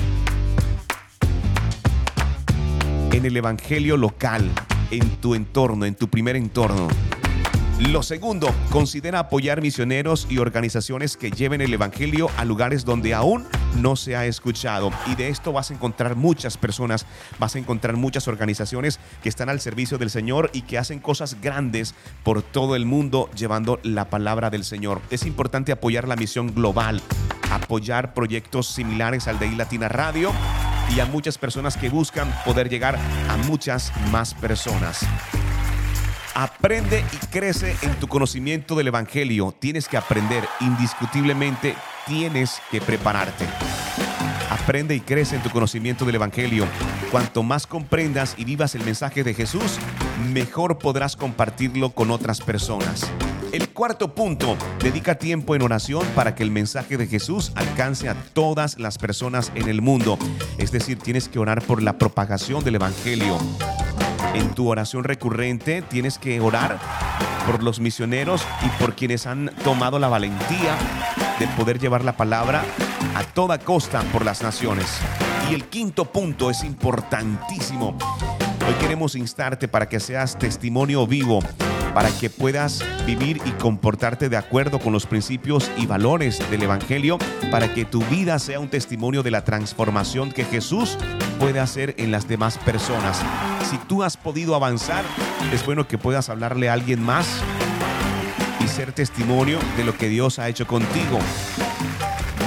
en 3.11 3.25
el 3.25 3.37
evangelio 3.37 3.95
local, 3.95 4.49
en 4.89 5.07
tu 5.17 5.35
entorno, 5.35 5.85
en 5.85 5.93
tu 5.93 6.07
primer 6.07 6.35
entorno. 6.35 6.87
Lo 7.79 8.01
segundo, 8.01 8.49
considera 8.71 9.19
apoyar 9.19 9.61
misioneros 9.61 10.25
y 10.31 10.39
organizaciones 10.39 11.15
que 11.15 11.29
lleven 11.29 11.61
el 11.61 11.71
Evangelio 11.71 12.27
a 12.35 12.43
lugares 12.43 12.85
donde 12.85 13.13
aún 13.13 13.45
no 13.75 13.95
se 13.95 14.15
ha 14.15 14.25
escuchado. 14.25 14.91
Y 15.05 15.13
de 15.13 15.29
esto 15.29 15.53
vas 15.53 15.69
a 15.69 15.75
encontrar 15.75 16.15
muchas 16.15 16.57
personas, 16.57 17.05
vas 17.37 17.55
a 17.55 17.59
encontrar 17.59 17.95
muchas 17.95 18.27
organizaciones 18.27 18.99
que 19.21 19.29
están 19.29 19.49
al 19.49 19.59
servicio 19.59 19.99
del 19.99 20.09
Señor 20.09 20.49
y 20.53 20.63
que 20.63 20.79
hacen 20.79 20.99
cosas 20.99 21.39
grandes 21.39 21.93
por 22.23 22.41
todo 22.41 22.75
el 22.75 22.87
mundo 22.87 23.29
llevando 23.35 23.79
la 23.83 24.09
palabra 24.09 24.49
del 24.49 24.63
Señor. 24.63 24.99
Es 25.11 25.27
importante 25.27 25.71
apoyar 25.71 26.07
la 26.07 26.15
misión 26.15 26.55
global, 26.55 26.99
apoyar 27.51 28.15
proyectos 28.15 28.69
similares 28.69 29.27
al 29.27 29.37
de 29.37 29.51
Latina 29.51 29.87
Radio 29.87 30.31
y 30.95 30.99
a 30.99 31.05
muchas 31.05 31.37
personas 31.37 31.77
que 31.77 31.89
buscan 31.89 32.33
poder 32.43 32.69
llegar 32.69 32.97
a 33.29 33.37
muchas 33.37 33.93
más 34.11 34.33
personas. 34.33 35.05
Aprende 36.39 37.03
y 37.11 37.25
crece 37.31 37.75
en 37.81 37.95
tu 37.95 38.07
conocimiento 38.07 38.75
del 38.75 38.89
Evangelio. 38.89 39.55
Tienes 39.57 39.87
que 39.87 39.97
aprender, 39.97 40.47
indiscutiblemente 40.59 41.73
tienes 42.05 42.61
que 42.69 42.79
prepararte. 42.79 43.43
Aprende 44.51 44.93
y 44.93 44.99
crece 44.99 45.37
en 45.37 45.41
tu 45.41 45.49
conocimiento 45.49 46.05
del 46.05 46.13
Evangelio. 46.13 46.67
Cuanto 47.09 47.41
más 47.41 47.65
comprendas 47.65 48.35
y 48.37 48.45
vivas 48.45 48.75
el 48.75 48.83
mensaje 48.83 49.23
de 49.23 49.33
Jesús, 49.33 49.79
mejor 50.31 50.77
podrás 50.77 51.15
compartirlo 51.15 51.89
con 51.89 52.11
otras 52.11 52.39
personas. 52.39 53.11
El 53.51 53.69
cuarto 53.69 54.13
punto, 54.13 54.55
dedica 54.79 55.15
tiempo 55.15 55.55
en 55.55 55.63
oración 55.63 56.05
para 56.13 56.35
que 56.35 56.43
el 56.43 56.51
mensaje 56.51 56.97
de 56.97 57.07
Jesús 57.07 57.51
alcance 57.55 58.09
a 58.09 58.13
todas 58.13 58.77
las 58.77 58.99
personas 58.99 59.51
en 59.55 59.69
el 59.69 59.81
mundo. 59.81 60.19
Es 60.59 60.71
decir, 60.71 60.99
tienes 60.99 61.29
que 61.29 61.39
orar 61.39 61.63
por 61.63 61.81
la 61.81 61.97
propagación 61.97 62.63
del 62.63 62.75
Evangelio 62.75 63.39
en 64.33 64.53
tu 64.53 64.69
oración 64.69 65.03
recurrente 65.03 65.81
tienes 65.81 66.17
que 66.17 66.39
orar 66.39 66.79
por 67.45 67.63
los 67.63 67.79
misioneros 67.79 68.41
y 68.65 68.69
por 68.81 68.95
quienes 68.95 69.25
han 69.25 69.51
tomado 69.63 69.99
la 69.99 70.07
valentía 70.07 70.75
de 71.39 71.47
poder 71.49 71.79
llevar 71.79 72.03
la 72.03 72.17
palabra 72.17 72.63
a 73.15 73.23
toda 73.23 73.59
costa 73.59 74.01
por 74.11 74.25
las 74.25 74.41
naciones. 74.41 74.99
Y 75.49 75.53
el 75.53 75.65
quinto 75.65 76.05
punto 76.05 76.49
es 76.49 76.63
importantísimo. 76.63 77.97
Hoy 78.67 78.73
queremos 78.79 79.15
instarte 79.15 79.67
para 79.67 79.87
que 79.87 79.99
seas 79.99 80.37
testimonio 80.37 81.07
vivo 81.07 81.39
para 81.97 82.11
que 82.11 82.29
puedas 82.29 82.83
vivir 83.07 83.41
y 83.43 83.49
comportarte 83.53 84.29
de 84.29 84.37
acuerdo 84.37 84.77
con 84.77 84.93
los 84.93 85.07
principios 85.07 85.71
y 85.77 85.87
valores 85.87 86.39
del 86.51 86.61
Evangelio, 86.61 87.17
para 87.49 87.73
que 87.73 87.85
tu 87.85 88.03
vida 88.03 88.37
sea 88.37 88.59
un 88.59 88.69
testimonio 88.69 89.23
de 89.23 89.31
la 89.31 89.43
transformación 89.43 90.31
que 90.31 90.45
Jesús 90.45 90.95
puede 91.39 91.59
hacer 91.59 91.95
en 91.97 92.11
las 92.11 92.27
demás 92.27 92.57
personas. 92.57 93.21
Si 93.69 93.77
tú 93.77 94.03
has 94.03 94.17
podido 94.17 94.55
avanzar, 94.55 95.03
es 95.53 95.65
bueno 95.65 95.87
que 95.87 95.97
puedas 95.97 96.29
hablarle 96.29 96.69
a 96.69 96.73
alguien 96.73 97.01
más 97.01 97.27
y 98.59 98.67
ser 98.67 98.91
testimonio 98.91 99.59
de 99.77 99.83
lo 99.83 99.97
que 99.97 100.09
Dios 100.09 100.39
ha 100.39 100.49
hecho 100.49 100.67
contigo. 100.67 101.19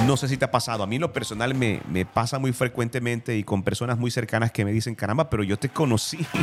No 0.05 0.17
sé 0.17 0.27
si 0.27 0.37
te 0.37 0.45
ha 0.45 0.51
pasado. 0.51 0.83
A 0.83 0.87
mí 0.87 0.97
lo 0.97 1.13
personal 1.13 1.53
me, 1.53 1.81
pasa 2.05 2.39
muy 2.39 2.53
frecuentemente 2.53 3.37
y 3.37 3.43
con 3.43 3.63
personas 3.63 3.97
muy 3.97 4.11
cercanas 4.11 4.51
que 4.51 4.65
me 4.65 4.71
dicen, 4.71 4.95
caramba, 4.95 5.29
pero 5.29 5.43
yo 5.43 5.57
te 5.57 5.69
conocí. 5.69 6.25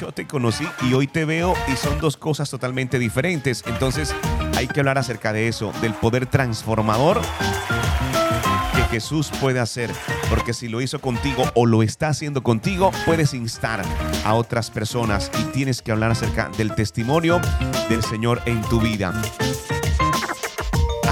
Yo 0.00 0.12
te 0.12 0.26
conocí 0.26 0.66
y 0.88 0.94
hoy 0.94 1.06
te 1.06 1.26
veo 1.26 1.52
y 1.70 1.76
son 1.76 2.00
dos 2.00 2.16
cosas 2.16 2.48
totalmente 2.48 2.98
diferentes. 2.98 3.62
Entonces 3.66 4.14
hay 4.56 4.66
que 4.66 4.80
hablar 4.80 4.96
acerca 4.96 5.30
de 5.34 5.46
eso, 5.46 5.74
del 5.82 5.92
poder 5.92 6.24
transformador 6.24 7.20
Jesús 8.84 9.30
puede 9.40 9.60
hacer. 9.60 9.90
Porque 10.28 10.52
si 10.52 10.68
lo 10.68 10.80
hizo 10.80 11.00
contigo 11.00 11.44
o 11.54 11.66
lo 11.66 11.82
está 11.82 12.08
haciendo 12.08 12.42
contigo, 12.42 12.90
puedes 13.04 13.34
instar 13.34 13.82
a 14.24 14.34
otras 14.34 14.70
personas 14.70 15.30
y 15.38 15.44
tienes 15.52 15.82
que 15.82 15.92
hablar 15.92 16.10
acerca 16.10 16.50
del 16.56 16.74
testimonio 16.74 17.40
del 17.88 18.02
Señor 18.02 18.42
en 18.46 18.60
tu 18.62 18.80
vida 18.80 19.12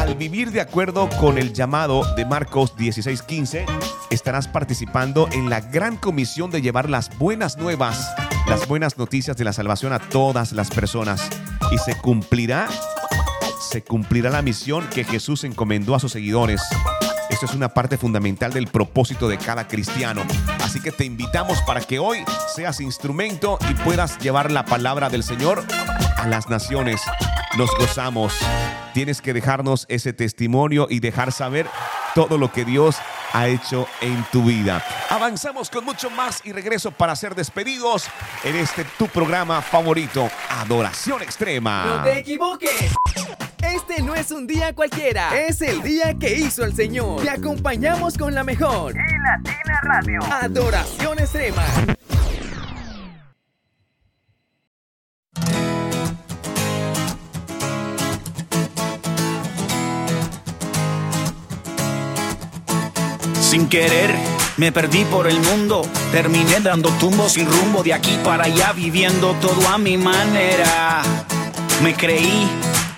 al 0.09 0.15
vivir 0.15 0.53
de 0.53 0.63
acuerdo 0.63 1.11
con 1.21 1.37
el 1.37 1.53
llamado 1.53 2.03
de 2.15 2.25
Marcos 2.25 2.75
16:15, 2.77 3.67
estarás 4.09 4.49
participando 4.49 5.29
en 5.33 5.51
la 5.51 5.61
gran 5.61 5.99
comisión 5.99 6.51
de 6.51 6.63
llevar 6.63 6.89
las 6.89 7.11
buenas 7.19 7.59
nuevas, 7.59 8.11
las 8.49 8.67
buenas 8.67 8.97
noticias 8.97 9.37
de 9.37 9.45
la 9.45 9.53
salvación 9.53 9.93
a 9.93 9.99
todas 9.99 10.53
las 10.53 10.71
personas. 10.71 11.29
Y 11.73 11.77
se 11.77 11.95
cumplirá, 11.99 12.69
se 13.61 13.85
cumplirá 13.85 14.31
la 14.31 14.41
misión 14.41 14.87
que 14.89 15.05
Jesús 15.05 15.45
encomendó 15.45 15.95
a 15.95 16.01
sus 16.01 16.13
seguidores. 16.13 16.63
Esto 17.39 17.47
es 17.47 17.55
una 17.55 17.69
parte 17.69 17.97
fundamental 17.97 18.53
del 18.53 18.67
propósito 18.67 19.29
de 19.29 19.39
cada 19.39 19.69
cristiano. 19.69 20.25
Así 20.61 20.81
que 20.81 20.91
te 20.91 21.05
invitamos 21.05 21.63
para 21.63 21.81
que 21.81 22.01
hoy 22.01 22.25
seas 22.53 22.81
instrumento 22.81 23.61
y 23.71 23.75
puedas 23.75 24.19
llevar 24.19 24.51
la 24.51 24.65
palabra 24.65 25.09
del 25.09 25.23
Señor 25.23 25.63
a 26.17 26.27
las 26.27 26.49
naciones. 26.49 27.01
Nos 27.57 27.71
gozamos. 27.79 28.35
Tienes 28.93 29.23
que 29.23 29.33
dejarnos 29.33 29.87
ese 29.89 30.13
testimonio 30.13 30.89
y 30.91 30.99
dejar 30.99 31.31
saber 31.31 31.69
todo 32.13 32.39
lo 32.39 32.51
que 32.51 32.65
Dios 32.65 32.97
ha 33.33 33.47
hecho 33.47 33.87
en 34.01 34.25
tu 34.33 34.43
vida. 34.43 34.85
Avanzamos 35.09 35.71
con 35.71 35.85
mucho 35.85 36.11
más 36.11 36.41
y 36.43 36.51
regreso 36.51 36.91
para 36.91 37.15
ser 37.15 37.37
despedidos 37.37 38.09
en 38.43 38.57
este 38.57 38.85
tu 38.99 39.07
programa 39.07 39.63
favorito, 39.63 40.29
Adoración 40.51 41.23
Extrema. 41.23 41.85
No 41.85 42.03
te 42.03 42.19
equivoques. 42.19 42.97
Este 43.63 44.03
no 44.03 44.15
es 44.15 44.31
un 44.31 44.47
día 44.47 44.73
cualquiera, 44.75 45.37
es 45.41 45.61
el 45.63 45.83
día 45.83 46.15
que 46.15 46.37
hizo 46.37 46.65
el 46.65 46.75
Señor. 46.75 47.23
Te 47.23 47.31
acompañamos 47.31 48.17
con 48.17 48.35
la 48.35 48.45
mejor. 48.45 48.95
Y 48.95 48.99
Latina 48.99 49.81
Radio. 49.83 50.21
Adoración 50.23 51.19
Extrema. 51.19 51.65
Sin 63.41 63.69
querer, 63.69 64.15
me 64.57 64.71
perdí 64.71 65.05
por 65.07 65.27
el 65.27 65.41
mundo. 65.41 65.83
Terminé 66.13 66.61
dando 66.61 66.91
tumbos 67.01 67.33
sin 67.33 67.51
rumbo 67.51 67.83
de 67.83 67.95
aquí 67.95 68.19
para 68.23 68.45
allá, 68.45 68.73
viviendo 68.73 69.33
todo 69.41 69.67
a 69.69 69.79
mi 69.79 69.97
manera. 69.97 71.03
Me 71.83 71.95
creí 71.95 72.47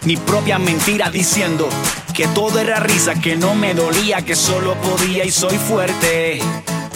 mi 0.04 0.16
propia 0.16 0.58
mentira 0.58 1.10
diciendo 1.10 1.68
que 2.14 2.26
todo 2.28 2.58
era 2.58 2.80
risa, 2.80 3.14
que 3.14 3.36
no 3.36 3.54
me 3.54 3.74
dolía, 3.74 4.22
que 4.22 4.34
solo 4.34 4.74
podía 4.74 5.24
y 5.24 5.30
soy 5.30 5.56
fuerte. 5.58 6.40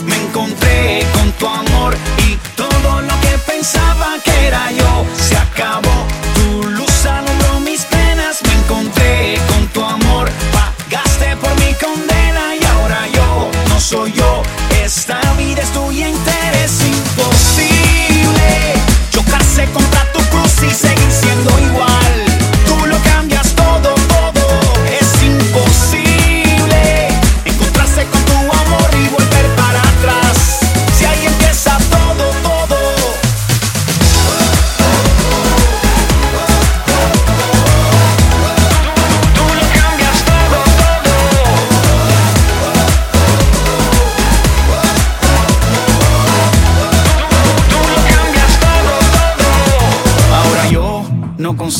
Me 0.05 0.17
encontré 0.17 1.07
con 1.13 1.33
tu 1.33 1.47
amor 1.47 1.97
y 2.27 2.37
todo 2.57 3.03
lo 3.03 3.21
que 3.21 3.39
pensaba 3.47 4.17
que 4.25 4.47
era 4.47 4.71
yo 4.73 5.05
se 5.17 5.37
acabó. 5.37 6.07
Tu 6.35 6.69
luz 6.71 7.07
alumbró 7.07 7.61
mis 7.61 7.83
penas, 7.83 8.43
me 8.43 8.53
encontré 8.53 9.39
con 9.49 9.67
tu 9.69 9.83
amor, 9.83 10.31
pagaste 10.53 11.37
por 11.37 11.55
mi 11.61 11.75
condena 11.75 12.57
y 12.61 12.65
ahora 12.65 13.07
yo 13.09 13.51
no 13.69 13.81
soy 13.81 14.13
yo. 14.13 14.43
Esta 14.83 15.21
vida 15.35 15.63
es 15.63 15.71
tuya 15.73 16.09
entera, 16.09 16.65
es 16.65 16.81
imposible 16.81 18.75
chocarse 19.11 19.67
contra 19.73 20.13
tu 20.13 20.21
cruz 20.31 20.63
y 20.63 20.75
seguir 20.75 21.13
siendo 21.13 21.59
igual. 21.61 22.24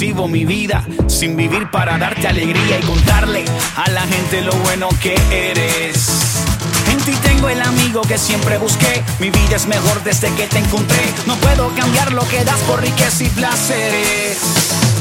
Concibo 0.05 0.29
mi 0.29 0.45
vida 0.45 0.85
sin 1.07 1.35
vivir 1.35 1.71
para 1.71 1.97
darte 1.97 2.29
alegría 2.29 2.79
y 2.79 2.83
contarle 2.83 3.43
a 3.75 3.89
la 3.89 4.03
gente 4.03 4.43
lo 4.43 4.53
bueno 4.57 4.91
que 5.01 5.15
eres. 5.31 6.45
En 6.91 6.99
ti 6.99 7.13
tengo 7.23 7.49
el 7.49 7.63
amigo 7.63 8.03
que 8.03 8.19
siempre 8.19 8.59
busqué. 8.59 9.03
Mi 9.19 9.31
vida 9.31 9.57
es 9.57 9.67
mejor 9.67 10.05
desde 10.05 10.29
que 10.35 10.47
te 10.47 10.59
encontré. 10.59 11.03
No 11.27 11.37
puedo 11.37 11.71
cambiar 11.75 12.13
lo 12.13 12.29
que 12.29 12.45
das 12.45 12.59
por 12.69 12.83
riqueza 12.83 13.25
y 13.25 13.29
placeres. 13.31 14.41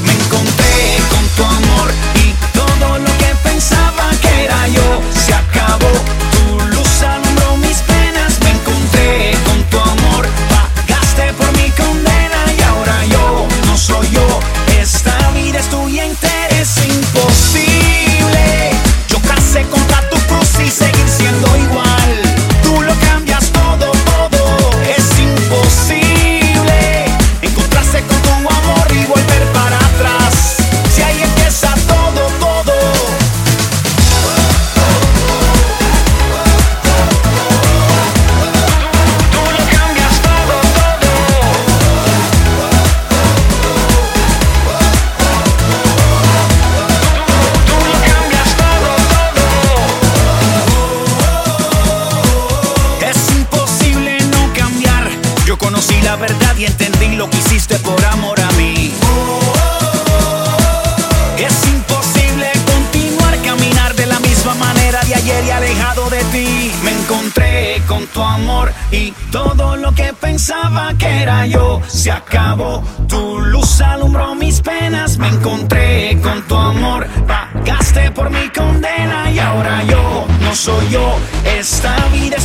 Me 0.05 0.13
encontré 0.13 0.97
con 1.09 1.27
tu 1.35 1.43
amor 1.43 1.91
y 2.23 2.57
todo 2.57 2.97
lo 2.99 3.17
que 3.17 3.35
pensaba 3.43 4.09
que 4.21 4.45
era 4.45 4.67
yo 4.69 5.01
se 5.25 5.33
acabó. 5.33 6.22
Soy 80.63 80.89
yo. 80.91 81.17
Esta 81.43 82.07
vida 82.13 82.37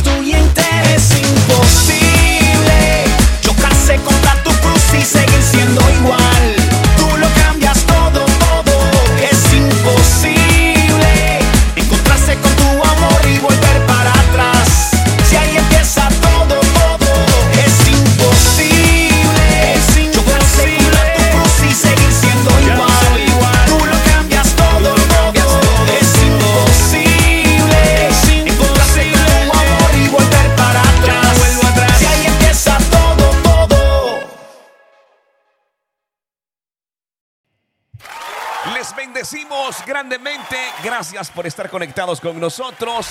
Gracias 40.83 41.29
por 41.29 41.45
estar 41.45 41.69
conectados 41.69 42.21
con 42.21 42.39
nosotros. 42.39 43.07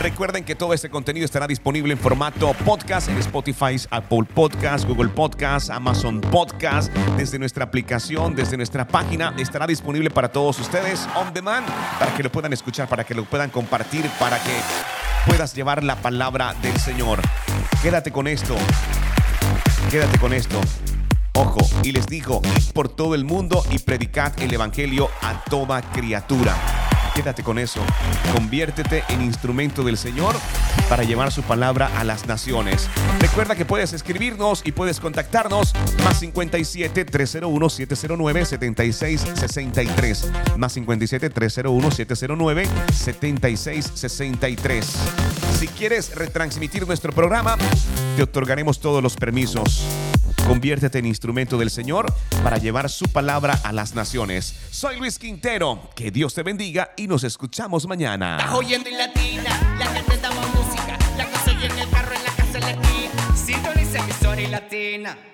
Recuerden 0.00 0.44
que 0.44 0.54
todo 0.54 0.72
este 0.72 0.88
contenido 0.88 1.26
estará 1.26 1.46
disponible 1.46 1.92
en 1.92 1.98
formato 1.98 2.54
podcast 2.64 3.08
en 3.08 3.18
Spotify, 3.18 3.76
Apple 3.90 4.24
Podcast, 4.34 4.86
Google 4.86 5.10
Podcast, 5.10 5.68
Amazon 5.68 6.22
Podcast. 6.22 6.90
Desde 7.18 7.38
nuestra 7.38 7.64
aplicación, 7.64 8.34
desde 8.34 8.56
nuestra 8.56 8.86
página, 8.88 9.34
estará 9.36 9.66
disponible 9.66 10.08
para 10.08 10.32
todos 10.32 10.58
ustedes 10.58 11.06
on 11.14 11.34
demand 11.34 11.66
para 11.98 12.14
que 12.14 12.22
lo 12.22 12.32
puedan 12.32 12.54
escuchar, 12.54 12.88
para 12.88 13.04
que 13.04 13.14
lo 13.14 13.24
puedan 13.26 13.50
compartir, 13.50 14.08
para 14.18 14.42
que 14.42 14.52
puedas 15.26 15.54
llevar 15.54 15.84
la 15.84 15.96
palabra 15.96 16.54
del 16.62 16.78
Señor. 16.80 17.20
Quédate 17.82 18.10
con 18.10 18.26
esto. 18.26 18.56
Quédate 19.90 20.18
con 20.18 20.32
esto. 20.32 20.58
Ojo, 21.34 21.60
y 21.82 21.92
les 21.92 22.06
digo, 22.06 22.40
por 22.72 22.88
todo 22.88 23.14
el 23.14 23.24
mundo 23.24 23.62
y 23.70 23.78
predicad 23.78 24.32
el 24.40 24.54
Evangelio 24.54 25.10
a 25.20 25.44
toda 25.44 25.82
criatura. 25.82 26.56
Quédate 27.14 27.42
con 27.42 27.58
eso. 27.58 27.80
Conviértete 28.34 29.04
en 29.08 29.22
instrumento 29.22 29.82
del 29.82 29.98
Señor 29.98 30.34
para 30.88 31.04
llevar 31.04 31.30
su 31.30 31.42
palabra 31.42 31.90
a 31.98 32.04
las 32.04 32.26
naciones. 32.26 32.88
Recuerda 33.20 33.54
que 33.54 33.64
puedes 33.64 33.92
escribirnos 33.92 34.62
y 34.64 34.72
puedes 34.72 35.00
contactarnos 35.00 35.74
más 36.04 36.20
57 36.20 37.04
301 37.04 37.70
709 37.70 38.44
76 38.44 39.26
63 39.34 40.30
más 40.56 40.72
57 40.72 41.30
301 41.30 41.90
709 41.90 42.68
76 42.92 43.92
63. 43.94 44.96
Si 45.58 45.68
quieres 45.68 46.14
retransmitir 46.14 46.86
nuestro 46.86 47.12
programa, 47.12 47.56
te 48.16 48.22
otorgaremos 48.22 48.80
todos 48.80 49.02
los 49.02 49.16
permisos. 49.16 49.84
Conviértete 50.46 50.98
en 50.98 51.06
instrumento 51.06 51.56
del 51.56 51.70
Señor 51.70 52.12
para 52.42 52.58
llevar 52.58 52.90
su 52.90 53.06
palabra 53.06 53.58
a 53.64 53.72
las 53.72 53.94
naciones. 53.94 54.54
Soy 54.70 54.98
Luis 54.98 55.18
Quintero. 55.18 55.90
Que 55.94 56.10
Dios 56.10 56.34
te 56.34 56.42
bendiga 56.42 56.92
y 56.96 57.06
nos 57.06 57.24
escuchamos 57.24 57.86
mañana. 57.86 58.38
Estás 58.38 58.54
oyendo 58.54 58.88
en 58.88 58.98
latina, 58.98 59.76
la 59.78 59.86
gente 59.86 60.18
damos 60.18 60.46
música, 60.54 60.98
la 61.16 61.26
que 61.26 61.38
soy 61.38 61.64
en 61.64 61.78
el 61.78 61.90
carro, 61.90 62.14
en 62.14 62.24
la 62.24 62.30
casa, 62.32 62.58
en 62.58 62.60
la 62.60 62.70
esquina. 62.70 63.36
Sintoniza 63.36 63.98
emisora 63.98 64.40
y 64.40 64.46
latina. 64.48 65.31